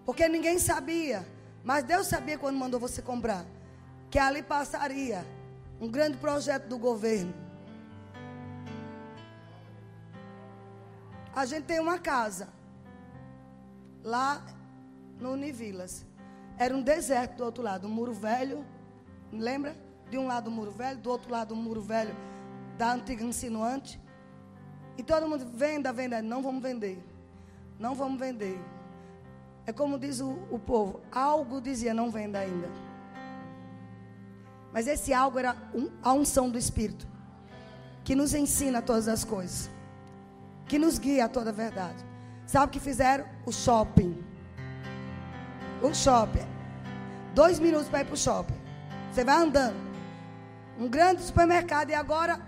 Porque 0.05 0.29
ninguém 0.29 0.59
sabia. 0.59 1.27
Mas 1.65 1.85
Deus 1.85 2.07
sabia 2.07 2.39
quando 2.39 2.57
mandou 2.57 2.79
você 2.79 3.03
comprar. 3.03 3.45
Que 4.11 4.19
ali 4.19 4.43
passaria 4.43 5.25
um 5.81 5.89
grande 5.89 6.17
projeto 6.19 6.67
do 6.67 6.79
governo. 6.79 7.35
A 11.35 11.45
gente 11.45 11.65
tem 11.65 11.81
uma 11.81 11.99
casa. 11.99 12.49
Lá 14.05 14.45
no 15.19 15.33
Univilas. 15.33 16.05
Era 16.59 16.77
um 16.77 16.83
deserto 16.83 17.37
do 17.37 17.45
outro 17.45 17.63
lado. 17.63 17.89
Um 17.89 17.91
muro 17.91 18.13
velho. 18.13 18.65
Lembra? 19.33 19.75
De 20.13 20.19
um 20.19 20.27
lado 20.27 20.49
o 20.49 20.51
muro 20.51 20.71
velho, 20.71 20.99
do 20.99 21.09
outro 21.09 21.31
lado 21.33 21.55
o 21.55 21.57
muro 21.57 21.81
velho 21.81 22.15
da 22.77 22.93
antiga 22.93 23.25
insinuante. 23.25 23.99
E 24.99 25.03
todo 25.03 25.27
mundo, 25.27 25.47
venda, 25.55 25.91
venda. 25.91 26.21
Não 26.21 26.43
vamos 26.43 26.63
vender. 26.63 27.03
Não 27.79 27.95
vamos 27.95 28.21
vender. 28.21 28.61
É 29.67 29.73
como 29.73 29.99
diz 29.99 30.21
o, 30.21 30.33
o 30.51 30.59
povo: 30.59 31.01
algo 31.11 31.63
dizia, 31.63 31.95
não 31.95 32.11
venda 32.11 32.41
ainda. 32.41 32.69
Mas 34.71 34.87
esse 34.87 35.15
algo 35.15 35.39
era 35.39 35.57
um, 35.75 35.89
a 36.03 36.13
unção 36.13 36.51
do 36.51 36.59
Espírito, 36.59 37.09
que 38.05 38.15
nos 38.15 38.35
ensina 38.35 38.83
todas 38.83 39.09
as 39.09 39.25
coisas, 39.25 39.71
que 40.69 40.79
nos 40.79 40.99
guia 40.99 41.25
a 41.25 41.29
toda 41.29 41.49
a 41.49 41.55
verdade. 41.55 42.05
Sabe 42.47 42.67
o 42.67 42.69
que 42.69 42.81
fizeram? 42.81 43.25
O 43.47 43.51
shopping. 43.51 44.23
O 45.81 45.95
shopping. 45.95 46.47
Dois 47.35 47.59
minutos 47.59 47.89
para 47.89 48.03
ir 48.03 48.05
para 48.05 48.13
o 48.13 48.19
shopping. 48.19 48.61
Você 49.11 49.25
vai 49.25 49.37
andando. 49.37 49.92
Um 50.83 50.89
grande 50.89 51.23
supermercado 51.23 51.91
e 51.91 51.95
agora 51.95 52.41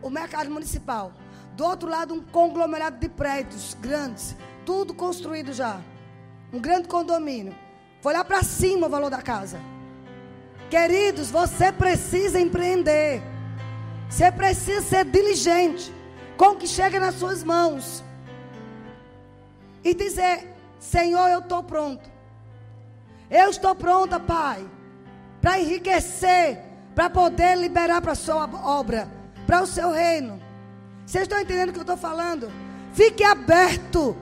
o 0.00 0.08
mercado 0.08 0.48
municipal. 0.48 1.12
Do 1.56 1.64
outro 1.64 1.88
lado, 1.88 2.14
um 2.14 2.22
conglomerado 2.22 2.96
de 2.96 3.08
prédios 3.08 3.74
grandes. 3.74 4.36
Tudo 4.64 4.94
construído 4.94 5.52
já. 5.52 5.80
Um 6.52 6.60
grande 6.60 6.86
condomínio. 6.86 7.56
Foi 8.00 8.12
lá 8.12 8.22
para 8.24 8.44
cima 8.44 8.86
o 8.86 8.88
valor 8.88 9.10
da 9.10 9.20
casa. 9.20 9.58
Queridos, 10.70 11.28
você 11.28 11.72
precisa 11.72 12.38
empreender. 12.38 13.20
Você 14.08 14.30
precisa 14.30 14.80
ser 14.82 15.04
diligente 15.04 15.92
com 16.36 16.50
o 16.50 16.56
que 16.56 16.68
chega 16.68 17.00
nas 17.00 17.16
suas 17.16 17.42
mãos. 17.42 18.04
E 19.82 19.92
dizer: 19.92 20.54
Senhor, 20.78 21.28
eu 21.30 21.40
estou 21.40 21.64
pronto. 21.64 22.08
Eu 23.28 23.50
estou 23.50 23.74
pronta, 23.74 24.20
Pai, 24.20 24.64
para 25.40 25.58
enriquecer, 25.58 26.70
para 26.94 27.08
poder 27.08 27.56
liberar 27.56 28.00
para 28.00 28.12
a 28.12 28.16
sua 28.16 28.44
obra, 28.64 29.08
para 29.46 29.62
o 29.62 29.66
seu 29.66 29.90
reino. 29.90 30.40
Vocês 31.06 31.22
estão 31.22 31.40
entendendo 31.40 31.70
o 31.70 31.72
que 31.72 31.78
eu 31.78 31.82
estou 31.82 31.96
falando? 31.96 32.50
Fique 32.92 33.24
aberto 33.24 34.16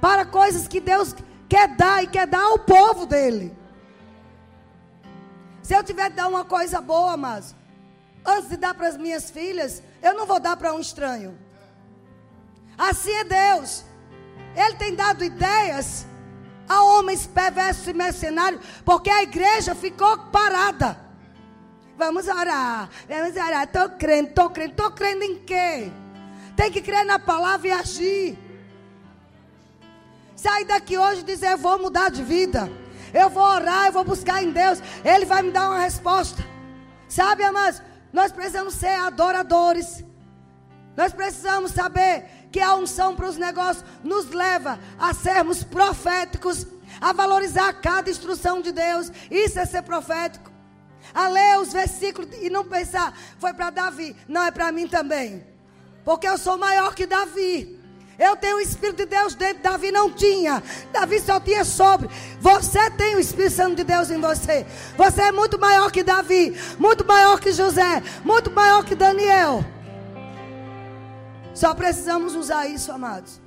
para 0.00 0.24
coisas 0.24 0.66
que 0.66 0.80
Deus 0.80 1.14
quer 1.48 1.68
dar 1.76 2.02
e 2.02 2.06
quer 2.06 2.26
dar 2.26 2.42
ao 2.42 2.58
povo 2.58 3.06
dele. 3.06 3.56
Se 5.62 5.74
eu 5.74 5.84
tiver 5.84 6.10
que 6.10 6.16
dar 6.16 6.28
uma 6.28 6.44
coisa 6.44 6.80
boa, 6.80 7.16
mas 7.16 7.54
antes 8.24 8.48
de 8.48 8.56
dar 8.56 8.74
para 8.74 8.88
as 8.88 8.96
minhas 8.96 9.30
filhas, 9.30 9.82
eu 10.02 10.14
não 10.14 10.26
vou 10.26 10.40
dar 10.40 10.56
para 10.56 10.72
um 10.74 10.80
estranho. 10.80 11.36
Assim 12.78 13.12
é 13.12 13.24
Deus. 13.24 13.84
Ele 14.56 14.74
tem 14.76 14.94
dado 14.94 15.22
ideias 15.22 16.06
a 16.70 16.84
homens 16.84 17.26
perversos 17.26 17.88
e 17.88 17.92
mercenários, 17.92 18.62
porque 18.84 19.10
a 19.10 19.24
igreja 19.24 19.74
ficou 19.74 20.16
parada. 20.30 20.96
Vamos 21.98 22.28
orar, 22.28 22.88
vamos 23.08 23.34
orar. 23.34 23.64
Estou 23.64 23.88
crendo, 23.90 24.28
estou 24.28 24.50
crendo, 24.50 24.70
estou 24.70 24.90
crendo 24.92 25.24
em 25.24 25.40
quê? 25.40 25.90
Tem 26.54 26.70
que 26.70 26.80
crer 26.80 27.04
na 27.04 27.18
palavra 27.18 27.66
e 27.66 27.72
agir. 27.72 28.38
Sair 30.36 30.64
daqui 30.64 30.96
hoje 30.96 31.22
e 31.22 31.24
dizer: 31.24 31.50
Eu 31.50 31.58
vou 31.58 31.76
mudar 31.76 32.08
de 32.08 32.22
vida. 32.22 32.70
Eu 33.12 33.28
vou 33.28 33.42
orar, 33.42 33.86
eu 33.86 33.92
vou 33.92 34.04
buscar 34.04 34.40
em 34.40 34.52
Deus. 34.52 34.80
Ele 35.04 35.24
vai 35.24 35.42
me 35.42 35.50
dar 35.50 35.70
uma 35.70 35.80
resposta. 35.80 36.40
Sabe, 37.08 37.42
amados? 37.42 37.82
Nós 38.12 38.30
precisamos 38.30 38.74
ser 38.74 38.94
adoradores. 38.94 40.04
Nós 40.96 41.12
precisamos 41.12 41.72
saber 41.72 42.26
que 42.50 42.60
a 42.60 42.74
unção 42.74 43.14
para 43.14 43.28
os 43.28 43.36
negócios 43.36 43.84
nos 44.02 44.30
leva 44.30 44.78
a 44.98 45.14
sermos 45.14 45.62
proféticos, 45.62 46.66
a 47.00 47.12
valorizar 47.12 47.72
cada 47.74 48.10
instrução 48.10 48.60
de 48.60 48.72
Deus. 48.72 49.10
Isso 49.30 49.58
é 49.58 49.64
ser 49.64 49.82
profético. 49.82 50.50
A 51.14 51.28
ler 51.28 51.58
os 51.58 51.72
versículos 51.72 52.28
e 52.40 52.50
não 52.50 52.64
pensar, 52.64 53.16
foi 53.38 53.52
para 53.52 53.70
Davi. 53.70 54.14
Não, 54.28 54.42
é 54.44 54.50
para 54.50 54.70
mim 54.70 54.86
também. 54.86 55.44
Porque 56.04 56.28
eu 56.28 56.38
sou 56.38 56.56
maior 56.56 56.94
que 56.94 57.06
Davi. 57.06 57.78
Eu 58.18 58.36
tenho 58.36 58.58
o 58.58 58.60
Espírito 58.60 58.98
de 58.98 59.06
Deus 59.06 59.34
dentro, 59.34 59.62
Davi 59.62 59.90
não 59.90 60.10
tinha. 60.10 60.62
Davi 60.92 61.18
só 61.20 61.40
tinha 61.40 61.64
sobre. 61.64 62.08
Você 62.38 62.90
tem 62.90 63.16
o 63.16 63.18
Espírito 63.18 63.54
Santo 63.54 63.76
de 63.76 63.84
Deus 63.84 64.10
em 64.10 64.20
você. 64.20 64.66
Você 64.94 65.22
é 65.22 65.32
muito 65.32 65.58
maior 65.58 65.90
que 65.90 66.02
Davi, 66.02 66.54
muito 66.78 67.04
maior 67.04 67.40
que 67.40 67.50
José, 67.50 68.02
muito 68.22 68.50
maior 68.50 68.84
que 68.84 68.94
Daniel. 68.94 69.64
Só 71.60 71.74
precisamos 71.74 72.34
usar 72.34 72.68
isso, 72.68 72.90
amados. 72.90 73.38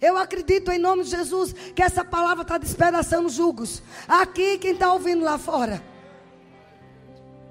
Eu 0.00 0.16
acredito 0.16 0.72
em 0.72 0.78
nome 0.78 1.04
de 1.04 1.10
Jesus 1.10 1.52
que 1.52 1.82
essa 1.82 2.02
palavra 2.02 2.40
está 2.40 2.56
despedaçando 2.56 3.28
julgos. 3.28 3.82
Aqui, 4.08 4.56
quem 4.56 4.72
está 4.72 4.90
ouvindo 4.90 5.22
lá 5.22 5.36
fora. 5.36 5.82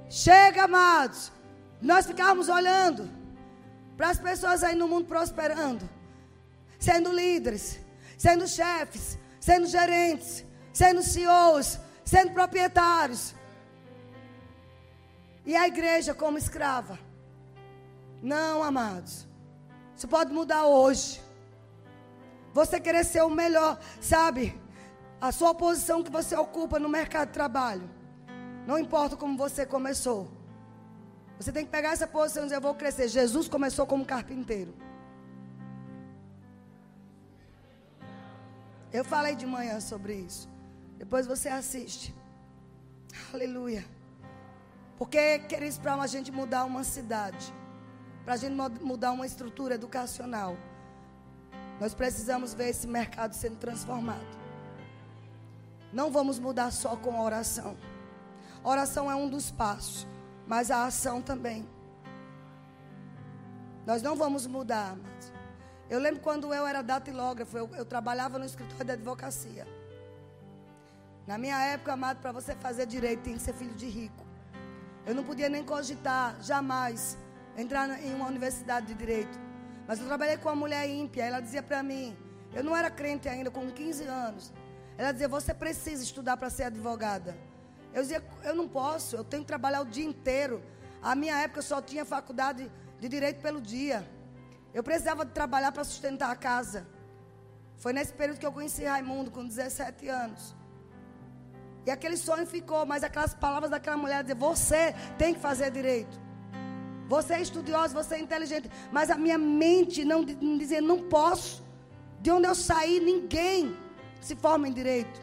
Chega, 0.09 0.63
amados. 0.63 1.31
Nós 1.79 2.07
ficamos 2.07 2.49
olhando 2.49 3.07
para 3.95 4.09
as 4.09 4.17
pessoas 4.17 4.63
aí 4.63 4.73
no 4.73 4.87
mundo 4.87 5.05
prosperando, 5.05 5.87
sendo 6.79 7.13
líderes, 7.13 7.79
sendo 8.17 8.47
chefes, 8.47 9.19
sendo 9.39 9.67
gerentes, 9.67 10.43
sendo 10.73 11.03
CEOs, 11.03 11.77
sendo 12.03 12.31
proprietários. 12.31 13.35
E 15.45 15.55
a 15.55 15.67
igreja 15.67 16.15
como 16.15 16.39
escrava. 16.39 17.04
Não, 18.21 18.63
amados. 18.63 19.27
Isso 19.95 20.07
pode 20.07 20.33
mudar 20.33 20.65
hoje. 20.65 21.21
Você 22.53 22.79
querer 22.79 23.03
ser 23.03 23.21
o 23.21 23.29
melhor, 23.29 23.79
sabe? 23.99 24.59
A 25.19 25.31
sua 25.31 25.53
posição 25.53 26.03
que 26.03 26.11
você 26.11 26.35
ocupa 26.35 26.79
no 26.79 26.89
mercado 26.89 27.27
de 27.27 27.33
trabalho. 27.33 27.89
Não 28.65 28.77
importa 28.79 29.15
como 29.15 29.37
você 29.37 29.65
começou. 29.65 30.29
Você 31.39 31.51
tem 31.51 31.65
que 31.65 31.71
pegar 31.71 31.91
essa 31.91 32.07
posição 32.07 32.43
e 32.43 32.45
dizer: 32.45 32.55
Eu 32.57 32.61
vou 32.61 32.75
crescer. 32.75 33.07
Jesus 33.07 33.47
começou 33.47 33.85
como 33.85 34.05
carpinteiro. 34.05 34.73
Eu 38.91 39.03
falei 39.03 39.35
de 39.35 39.45
manhã 39.45 39.79
sobre 39.81 40.15
isso. 40.15 40.49
Depois 40.97 41.27
você 41.27 41.49
assiste. 41.49 42.15
Aleluia. 43.33 43.85
Porque, 44.97 45.39
queridos, 45.39 45.77
para 45.77 45.95
a 45.95 46.07
gente 46.07 46.31
mudar 46.31 46.63
uma 46.63 46.83
cidade, 46.83 47.53
para 48.25 48.33
a 48.33 48.37
gente 48.37 48.53
mudar 48.83 49.13
uma 49.13 49.25
estrutura 49.25 49.75
educacional, 49.75 50.57
nós 51.79 51.93
precisamos 51.93 52.53
ver 52.53 52.69
esse 52.69 52.87
mercado 52.87 53.33
sendo 53.33 53.57
transformado. 53.57 54.35
Não 55.93 56.11
vamos 56.11 56.39
mudar 56.39 56.71
só 56.71 56.97
com 56.97 57.15
a 57.15 57.21
oração. 57.21 57.77
oração 58.63 59.09
é 59.09 59.15
um 59.15 59.29
dos 59.29 59.49
passos 59.49 60.05
mas 60.47 60.69
a 60.71 60.85
ação 60.85 61.21
também. 61.21 61.67
Nós 63.85 64.01
não 64.01 64.15
vamos 64.15 64.47
mudar, 64.47 64.91
amados. 64.91 65.33
Eu 65.89 65.99
lembro 65.99 66.21
quando 66.21 66.53
eu 66.53 66.65
era 66.65 66.81
datilógrafo, 66.81 67.57
eu, 67.57 67.69
eu 67.75 67.85
trabalhava 67.85 68.39
no 68.39 68.45
escritório 68.45 68.85
de 68.85 68.91
advocacia. 68.91 69.67
Na 71.27 71.37
minha 71.37 71.59
época, 71.63 71.93
amado, 71.93 72.19
para 72.21 72.31
você 72.31 72.55
fazer 72.55 72.85
direito, 72.85 73.23
tem 73.23 73.33
que 73.33 73.41
ser 73.41 73.53
filho 73.53 73.73
de 73.73 73.87
rico. 73.87 74.25
Eu 75.05 75.13
não 75.13 75.23
podia 75.23 75.49
nem 75.49 75.63
cogitar, 75.63 76.35
jamais, 76.41 77.17
entrar 77.57 77.89
em 78.03 78.13
uma 78.13 78.27
universidade 78.27 78.87
de 78.87 78.93
direito. 78.93 79.39
Mas 79.87 79.99
eu 79.99 80.07
trabalhei 80.07 80.37
com 80.37 80.49
uma 80.49 80.55
mulher 80.55 80.89
ímpia. 80.89 81.23
Ela 81.23 81.39
dizia 81.39 81.61
para 81.61 81.81
mim, 81.83 82.17
eu 82.53 82.63
não 82.63 82.75
era 82.75 82.89
crente 82.89 83.27
ainda, 83.27 83.51
com 83.51 83.69
15 83.71 84.03
anos. 84.03 84.53
Ela 84.97 85.11
dizia: 85.11 85.27
Você 85.27 85.53
precisa 85.53 86.03
estudar 86.03 86.37
para 86.37 86.49
ser 86.49 86.63
advogada. 86.63 87.35
Eu 87.93 88.01
dizia, 88.01 88.21
eu 88.43 88.53
não 88.53 88.67
posso, 88.67 89.15
eu 89.15 89.23
tenho 89.23 89.41
que 89.43 89.47
trabalhar 89.47 89.81
o 89.81 89.85
dia 89.85 90.03
inteiro. 90.03 90.61
A 91.01 91.15
minha 91.15 91.39
época 91.39 91.61
só 91.61 91.81
tinha 91.81 92.03
faculdade 92.03 92.69
de 92.99 93.07
direito 93.07 93.41
pelo 93.41 93.61
dia. 93.61 94.05
Eu 94.73 94.83
precisava 94.83 95.23
de 95.23 95.31
trabalhar 95.31 95.71
para 95.71 95.83
sustentar 95.85 96.29
a 96.29 96.35
casa. 96.35 96.85
Foi 97.77 97.93
nesse 97.93 98.11
período 98.11 98.39
que 98.39 98.45
eu 98.45 98.51
conheci 98.51 98.83
Raimundo, 98.83 99.31
com 99.31 99.47
17 99.47 100.09
anos. 100.09 100.53
E 101.85 101.91
aquele 101.91 102.17
sonho 102.17 102.45
ficou, 102.45 102.85
mas 102.85 103.01
aquelas 103.01 103.33
palavras 103.33 103.71
daquela 103.71 103.95
mulher 103.95 104.23
dizer, 104.23 104.35
você 104.35 104.93
tem 105.17 105.33
que 105.33 105.39
fazer 105.39 105.71
direito. 105.71 106.24
Você 107.07 107.33
é 107.35 107.41
estudioso, 107.41 107.93
você 107.93 108.15
é 108.15 108.19
inteligente. 108.19 108.69
Mas 108.91 109.09
a 109.09 109.17
minha 109.17 109.37
mente 109.37 110.03
não, 110.03 110.23
dizia, 110.23 110.81
não 110.81 111.03
posso. 111.03 111.63
De 112.21 112.31
onde 112.31 112.47
eu 112.47 112.55
saí, 112.55 112.99
ninguém 112.99 113.75
se 114.19 114.35
forma 114.35 114.67
em 114.67 114.73
direito. 114.73 115.21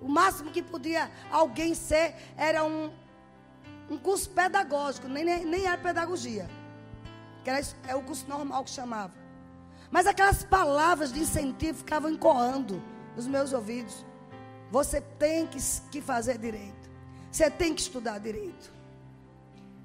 O 0.00 0.08
máximo 0.08 0.50
que 0.50 0.62
podia 0.62 1.10
alguém 1.30 1.74
ser 1.74 2.14
era 2.36 2.64
um, 2.64 2.90
um 3.90 3.98
curso 3.98 4.30
pedagógico, 4.30 5.08
nem, 5.08 5.24
nem, 5.24 5.44
nem 5.44 5.66
era 5.66 5.76
pedagogia. 5.76 6.48
Que 7.42 7.50
era 7.50 7.60
é 7.88 7.96
o 7.96 8.02
curso 8.02 8.28
normal 8.28 8.62
que 8.62 8.70
chamava. 8.70 9.12
Mas 9.90 10.06
aquelas 10.06 10.44
palavras 10.44 11.12
de 11.12 11.20
incentivo 11.20 11.78
ficavam 11.78 12.10
encoando 12.10 12.80
nos 13.16 13.26
meus 13.26 13.52
ouvidos. 13.52 14.04
Você 14.70 15.00
tem 15.00 15.46
que, 15.46 15.58
que 15.90 16.00
fazer 16.00 16.38
direito. 16.38 16.88
Você 17.32 17.50
tem 17.50 17.74
que 17.74 17.80
estudar 17.80 18.18
direito. 18.18 18.77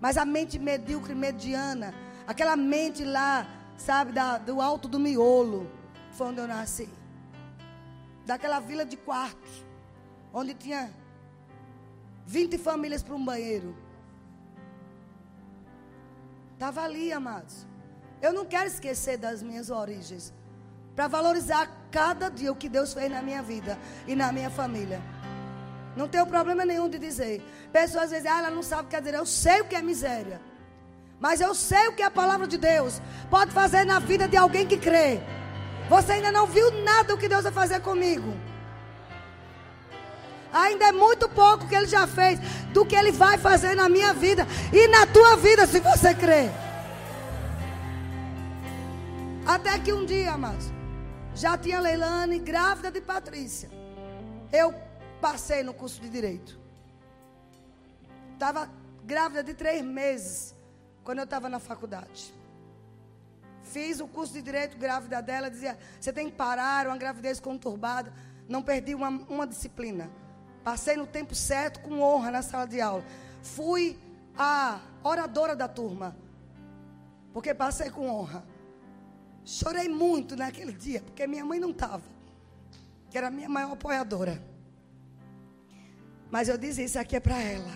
Mas 0.04 0.18
a 0.18 0.26
mente 0.26 0.60
medíocre, 0.60 1.16
mediana, 1.16 1.94
aquela 2.28 2.58
mente 2.58 3.06
lá, 3.06 3.48
sabe, 3.78 4.12
da, 4.12 4.38
do 4.38 4.60
alto 4.60 4.86
do 4.86 5.00
miolo, 5.00 5.72
foi 6.12 6.28
onde 6.28 6.42
eu 6.42 6.48
nasci. 6.48 6.90
Daquela 8.26 8.60
vila 8.60 8.84
de 8.84 8.98
quartos 8.98 9.64
onde 10.34 10.54
tinha 10.54 10.94
20 12.26 12.58
famílias 12.58 13.02
para 13.02 13.16
um 13.16 13.24
banheiro. 13.24 13.74
Estava 16.52 16.82
ali, 16.82 17.14
amados. 17.14 17.66
Eu 18.22 18.34
não 18.34 18.46
quero 18.46 18.68
esquecer 18.68 19.18
das 19.18 19.42
minhas 19.42 19.70
origens. 19.70 20.34
Para 20.98 21.08
valorizar 21.08 21.66
cada 21.90 22.28
dia 22.28 22.52
o 22.52 22.58
que 22.58 22.68
Deus 22.68 22.94
fez 22.94 23.10
na 23.10 23.22
minha 23.22 23.42
vida 23.42 23.80
e 24.06 24.18
na 24.18 24.34
minha 24.34 24.50
família. 24.50 25.02
Não 25.96 26.08
tenho 26.08 26.26
problema 26.26 26.66
nenhum 26.66 26.90
de 26.90 26.98
dizer. 26.98 27.42
Pessoas 27.72 28.10
dizem, 28.10 28.30
ah, 28.30 28.40
ela 28.40 28.50
não 28.50 28.64
sabe 28.64 28.84
o 28.84 28.88
que 28.88 28.96
é 28.96 29.02
dizer. 29.02 29.16
Eu 29.16 29.26
sei 29.26 29.62
o 29.62 29.66
que 29.66 29.76
é 29.76 29.82
miséria. 29.82 30.42
Mas 31.20 31.40
eu 31.40 31.54
sei 31.56 31.88
o 31.88 31.94
que 31.94 32.02
a 32.02 32.12
palavra 32.12 32.48
de 32.48 32.58
Deus 32.58 33.02
pode 33.30 33.52
fazer 33.52 33.86
na 33.86 34.00
vida 34.00 34.28
de 34.28 34.36
alguém 34.36 34.68
que 34.68 34.78
crê. 34.78 35.22
Você 35.90 36.14
ainda 36.14 36.32
não 36.32 36.48
viu 36.48 36.70
nada 36.84 37.10
do 37.10 37.18
que 37.18 37.28
Deus 37.28 37.44
vai 37.44 37.52
fazer 37.52 37.80
comigo. 37.82 38.34
Ainda 40.52 40.86
é 40.86 40.92
muito 40.92 41.28
pouco 41.30 41.68
que 41.68 41.76
Ele 41.76 41.88
já 41.88 42.06
fez 42.06 42.40
do 42.74 42.86
que 42.86 42.96
Ele 42.96 43.12
vai 43.12 43.38
fazer 43.38 43.76
na 43.76 43.90
minha 43.90 44.14
vida 44.14 44.48
e 44.72 44.88
na 44.88 45.06
tua 45.08 45.36
vida, 45.36 45.66
se 45.66 45.80
você 45.80 46.14
crê. 46.14 46.50
Até 49.46 49.78
que 49.80 49.92
um 49.92 50.06
dia, 50.06 50.32
amados, 50.32 50.72
já 51.36 51.58
tinha 51.58 51.80
Leilane 51.80 52.40
grávida 52.40 52.92
de 52.92 53.02
Patrícia. 53.02 53.70
Eu 54.52 54.74
passei 55.24 55.64
no 55.64 55.74
curso 55.74 56.02
de 56.02 56.10
direito. 56.10 56.60
Estava 58.34 58.70
grávida 59.06 59.42
de 59.42 59.54
três 59.54 59.82
meses 59.82 60.54
quando 61.02 61.20
eu 61.20 61.24
estava 61.24 61.48
na 61.48 61.60
faculdade. 61.60 62.34
Fiz 63.62 64.02
o 64.02 64.08
curso 64.08 64.34
de 64.34 64.42
direito 64.42 64.78
grávida 64.78 65.22
dela, 65.22 65.50
dizia: 65.50 65.80
você 65.98 66.12
tem 66.12 66.30
que 66.30 66.36
parar, 66.36 66.88
uma 66.88 66.98
gravidez 66.98 67.40
conturbada. 67.40 68.12
Não 68.50 68.62
perdi 68.62 68.94
uma, 68.94 69.08
uma 69.08 69.48
disciplina. 69.48 70.12
Passei 70.62 70.98
no 70.98 71.08
tempo 71.08 71.34
certo, 71.34 71.80
com 71.80 72.02
honra 72.02 72.30
na 72.30 72.42
sala 72.42 72.68
de 72.68 72.82
aula. 72.82 73.06
Fui 73.42 73.98
a 74.38 74.82
oradora 75.02 75.56
da 75.56 75.70
turma, 75.70 76.18
porque 77.32 77.54
passei 77.54 77.90
com 77.90 78.10
honra. 78.10 78.44
Chorei 79.46 79.88
muito 79.88 80.36
naquele 80.36 80.74
dia, 80.74 81.02
porque 81.02 81.26
minha 81.26 81.46
mãe 81.46 81.62
não 81.62 81.72
estava, 81.72 82.04
que 83.10 83.18
era 83.18 83.28
a 83.28 83.32
minha 83.32 83.48
maior 83.48 83.72
apoiadora. 83.72 84.53
Mas 86.34 86.50
eu 86.50 86.58
disse: 86.58 86.84
Isso 86.84 86.98
aqui 86.98 87.16
é 87.16 87.20
para 87.20 87.40
ela. 87.40 87.72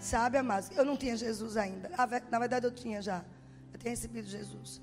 Sabe, 0.00 0.38
amados? 0.38 0.70
Eu 0.74 0.86
não 0.86 0.96
tinha 0.96 1.14
Jesus 1.14 1.58
ainda. 1.58 1.90
Na 2.30 2.38
verdade, 2.38 2.66
eu 2.66 2.72
tinha 2.72 3.02
já. 3.02 3.22
Eu 3.74 3.78
tinha 3.78 3.90
recebido 3.90 4.26
Jesus. 4.26 4.80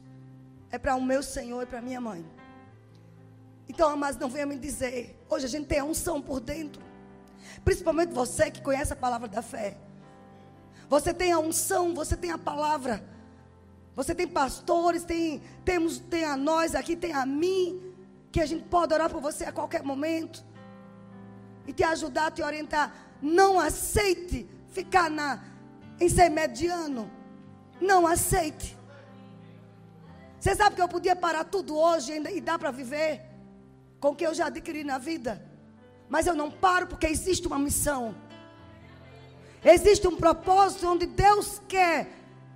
É 0.70 0.78
para 0.78 0.96
o 0.96 1.02
meu 1.02 1.24
Senhor 1.24 1.64
e 1.64 1.66
para 1.66 1.82
minha 1.82 2.00
mãe. 2.00 2.24
Então, 3.68 3.90
amados, 3.90 4.20
não 4.20 4.30
venha 4.30 4.46
me 4.46 4.56
dizer. 4.60 5.20
Hoje 5.28 5.46
a 5.48 5.50
gente 5.50 5.66
tem 5.66 5.80
a 5.80 5.84
unção 5.84 6.22
por 6.22 6.40
dentro. 6.40 6.80
Principalmente 7.66 8.14
você 8.14 8.52
que 8.52 8.62
conhece 8.62 8.94
a 8.94 8.96
palavra 8.96 9.28
da 9.28 9.42
fé. 9.42 9.76
Você 10.88 11.12
tem 11.12 11.32
a 11.32 11.40
unção, 11.40 11.96
você 11.96 12.16
tem 12.16 12.30
a 12.30 12.38
palavra. 12.38 13.04
Você 13.96 14.14
tem 14.14 14.28
pastores, 14.28 15.04
tem, 15.04 15.42
temos, 15.66 15.98
tem 15.98 16.24
a 16.24 16.38
nós 16.38 16.76
aqui, 16.76 16.96
tem 16.96 17.14
a 17.14 17.26
mim, 17.26 17.82
que 18.32 18.40
a 18.40 18.46
gente 18.46 18.66
pode 18.66 18.94
orar 18.94 19.10
por 19.10 19.20
você 19.20 19.46
a 19.46 19.52
qualquer 19.52 19.82
momento 19.82 20.48
e 21.70 21.74
te 21.74 21.84
ajudar, 21.84 22.32
te 22.32 22.42
orientar. 22.42 22.92
Não 23.22 23.60
aceite 23.60 24.50
ficar 24.70 25.08
na, 25.08 25.44
em 26.00 26.10
ser 26.10 26.28
mediano. 26.28 27.12
Não 27.80 28.08
aceite. 28.08 28.76
Você 30.40 30.56
sabe 30.56 30.76
que 30.76 30.82
eu 30.82 30.88
podia 30.88 31.16
parar 31.16 31.44
tudo 31.44 31.78
hoje 31.78 32.12
e 32.14 32.42
dar 32.42 32.58
para 32.58 32.72
viver 32.72 33.22
com 34.00 34.10
o 34.10 34.16
que 34.16 34.26
eu 34.26 34.34
já 34.34 34.48
adquiri 34.48 34.84
na 34.84 34.98
vida. 34.98 35.46
Mas 36.10 36.26
eu 36.26 36.34
não 36.34 36.50
paro 36.50 36.88
porque 36.88 37.06
existe 37.06 37.46
uma 37.46 37.60
missão. 37.60 38.16
Existe 39.64 40.08
um 40.08 40.16
propósito 40.16 40.88
onde 40.88 41.06
Deus 41.06 41.62
quer 41.68 42.08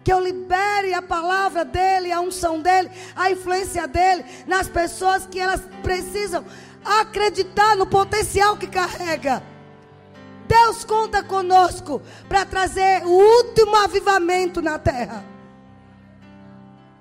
que 0.03 0.11
eu 0.11 0.19
libere 0.19 0.93
a 0.93 1.03
palavra 1.03 1.63
dele, 1.63 2.11
a 2.11 2.19
unção 2.19 2.59
dele, 2.59 2.89
a 3.15 3.29
influência 3.29 3.87
dele 3.87 4.25
nas 4.47 4.67
pessoas 4.67 5.27
que 5.27 5.39
elas 5.39 5.61
precisam 5.83 6.43
acreditar 6.83 7.75
no 7.75 7.85
potencial 7.85 8.57
que 8.57 8.67
carrega. 8.67 9.43
Deus 10.47 10.83
conta 10.83 11.23
conosco 11.23 12.01
para 12.27 12.45
trazer 12.45 13.03
o 13.05 13.09
último 13.09 13.75
avivamento 13.75 14.61
na 14.61 14.77
terra. 14.77 15.23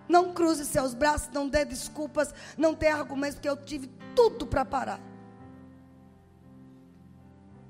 Não 0.08 0.32
cruze 0.32 0.64
seus 0.64 0.94
braços, 0.94 1.30
não 1.32 1.48
dê 1.48 1.64
desculpas, 1.64 2.34
não 2.56 2.74
tenha 2.74 2.96
argumentos, 2.96 3.36
porque 3.36 3.48
eu 3.48 3.56
tive 3.56 3.88
tudo 4.14 4.46
para 4.46 4.64
parar. 4.64 5.00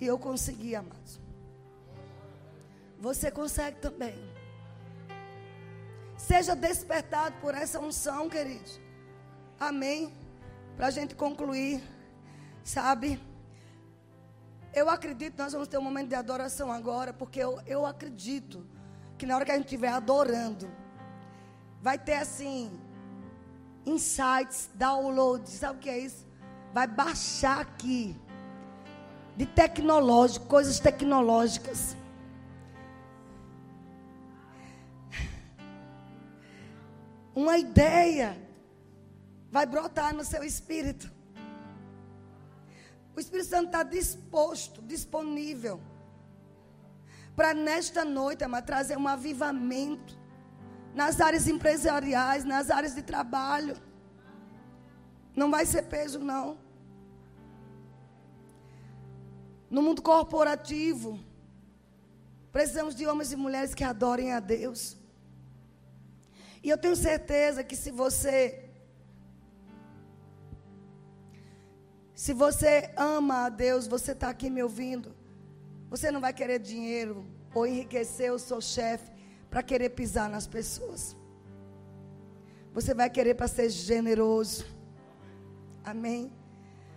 E 0.00 0.06
eu 0.06 0.18
consegui, 0.18 0.74
amados. 0.74 1.20
Você 2.98 3.30
consegue 3.30 3.78
também. 3.78 4.14
Seja 6.16 6.54
despertado 6.54 7.36
por 7.40 7.54
essa 7.54 7.80
unção, 7.80 8.28
queridos. 8.28 8.80
Amém. 9.58 10.12
Para 10.76 10.88
a 10.88 10.90
gente 10.90 11.14
concluir, 11.14 11.82
sabe? 12.64 13.20
Eu 14.74 14.88
acredito, 14.88 15.38
nós 15.38 15.52
vamos 15.52 15.68
ter 15.68 15.78
um 15.78 15.82
momento 15.82 16.08
de 16.08 16.14
adoração 16.14 16.72
agora, 16.72 17.12
porque 17.12 17.40
eu, 17.40 17.60
eu 17.66 17.84
acredito 17.84 18.66
que 19.18 19.26
na 19.26 19.36
hora 19.36 19.44
que 19.44 19.52
a 19.52 19.56
gente 19.56 19.66
estiver 19.66 19.88
adorando, 19.88 20.70
vai 21.80 21.98
ter 21.98 22.14
assim, 22.14 22.70
insights, 23.84 24.70
downloads, 24.74 25.52
sabe 25.52 25.78
o 25.78 25.80
que 25.80 25.90
é 25.90 25.98
isso? 25.98 26.26
Vai 26.72 26.86
baixar 26.86 27.60
aqui, 27.60 28.18
de 29.36 29.46
tecnológico, 29.46 30.46
coisas 30.46 30.78
tecnológicas. 30.80 31.96
uma 37.34 37.58
ideia 37.58 38.36
vai 39.50 39.66
brotar 39.66 40.14
no 40.14 40.24
seu 40.24 40.42
espírito. 40.44 41.10
O 43.14 43.20
Espírito 43.20 43.48
Santo 43.48 43.66
está 43.66 43.82
disposto, 43.82 44.80
disponível, 44.82 45.80
para 47.36 47.54
nesta 47.54 48.04
noite, 48.04 48.44
amar, 48.44 48.62
trazer 48.62 48.96
um 48.96 49.08
avivamento 49.08 50.18
nas 50.94 51.20
áreas 51.20 51.46
empresariais, 51.48 52.44
nas 52.44 52.70
áreas 52.70 52.94
de 52.94 53.02
trabalho. 53.02 53.76
Não 55.34 55.50
vai 55.50 55.64
ser 55.64 55.82
peso, 55.84 56.18
não. 56.18 56.58
No 59.70 59.82
mundo 59.82 60.02
corporativo, 60.02 61.18
precisamos 62.52 62.94
de 62.94 63.06
homens 63.06 63.32
e 63.32 63.36
mulheres 63.36 63.74
que 63.74 63.82
adorem 63.82 64.32
a 64.32 64.40
Deus. 64.40 64.96
E 66.62 66.68
eu 66.68 66.76
tenho 66.76 66.94
certeza 66.94 67.64
que 67.64 67.74
se 67.74 67.90
você 67.90 68.61
se 72.22 72.32
você 72.32 72.88
ama 72.96 73.46
a 73.46 73.48
Deus, 73.48 73.88
você 73.88 74.12
está 74.12 74.28
aqui 74.28 74.48
me 74.48 74.62
ouvindo, 74.62 75.12
você 75.90 76.08
não 76.08 76.20
vai 76.20 76.32
querer 76.32 76.60
dinheiro 76.60 77.26
ou 77.52 77.66
enriquecer 77.66 78.32
o 78.32 78.38
seu 78.38 78.60
chefe 78.60 79.10
para 79.50 79.60
querer 79.60 79.88
pisar 79.88 80.28
nas 80.30 80.46
pessoas. 80.46 81.16
Você 82.72 82.94
vai 82.94 83.10
querer 83.10 83.34
para 83.34 83.48
ser 83.48 83.68
generoso. 83.70 84.64
Amém? 85.82 86.32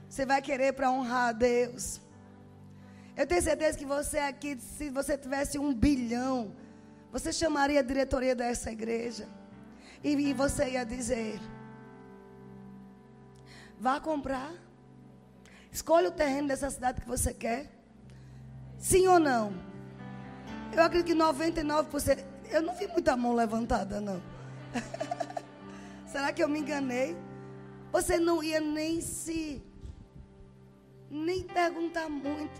Você 0.07 0.27
vai 0.27 0.43
querer 0.43 0.73
para 0.73 0.91
honrar 0.91 1.29
a 1.29 1.31
Deus. 1.31 1.99
Eu 3.17 3.25
tenho 3.25 3.41
certeza 3.41 3.79
que 3.79 3.85
você 3.95 4.19
aqui, 4.19 4.59
se 4.59 4.91
você 4.91 5.17
tivesse 5.17 5.57
um 5.57 5.73
bilhão, 5.73 6.55
você 7.11 7.33
chamaria 7.33 7.79
a 7.79 7.83
diretoria 7.91 8.35
dessa 8.35 8.71
igreja. 8.71 9.27
E 10.03 10.33
você 10.35 10.69
ia 10.73 10.85
dizer: 10.85 11.39
vá 13.79 13.99
comprar. 13.99 14.64
Escolha 15.75 16.07
o 16.07 16.11
terreno 16.11 16.47
dessa 16.47 16.69
cidade 16.69 17.01
que 17.01 17.07
você 17.07 17.33
quer. 17.33 17.69
Sim 18.79 19.09
ou 19.09 19.19
não? 19.19 19.53
Eu 20.71 20.81
acredito 20.81 21.07
que 21.07 21.13
99%. 21.13 22.23
Eu 22.49 22.61
não 22.61 22.73
vi 22.73 22.87
muita 22.87 23.17
mão 23.17 23.33
levantada, 23.33 23.99
não. 23.99 24.23
Será 26.07 26.31
que 26.31 26.41
eu 26.41 26.47
me 26.47 26.59
enganei? 26.59 27.17
Você 27.91 28.17
não 28.17 28.41
ia 28.41 28.61
nem 28.61 29.01
se. 29.01 29.61
Nem 31.11 31.43
perguntar 31.43 32.07
muito. 32.07 32.57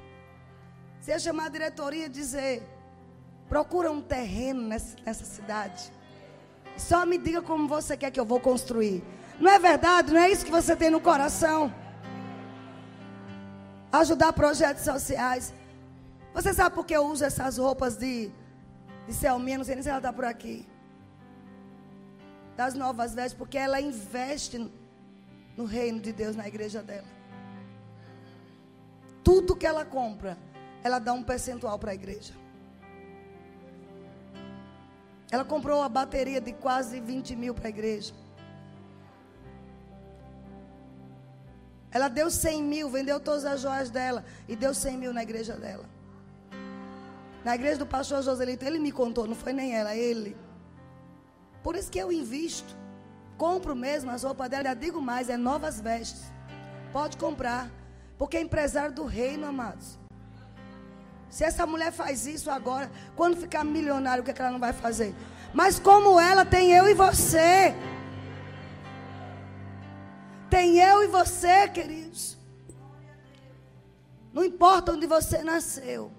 Você 0.99 1.11
ia 1.11 1.19
chamar 1.19 1.45
a 1.45 1.49
diretoria 1.49 2.07
e 2.07 2.09
dizer: 2.09 2.63
procura 3.47 3.89
um 3.89 4.01
terreno 4.01 4.61
nessa, 4.61 4.97
nessa 5.05 5.23
cidade. 5.23 5.89
Só 6.75 7.05
me 7.05 7.17
diga 7.17 7.41
como 7.41 7.65
você 7.65 7.95
quer 7.95 8.11
que 8.11 8.19
eu 8.19 8.25
vou 8.25 8.41
construir. 8.41 9.01
Não 9.39 9.49
é 9.49 9.57
verdade? 9.57 10.11
Não 10.11 10.19
é 10.19 10.29
isso 10.29 10.43
que 10.43 10.51
você 10.51 10.75
tem 10.75 10.89
no 10.89 10.99
coração? 10.99 11.73
Ajudar 14.01 14.33
projetos 14.33 14.83
sociais. 14.83 15.53
Você 16.33 16.53
sabe 16.53 16.75
por 16.75 16.85
que 16.85 16.95
eu 16.95 17.05
uso 17.05 17.23
essas 17.23 17.57
roupas 17.57 17.95
de, 17.95 18.29
de 19.07 19.13
Selminha? 19.13 19.57
Não 19.57 19.65
sei 19.65 19.75
nem 19.75 19.83
se 19.83 19.89
ela 19.89 19.99
está 19.99 20.11
por 20.11 20.25
aqui. 20.25 20.67
Das 22.57 22.73
novas 22.73 23.13
vestes, 23.13 23.37
porque 23.37 23.57
ela 23.57 23.79
investe 23.79 24.69
no 25.55 25.65
reino 25.65 26.01
de 26.01 26.11
Deus, 26.11 26.35
na 26.35 26.45
igreja 26.45 26.83
dela. 26.83 27.07
Tudo 29.23 29.55
que 29.55 29.65
ela 29.65 29.85
compra, 29.85 30.37
ela 30.83 30.99
dá 30.99 31.13
um 31.13 31.23
percentual 31.23 31.79
para 31.79 31.91
a 31.91 31.95
igreja. 31.95 32.33
Ela 35.31 35.45
comprou 35.45 35.79
uma 35.79 35.89
bateria 35.89 36.41
de 36.41 36.51
quase 36.51 36.99
20 36.99 37.35
mil 37.35 37.53
para 37.53 37.67
a 37.67 37.69
igreja. 37.69 38.13
Ela 41.95 42.09
deu 42.09 42.29
100 42.29 42.61
mil, 42.61 42.89
vendeu 42.89 43.21
todas 43.21 43.45
as 43.45 43.61
joias 43.61 43.89
dela 43.89 44.25
e 44.49 44.55
deu 44.57 44.73
100 44.73 44.97
mil 44.97 45.13
na 45.13 45.23
igreja 45.23 45.53
dela. 45.55 45.85
Na 47.41 47.55
igreja 47.55 47.77
do 47.77 47.85
pastor 47.85 48.21
Joselito, 48.21 48.65
ele 48.65 48.79
me 48.79 48.91
contou, 48.91 49.25
não 49.25 49.33
foi 49.33 49.53
nem 49.53 49.73
ela, 49.73 49.95
ele. 49.95 50.35
Por 51.63 51.73
isso 51.73 51.89
que 51.89 51.97
eu 51.97 52.11
invisto. 52.11 52.75
Compro 53.37 53.73
mesmo 53.73 54.11
as 54.11 54.23
roupas 54.23 54.49
dela, 54.49 54.73
digo 54.73 55.01
mais, 55.01 55.29
é 55.29 55.37
novas 55.37 55.79
vestes. 55.79 56.23
Pode 56.91 57.15
comprar. 57.15 57.71
Porque 58.17 58.35
é 58.35 58.41
empresário 58.41 58.93
do 58.93 59.05
reino, 59.05 59.47
amados. 59.47 59.97
Se 61.29 61.45
essa 61.45 61.65
mulher 61.65 61.93
faz 61.93 62.27
isso 62.27 62.51
agora, 62.51 62.91
quando 63.15 63.37
ficar 63.37 63.63
milionário, 63.63 64.21
o 64.21 64.25
que, 64.25 64.31
é 64.31 64.33
que 64.33 64.41
ela 64.41 64.51
não 64.51 64.59
vai 64.59 64.73
fazer? 64.73 65.15
Mas 65.53 65.79
como 65.79 66.19
ela, 66.19 66.43
tem 66.43 66.73
eu 66.73 66.89
e 66.89 66.93
você. 66.93 67.73
Tem 70.55 70.79
eu 70.79 71.03
e 71.03 71.07
você, 71.07 71.67
queridos. 71.67 72.37
Não 74.31 74.41
importa 74.41 74.93
onde 74.93 75.05
você 75.05 75.43
nasceu. 75.43 76.13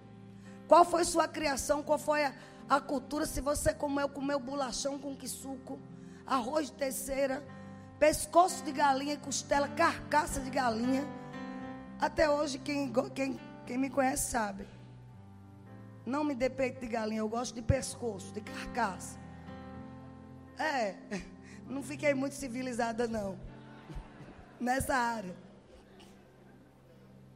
Qual 0.69 0.85
foi 0.85 1.07
sua 1.07 1.27
criação, 1.27 1.83
qual 1.83 1.99
foi 1.99 2.23
a, 2.27 2.35
a 2.69 2.79
cultura, 2.79 3.25
se 3.25 3.41
você 3.41 3.73
comeu, 3.73 4.11
comeu 4.11 4.39
bolachão 4.39 4.99
com 4.99 5.17
que 5.17 5.27
suco, 5.27 5.79
arroz 6.27 6.67
de 6.67 6.75
terceira, 6.75 7.43
pescoço 7.99 8.63
de 8.63 8.73
galinha 8.73 9.15
e 9.15 9.17
costela, 9.17 9.69
carcaça 9.69 10.39
de 10.39 10.51
galinha. 10.51 11.03
Até 11.99 12.29
hoje, 12.29 12.59
quem, 12.59 12.93
quem, 13.15 13.41
quem 13.65 13.79
me 13.79 13.89
conhece 13.89 14.33
sabe. 14.33 14.69
Não 16.05 16.23
me 16.23 16.35
dê 16.35 16.51
peito 16.51 16.79
de 16.79 16.89
galinha, 16.89 17.21
eu 17.21 17.29
gosto 17.31 17.55
de 17.55 17.63
pescoço, 17.63 18.35
de 18.35 18.43
carcaça. 18.43 19.19
É, 20.59 20.95
não 21.67 21.83
fiquei 21.83 22.13
muito 22.13 22.35
civilizada, 22.35 23.09
não. 23.09 23.56
Nessa 24.61 24.95
área. 24.95 25.35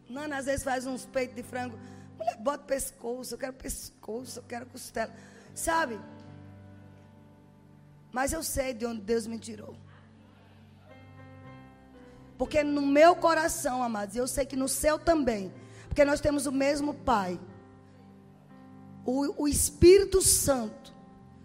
Nana 0.09 0.39
às 0.39 0.47
vezes 0.47 0.65
faz 0.65 0.87
uns 0.87 1.07
peitos 1.07 1.37
de 1.37 1.43
frango. 1.43 1.79
Mulher, 2.19 2.37
bota 2.39 2.65
pescoço, 2.65 3.35
eu 3.35 3.39
quero 3.39 3.53
pescoço, 3.53 4.41
eu 4.41 4.43
quero 4.43 4.67
costela. 4.67 5.13
Sabe? 5.55 5.99
Mas 8.13 8.33
eu 8.33 8.43
sei 8.43 8.75
de 8.75 8.85
onde 8.85 9.01
Deus 9.01 9.27
me 9.27 9.39
tirou. 9.39 9.77
Porque 12.37 12.65
no 12.65 12.83
meu 12.83 13.15
coração, 13.15 13.83
amados, 13.83 14.17
eu 14.17 14.27
sei 14.27 14.45
que 14.47 14.57
no 14.57 14.69
seu 14.69 14.99
também. 14.99 15.53
Porque 15.87 16.05
nós 16.05 16.21
temos 16.21 16.47
o 16.47 16.53
mesmo 16.53 16.95
Pai. 16.95 17.39
O, 19.05 19.43
o 19.45 19.49
Espírito 19.49 20.21
Santo 20.23 20.93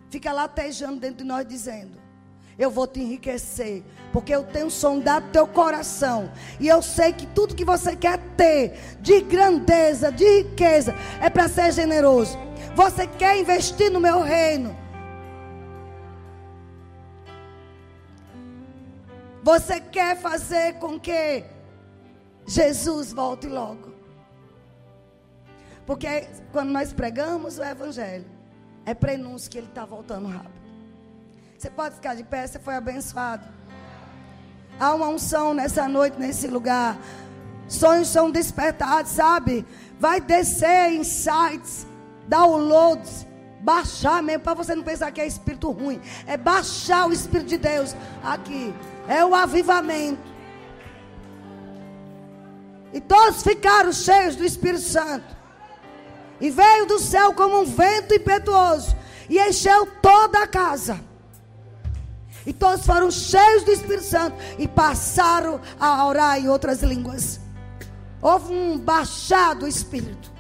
fica 0.10 0.32
latejando 0.32 1.00
dentro 1.00 1.18
de 1.18 1.24
nós, 1.24 1.46
dizendo: 1.46 2.00
Eu 2.58 2.72
vou 2.72 2.88
te 2.88 3.00
enriquecer. 3.00 3.84
Porque 4.14 4.34
eu 4.34 4.44
tenho 4.44 4.70
sondado 4.70 5.32
teu 5.32 5.46
coração. 5.46 6.32
E 6.60 6.68
eu 6.68 6.82
sei 6.82 7.12
que 7.12 7.26
tudo 7.28 7.56
que 7.56 7.66
você 7.66 7.96
quer 7.96 8.18
ter, 8.38 8.98
de 9.02 9.22
grandeza, 9.22 10.12
de 10.12 10.44
riqueza, 10.44 10.96
é 11.22 11.30
para 11.30 11.48
ser 11.48 11.72
generoso. 11.72 12.38
Você 12.76 13.08
quer 13.08 13.38
investir 13.38 13.92
no 13.92 14.00
meu 14.00 14.22
reino. 14.22 14.76
Você 19.44 19.80
quer 19.80 20.18
fazer 20.18 20.74
com 20.80 21.00
que 21.00 21.44
Jesus 22.48 23.14
volte 23.14 23.48
logo. 23.48 23.94
Porque 25.86 26.28
quando 26.52 26.70
nós 26.72 26.92
pregamos 26.92 27.60
o 27.60 27.64
Evangelho, 27.64 28.26
é 28.86 28.94
prenúncio 28.94 29.50
que 29.50 29.58
ele 29.58 29.68
está 29.68 29.86
voltando 29.86 30.28
rápido. 30.28 30.55
Você 31.66 31.72
pode 31.72 31.96
ficar 31.96 32.14
de 32.14 32.24
pé, 32.24 32.46
você 32.46 32.60
foi 32.60 32.76
abençoado. 32.76 33.44
Há 34.80 34.94
uma 34.94 35.08
unção 35.08 35.52
nessa 35.52 35.88
noite, 35.88 36.16
nesse 36.20 36.46
lugar. 36.46 36.96
Sonhos 37.68 38.08
são 38.08 38.30
despertados, 38.30 39.14
sabe? 39.14 39.66
Vai 40.00 40.22
descer 40.22 40.92
insights, 40.92 41.88
downloads, 42.28 43.26
baixar 43.62 44.22
mesmo, 44.22 44.44
para 44.44 44.54
você 44.54 44.76
não 44.76 44.84
pensar 44.84 45.12
que 45.12 45.20
é 45.20 45.26
espírito 45.26 45.72
ruim. 45.72 46.00
É 46.28 46.38
baixar 46.38 47.10
o 47.10 47.12
Espírito 47.12 47.48
de 47.48 47.58
Deus 47.58 47.96
aqui. 48.24 48.72
É 49.08 49.26
o 49.26 49.34
avivamento. 49.34 50.22
E 52.94 53.02
todos 53.02 53.42
ficaram 53.42 53.92
cheios 53.92 54.36
do 54.36 54.46
Espírito 54.46 54.84
Santo. 54.84 55.36
E 56.40 56.52
veio 56.52 56.86
do 56.86 57.00
céu 57.00 57.34
como 57.34 57.62
um 57.62 57.66
vento 57.66 58.14
impetuoso. 58.14 58.96
E 59.28 59.40
encheu 59.40 59.88
toda 60.00 60.44
a 60.44 60.48
casa. 60.48 61.15
E 62.46 62.54
todos 62.54 62.86
foram 62.86 63.10
cheios 63.10 63.64
do 63.64 63.72
Espírito 63.72 64.06
Santo. 64.06 64.38
E 64.58 64.68
passaram 64.68 65.60
a 65.80 66.06
orar 66.06 66.38
em 66.38 66.48
outras 66.48 66.82
línguas. 66.82 67.40
Houve 68.22 68.54
um 68.54 68.78
baixar 68.78 69.56
do 69.56 69.68
Espírito. 69.68 70.32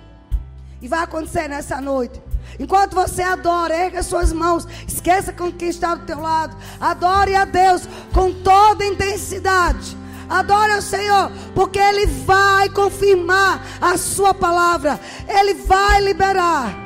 E 0.81 0.87
vai 0.87 1.03
acontecer 1.03 1.47
nessa 1.47 1.81
noite. 1.81 2.21
Enquanto 2.59 2.93
você 2.93 3.21
adora, 3.21 3.75
erga 3.75 4.03
suas 4.03 4.31
mãos. 4.31 4.67
Esqueça 4.87 5.33
com 5.33 5.51
quem 5.51 5.69
está 5.69 5.95
do 5.95 6.05
teu 6.05 6.19
lado. 6.19 6.55
Adore 6.79 7.35
a 7.35 7.45
Deus 7.45 7.87
com 8.13 8.31
toda 8.31 8.85
intensidade. 8.85 9.97
Adore 10.29 10.73
ao 10.73 10.81
Senhor, 10.81 11.31
porque 11.53 11.77
Ele 11.77 12.07
vai 12.07 12.69
confirmar 12.69 13.63
a 13.79 13.97
Sua 13.97 14.33
palavra. 14.33 14.99
Ele 15.27 15.53
vai 15.53 16.01
liberar 16.01 16.85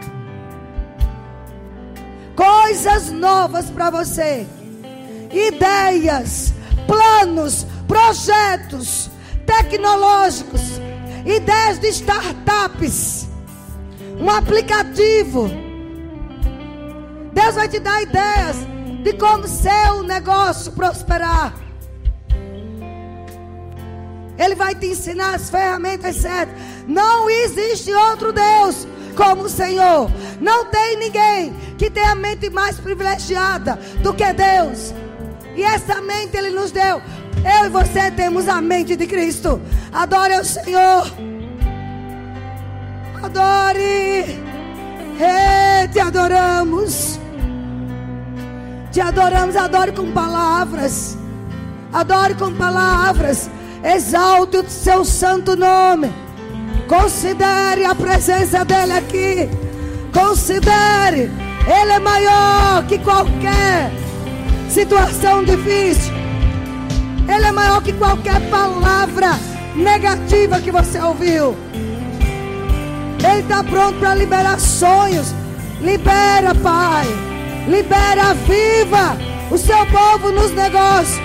coisas 2.35 3.09
novas 3.11 3.69
para 3.69 3.89
você, 3.89 4.47
ideias, 5.31 6.53
planos, 6.87 7.65
projetos 7.87 9.09
tecnológicos, 9.45 10.79
ideias 11.25 11.79
de 11.79 11.87
startups 11.87 13.29
um 14.19 14.29
aplicativo. 14.29 15.49
Deus 17.31 17.55
vai 17.55 17.69
te 17.69 17.79
dar 17.79 18.01
ideias 18.01 18.57
de 19.01 19.13
como 19.13 19.47
seu 19.47 20.03
negócio 20.03 20.73
prosperar. 20.73 21.53
Ele 24.37 24.55
vai 24.55 24.75
te 24.75 24.87
ensinar 24.87 25.35
as 25.35 25.49
ferramentas 25.49 26.17
certas. 26.17 26.55
Não 26.87 27.29
existe 27.29 27.93
outro 27.93 28.33
Deus 28.33 28.87
como 29.15 29.43
o 29.43 29.49
Senhor. 29.49 30.09
Não 30.39 30.65
tem 30.65 30.97
ninguém 30.97 31.53
que 31.77 31.89
tenha 31.89 32.11
a 32.11 32.15
mente 32.15 32.49
mais 32.49 32.77
privilegiada 32.77 33.77
do 34.01 34.13
que 34.13 34.31
Deus. 34.33 34.93
E 35.59 35.61
essa 35.61 35.99
mente 35.99 36.37
Ele 36.37 36.51
nos 36.51 36.71
deu. 36.71 37.01
Eu 37.43 37.65
e 37.65 37.69
você 37.69 38.09
temos 38.11 38.47
a 38.47 38.61
mente 38.61 38.95
de 38.95 39.05
Cristo. 39.05 39.61
Adore 39.91 40.35
o 40.35 40.45
Senhor. 40.45 41.11
Adore. 43.21 44.39
Hey, 45.19 45.89
te 45.91 45.99
adoramos. 45.99 47.19
Te 48.89 49.01
adoramos, 49.01 49.57
adore 49.57 49.91
com 49.91 50.13
palavras. 50.13 51.17
Adore 51.91 52.35
com 52.35 52.53
palavras. 52.53 53.49
Exalte 53.83 54.59
o 54.59 54.69
seu 54.69 55.03
santo 55.03 55.57
nome. 55.57 56.09
Considere 56.87 57.83
a 57.83 57.93
presença 57.93 58.63
dele 58.63 58.93
aqui. 58.93 59.49
Considere. 60.13 61.29
Ele 61.67 61.91
é 61.91 61.99
maior 61.99 62.87
que 62.87 62.97
qualquer 62.99 63.91
situação 64.69 65.43
difícil. 65.43 66.13
Ele 67.27 67.45
é 67.45 67.51
maior 67.51 67.81
que 67.81 67.93
qualquer 67.93 68.39
palavra 68.49 69.37
negativa 69.75 70.59
que 70.59 70.71
você 70.71 70.99
ouviu. 70.99 71.55
Ele 73.23 73.41
está 73.41 73.63
pronto 73.63 73.99
para 73.99 74.15
liberar 74.15 74.59
sonhos. 74.59 75.33
Libera, 75.81 76.55
Pai. 76.55 77.05
Libera, 77.67 78.33
viva 78.33 79.17
o 79.51 79.57
seu 79.57 79.85
povo 79.87 80.31
nos 80.31 80.51
negócios. 80.51 81.19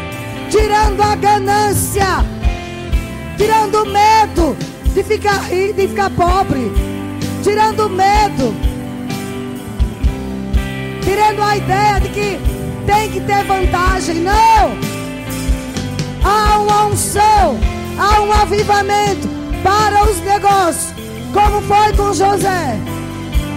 Tirando 0.51 1.01
a 1.03 1.15
ganância. 1.15 2.25
Tirando 3.37 3.83
o 3.83 3.87
medo 3.87 4.57
de 4.95 5.03
ficar 5.03 5.39
rico, 5.45 5.75
de 5.75 5.89
ficar 5.89 6.11
pobre. 6.11 6.71
Tirando 7.43 7.87
o 7.87 7.89
medo. 7.89 8.55
Tirando 11.03 11.43
a 11.43 11.57
ideia 11.57 12.01
de 12.01 12.09
que 12.09 12.54
tem 12.87 13.11
que 13.11 13.21
ter 13.21 13.45
vantagem. 13.45 14.17
Não. 14.17 14.79
Há 16.25 16.59
uma 16.59 16.87
unção. 16.87 17.59
Há 17.99 18.21
um 18.23 18.33
avivamento 18.33 19.29
para 19.63 20.05
os 20.05 20.21
negócios 20.21 20.95
como 21.35 21.61
foi 21.63 21.93
com 21.97 22.15
José, 22.15 22.79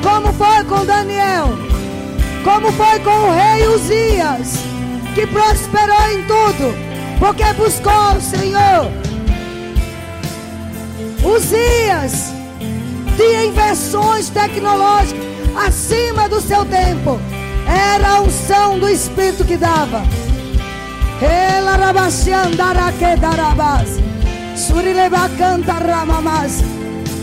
como 0.02 0.34
foi 0.34 0.64
com 0.64 0.84
Daniel, 0.84 1.48
como 2.44 2.72
foi 2.72 3.00
com 3.02 3.12
o 3.12 3.32
rei 3.32 3.68
Uzias, 3.68 4.58
que 5.14 5.28
prosperou 5.28 6.12
em 6.12 6.24
tudo, 6.24 6.74
porque 7.20 7.44
buscou 7.54 8.18
o 8.18 8.22
Senhor. 8.22 8.92
Uzias 11.24 12.34
tinha 13.16 13.46
invenções 13.46 14.30
tecnológicas 14.30 15.24
acima 15.68 16.28
do 16.28 16.42
seu 16.42 16.66
tempo. 16.66 17.20
Era 17.68 18.16
a 18.16 18.22
unção 18.22 18.80
do 18.80 18.88
Espírito 18.88 19.44
que 19.44 19.58
dava. 19.58 20.04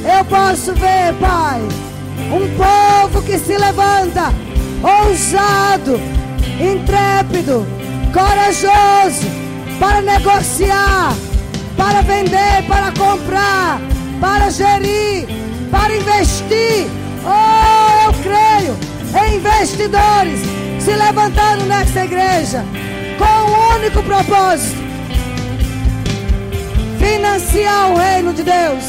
Eu 0.05 0.25
posso 0.27 0.75
ver, 0.75 1.15
Pai, 1.21 1.61
um 2.31 2.57
povo 2.57 3.23
que 3.23 3.39
se 3.39 3.57
levanta, 3.57 4.33
ousado, 4.83 5.99
intrépido, 6.61 7.67
corajoso, 8.13 9.27
para 9.81 10.03
negociar, 10.03 11.15
para 11.77 12.03
vender, 12.03 12.65
para 12.69 12.93
comprar, 12.93 13.81
para 14.21 14.51
gerir, 14.51 15.27
para 15.71 15.97
investir. 15.97 16.87
Oh, 17.25 18.09
eu 18.09 18.13
creio 18.23 18.94
investidores 19.15 20.41
se 20.81 20.95
levantando 20.95 21.65
nessa 21.67 22.05
igreja 22.05 22.65
com 23.19 23.25
um 23.25 23.77
único 23.77 24.03
propósito: 24.03 24.77
financiar 26.99 27.93
o 27.93 27.97
reino 27.97 28.33
de 28.33 28.43
Deus, 28.43 28.85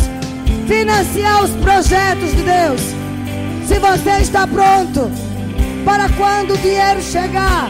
financiar 0.67 1.43
os 1.43 1.51
projetos 1.51 2.36
de 2.36 2.43
Deus. 2.43 2.82
Se 3.67 3.80
você 3.80 4.21
está 4.21 4.47
pronto 4.47 5.11
para 5.84 6.09
quando 6.09 6.53
o 6.53 6.57
dinheiro 6.57 7.01
chegar, 7.01 7.69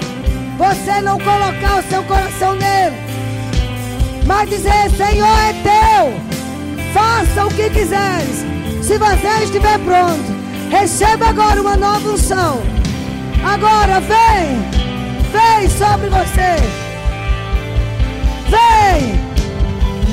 você 0.57 1.01
não 1.01 1.19
colocar 1.19 1.79
o 1.79 1.89
seu 1.89 2.03
coração 2.03 2.55
nele, 2.55 2.95
mas 4.25 4.49
dizer: 4.49 4.89
Senhor 4.95 5.37
é 5.39 5.53
teu, 5.61 6.93
faça 6.93 7.45
o 7.45 7.49
que 7.49 7.69
quiseres. 7.69 8.45
Se 8.81 8.97
você 8.97 9.43
estiver 9.43 9.79
pronto, 9.79 10.34
receba 10.69 11.27
agora 11.27 11.61
uma 11.61 11.77
nova 11.77 12.09
unção. 12.09 12.61
Agora 13.43 13.99
vem 14.01 14.75
vem 15.35 15.69
sobre 15.69 16.09
você. 16.09 16.55
Vem, 18.49 19.19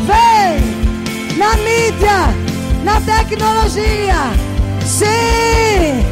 vem 0.07 1.37
na 1.37 1.57
mídia, 1.57 2.35
na 2.83 3.01
tecnologia. 3.01 4.33
Sim, 4.85 6.05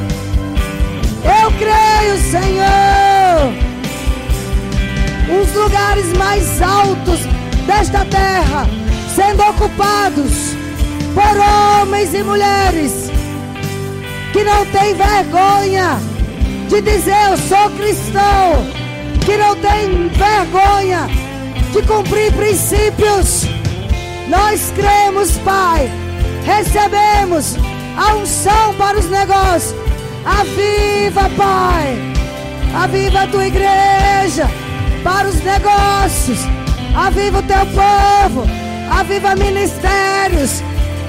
eu 1.25 1.51
creio, 1.59 2.17
Senhor. 2.31 3.53
Os 5.43 5.55
lugares 5.55 6.13
mais 6.17 6.63
altos 6.63 7.21
desta 7.67 8.05
terra 8.05 8.67
sendo 9.15 9.43
ocupados 9.43 10.55
por 11.15 11.83
homens 11.83 12.15
e 12.15 12.23
mulheres 12.23 13.00
que 14.33 14.45
não 14.45 14.65
têm 14.67 14.95
vergonha 14.95 15.99
de 16.69 16.81
dizer 16.81 17.17
eu 17.31 17.37
sou 17.37 17.71
cristão 17.71 18.81
que 19.25 19.37
não 19.37 19.55
tem 19.57 20.09
vergonha 20.09 21.09
de 21.73 21.83
cumprir 21.83 22.33
princípios. 22.33 23.45
Nós 24.29 24.73
cremos, 24.75 25.37
Pai, 25.39 25.91
recebemos 26.45 27.57
a 27.97 28.15
unção 28.15 28.75
para 28.75 28.99
os 28.99 29.09
negócios. 29.11 29.75
Aviva, 30.25 31.29
Pai, 31.37 31.97
aviva 32.75 33.23
a 33.23 33.27
tua 33.27 33.47
igreja 33.47 34.49
para 35.03 35.29
os 35.29 35.43
negócios. 35.43 36.39
Aviva 36.95 37.39
o 37.39 37.43
teu 37.43 37.67
povo, 37.67 38.45
aviva 38.91 39.37
ministérios, 39.37 40.63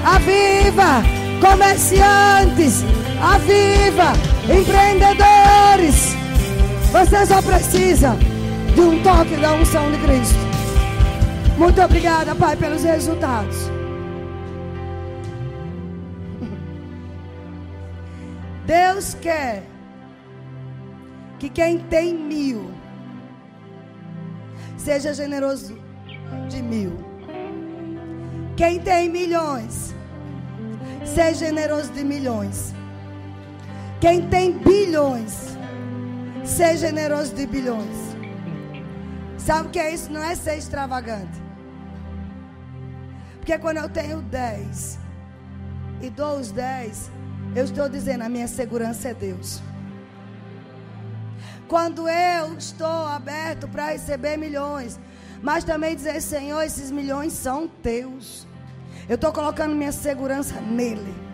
aviva 0.04 1.02
comerciantes, 1.40 2.84
aviva 3.22 4.12
empreendedores. 4.44 6.14
Você 6.90 7.24
só 7.24 7.40
precisa 7.40 8.16
de 8.74 8.80
um 8.80 9.00
toque 9.02 9.36
da 9.36 9.52
unção 9.52 9.92
de 9.92 9.98
Cristo. 9.98 10.38
Muito 11.56 11.80
obrigada, 11.80 12.34
Pai, 12.34 12.56
pelos 12.56 12.82
resultados. 12.82 13.70
Deus 18.66 19.14
quer 19.14 19.62
que 21.38 21.48
quem 21.48 21.78
tem 21.78 22.12
mil 22.14 22.72
seja 24.76 25.14
generoso 25.14 25.78
de 26.48 26.60
mil. 26.60 26.92
Quem 28.56 28.80
tem 28.80 29.08
milhões, 29.08 29.94
seja 31.04 31.46
generoso 31.46 31.92
de 31.92 32.02
milhões. 32.04 32.74
Quem 34.02 34.28
tem 34.28 34.50
bilhões, 34.58 35.56
Ser 36.44 36.76
generoso 36.76 37.32
de 37.36 37.46
bilhões. 37.46 38.16
Sabe 39.38 39.68
o 39.68 39.70
que 39.70 39.78
é 39.78 39.94
isso? 39.94 40.10
Não 40.10 40.20
é 40.20 40.34
ser 40.34 40.58
extravagante. 40.58 41.40
Porque 43.36 43.56
quando 43.58 43.76
eu 43.76 43.88
tenho 43.88 44.20
10 44.20 44.98
e 46.00 46.10
dou 46.10 46.40
os 46.40 46.50
10, 46.50 47.12
eu 47.54 47.62
estou 47.62 47.88
dizendo: 47.88 48.22
a 48.24 48.28
minha 48.28 48.48
segurança 48.48 49.10
é 49.10 49.14
Deus. 49.14 49.62
Quando 51.68 52.08
eu 52.08 52.54
estou 52.58 53.06
aberto 53.06 53.68
para 53.68 53.92
receber 53.92 54.36
milhões, 54.36 54.98
mas 55.40 55.62
também 55.62 55.94
dizer: 55.94 56.20
Senhor, 56.20 56.60
esses 56.62 56.90
milhões 56.90 57.34
são 57.34 57.68
teus. 57.68 58.48
Eu 59.08 59.14
estou 59.14 59.32
colocando 59.32 59.76
minha 59.76 59.92
segurança 59.92 60.60
nele. 60.60 61.31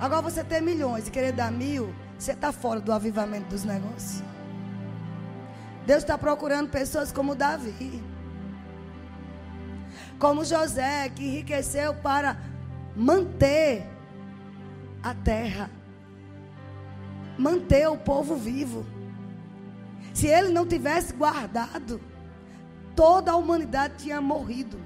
Agora 0.00 0.22
você 0.22 0.44
ter 0.44 0.60
milhões 0.60 1.08
e 1.08 1.10
querer 1.10 1.32
dar 1.32 1.50
mil, 1.50 1.92
você 2.18 2.32
está 2.32 2.52
fora 2.52 2.80
do 2.80 2.92
avivamento 2.92 3.48
dos 3.48 3.64
negócios. 3.64 4.22
Deus 5.84 6.02
está 6.02 6.16
procurando 6.16 6.68
pessoas 6.68 7.10
como 7.10 7.34
Davi, 7.34 8.02
como 10.18 10.44
José, 10.44 11.08
que 11.08 11.24
enriqueceu 11.24 11.94
para 11.94 12.36
manter 12.94 13.86
a 15.02 15.14
terra, 15.14 15.70
manter 17.36 17.88
o 17.88 17.96
povo 17.96 18.36
vivo. 18.36 18.84
Se 20.12 20.26
ele 20.26 20.50
não 20.50 20.66
tivesse 20.66 21.12
guardado, 21.12 22.00
toda 22.94 23.32
a 23.32 23.36
humanidade 23.36 23.94
tinha 23.98 24.20
morrido. 24.20 24.78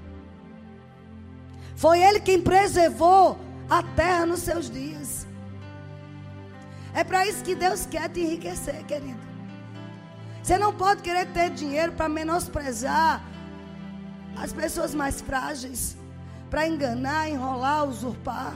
Foi 1.75 2.01
ele 2.01 2.19
quem 2.19 2.39
preservou 2.39 3.37
a 3.79 3.83
terra 3.95 4.25
nos 4.25 4.41
seus 4.41 4.69
dias. 4.69 5.25
É 6.93 7.03
para 7.03 7.25
isso 7.27 7.43
que 7.43 7.55
Deus 7.55 7.85
quer 7.87 8.07
te 8.09 8.19
enriquecer, 8.21 8.85
querido. 8.85 9.19
Você 10.41 10.57
não 10.57 10.73
pode 10.73 11.01
querer 11.01 11.25
ter 11.27 11.49
dinheiro 11.49 11.93
para 11.93 12.07
menosprezar 12.07 13.23
as 14.35 14.53
pessoas 14.53 14.93
mais 14.93 15.21
frágeis, 15.21 15.97
para 16.51 16.67
enganar, 16.67 17.29
enrolar, 17.29 17.87
usurpar. 17.87 18.53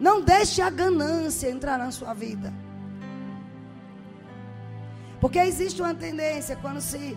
Não 0.00 0.20
deixe 0.20 0.60
a 0.60 0.70
ganância 0.70 1.48
entrar 1.48 1.78
na 1.78 1.92
sua 1.92 2.12
vida. 2.12 2.52
Porque 5.20 5.38
existe 5.38 5.80
uma 5.80 5.94
tendência 5.94 6.56
quando 6.56 6.80
se 6.80 7.16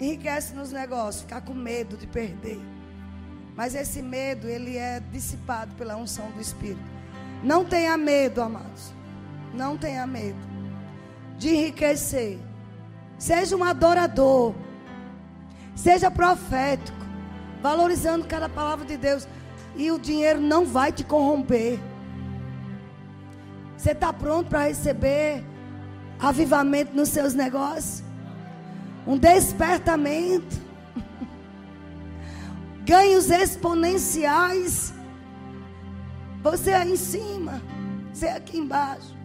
enriquece 0.00 0.54
nos 0.54 0.72
negócios, 0.72 1.22
ficar 1.22 1.42
com 1.42 1.54
medo 1.54 1.96
de 1.96 2.08
perder. 2.08 2.75
Mas 3.56 3.74
esse 3.74 4.02
medo, 4.02 4.46
ele 4.48 4.76
é 4.76 5.00
dissipado 5.10 5.74
pela 5.76 5.96
unção 5.96 6.30
do 6.32 6.40
Espírito. 6.40 6.84
Não 7.42 7.64
tenha 7.64 7.96
medo, 7.96 8.42
amados. 8.42 8.92
Não 9.54 9.76
tenha 9.78 10.06
medo 10.06 10.36
de 11.38 11.54
enriquecer. 11.54 12.38
Seja 13.18 13.56
um 13.56 13.64
adorador. 13.64 14.54
Seja 15.74 16.10
profético. 16.10 16.98
Valorizando 17.62 18.26
cada 18.26 18.48
palavra 18.48 18.84
de 18.84 18.96
Deus. 18.96 19.26
E 19.74 19.90
o 19.90 19.98
dinheiro 19.98 20.40
não 20.40 20.66
vai 20.66 20.92
te 20.92 21.04
corromper. 21.04 21.78
Você 23.76 23.92
está 23.92 24.12
pronto 24.12 24.48
para 24.48 24.66
receber 24.66 25.44
avivamento 26.18 26.94
nos 26.94 27.10
seus 27.10 27.34
negócios? 27.34 28.02
Um 29.06 29.16
despertamento. 29.18 30.65
Ganhos 32.86 33.30
exponenciais. 33.30 34.94
Você 36.42 36.72
aí 36.72 36.92
em 36.92 36.96
cima. 36.96 37.60
Você 38.12 38.28
aqui 38.28 38.58
embaixo. 38.58 39.16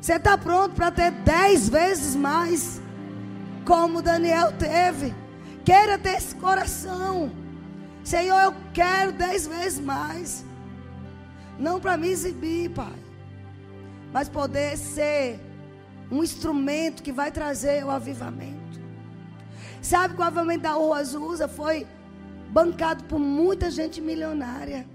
Você 0.00 0.14
está 0.14 0.36
pronto 0.36 0.74
para 0.74 0.90
ter 0.90 1.10
dez 1.10 1.68
vezes 1.68 2.16
mais, 2.16 2.80
como 3.66 4.02
Daniel 4.02 4.52
teve. 4.52 5.14
Queira 5.64 5.98
ter 5.98 6.16
esse 6.16 6.34
coração. 6.36 7.30
Senhor, 8.02 8.40
eu 8.40 8.54
quero 8.72 9.12
dez 9.12 9.46
vezes 9.46 9.80
mais. 9.80 10.44
Não 11.58 11.78
para 11.78 11.96
me 11.96 12.08
exibir, 12.08 12.70
Pai. 12.70 12.98
Mas 14.12 14.28
poder 14.28 14.78
ser 14.78 15.40
um 16.10 16.22
instrumento 16.22 17.02
que 17.02 17.12
vai 17.12 17.30
trazer 17.30 17.84
o 17.84 17.90
avivamento. 17.90 18.80
Sabe 19.82 20.14
que 20.14 20.20
o 20.20 20.24
avivamento 20.24 20.62
da 20.62 20.72
Rua 20.72 20.98
Azusa 20.98 21.46
foi 21.48 21.86
bancado 22.54 23.02
por 23.04 23.18
muita 23.18 23.68
gente 23.68 24.00
milionária. 24.00 24.86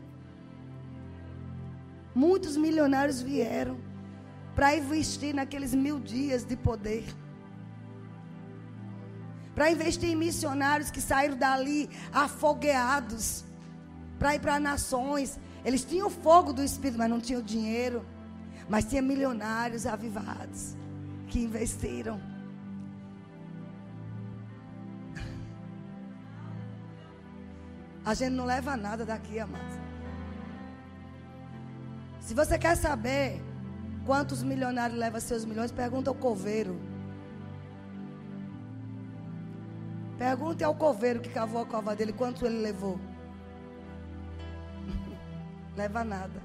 Muitos 2.15 2.55
milionários 2.55 3.21
vieram 3.21 3.77
para 4.55 4.77
investir 4.77 5.35
naqueles 5.35 5.75
mil 5.75 5.99
dias 5.99 6.45
de 6.45 6.55
poder. 6.55 7.03
Para 9.53 9.69
investir 9.71 10.09
em 10.09 10.15
missionários 10.15 10.89
que 10.89 11.01
saíram 11.01 11.35
dali 11.35 11.89
afogueados. 12.13 13.43
Para 14.17 14.35
ir 14.35 14.39
para 14.39 14.57
nações. 14.57 15.37
Eles 15.65 15.83
tinham 15.83 16.09
fogo 16.09 16.53
do 16.53 16.63
Espírito, 16.63 16.97
mas 16.97 17.09
não 17.09 17.19
tinham 17.19 17.41
dinheiro. 17.41 18.05
Mas 18.69 18.85
tinha 18.85 19.01
milionários 19.01 19.85
avivados 19.85 20.77
que 21.27 21.39
investiram. 21.39 22.28
A 28.05 28.13
gente 28.13 28.31
não 28.31 28.45
leva 28.45 28.75
nada 28.77 29.05
daqui, 29.05 29.39
amados. 29.39 29.77
Se 32.21 32.33
você 32.33 32.57
quer 32.57 32.75
saber 32.75 33.41
quantos 34.05 34.43
milionários 34.43 34.97
levam 34.99 35.19
seus 35.19 35.45
milhões, 35.45 35.71
pergunta 35.71 36.09
ao 36.09 36.15
coveiro. 36.15 36.79
Pergunte 40.17 40.63
ao 40.63 40.75
coveiro 40.75 41.21
que 41.21 41.29
cavou 41.29 41.61
a 41.61 41.65
cova 41.65 41.95
dele 41.95 42.13
quanto 42.13 42.45
ele 42.45 42.61
levou. 42.61 42.99
Leva 45.77 46.03
nada. 46.03 46.41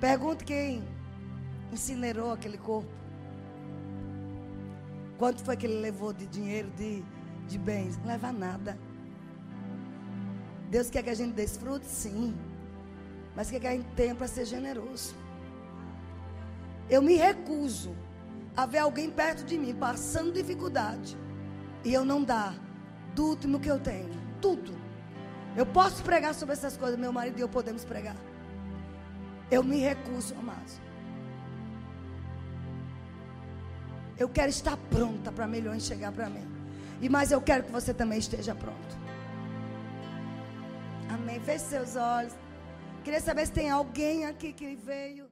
Pergunte 0.00 0.44
quem 0.44 0.82
incinerou 1.72 2.32
aquele 2.32 2.58
corpo. 2.58 2.90
Quanto 5.18 5.44
foi 5.44 5.56
que 5.56 5.66
ele 5.66 5.80
levou 5.80 6.12
de 6.12 6.26
dinheiro, 6.26 6.68
de, 6.70 7.04
de 7.46 7.58
bens? 7.58 7.96
Leva 8.04 8.32
nada. 8.32 8.76
Deus 10.72 10.88
quer 10.88 11.02
que 11.02 11.10
a 11.10 11.14
gente 11.14 11.34
desfrute, 11.34 11.84
sim. 11.84 12.34
Mas 13.36 13.50
quer 13.50 13.60
que 13.60 13.66
a 13.66 13.72
gente 13.72 13.88
tenha 13.94 14.14
para 14.14 14.26
ser 14.26 14.46
generoso. 14.46 15.14
Eu 16.88 17.02
me 17.02 17.14
recuso 17.14 17.94
a 18.56 18.64
ver 18.64 18.78
alguém 18.78 19.10
perto 19.10 19.44
de 19.44 19.58
mim 19.58 19.74
passando 19.74 20.32
dificuldade 20.32 21.14
e 21.84 21.92
eu 21.92 22.06
não 22.06 22.24
dar 22.24 22.54
do 23.14 23.26
último 23.26 23.60
que 23.60 23.70
eu 23.70 23.78
tenho. 23.78 24.08
Tudo. 24.40 24.74
Eu 25.54 25.66
posso 25.66 26.02
pregar 26.02 26.34
sobre 26.34 26.54
essas 26.54 26.74
coisas, 26.74 26.98
meu 26.98 27.12
marido 27.12 27.36
e 27.38 27.42
eu 27.42 27.50
podemos 27.50 27.84
pregar. 27.84 28.16
Eu 29.50 29.62
me 29.62 29.76
recuso, 29.76 30.34
amados. 30.36 30.80
Eu 34.18 34.26
quero 34.30 34.48
estar 34.48 34.78
pronta 34.88 35.30
para 35.30 35.46
milhões 35.46 35.82
chegar 35.82 36.12
para 36.12 36.30
mim. 36.30 36.48
E 36.98 37.10
mas 37.10 37.30
eu 37.30 37.42
quero 37.42 37.62
que 37.62 37.70
você 37.70 37.92
também 37.92 38.18
esteja 38.18 38.54
pronto. 38.54 39.01
Amém. 41.14 41.40
Feche 41.40 41.64
seus 41.64 41.96
olhos. 41.96 42.34
Queria 43.04 43.20
saber 43.20 43.46
se 43.46 43.52
tem 43.52 43.70
alguém 43.70 44.26
aqui 44.26 44.52
que 44.52 44.74
veio. 44.76 45.31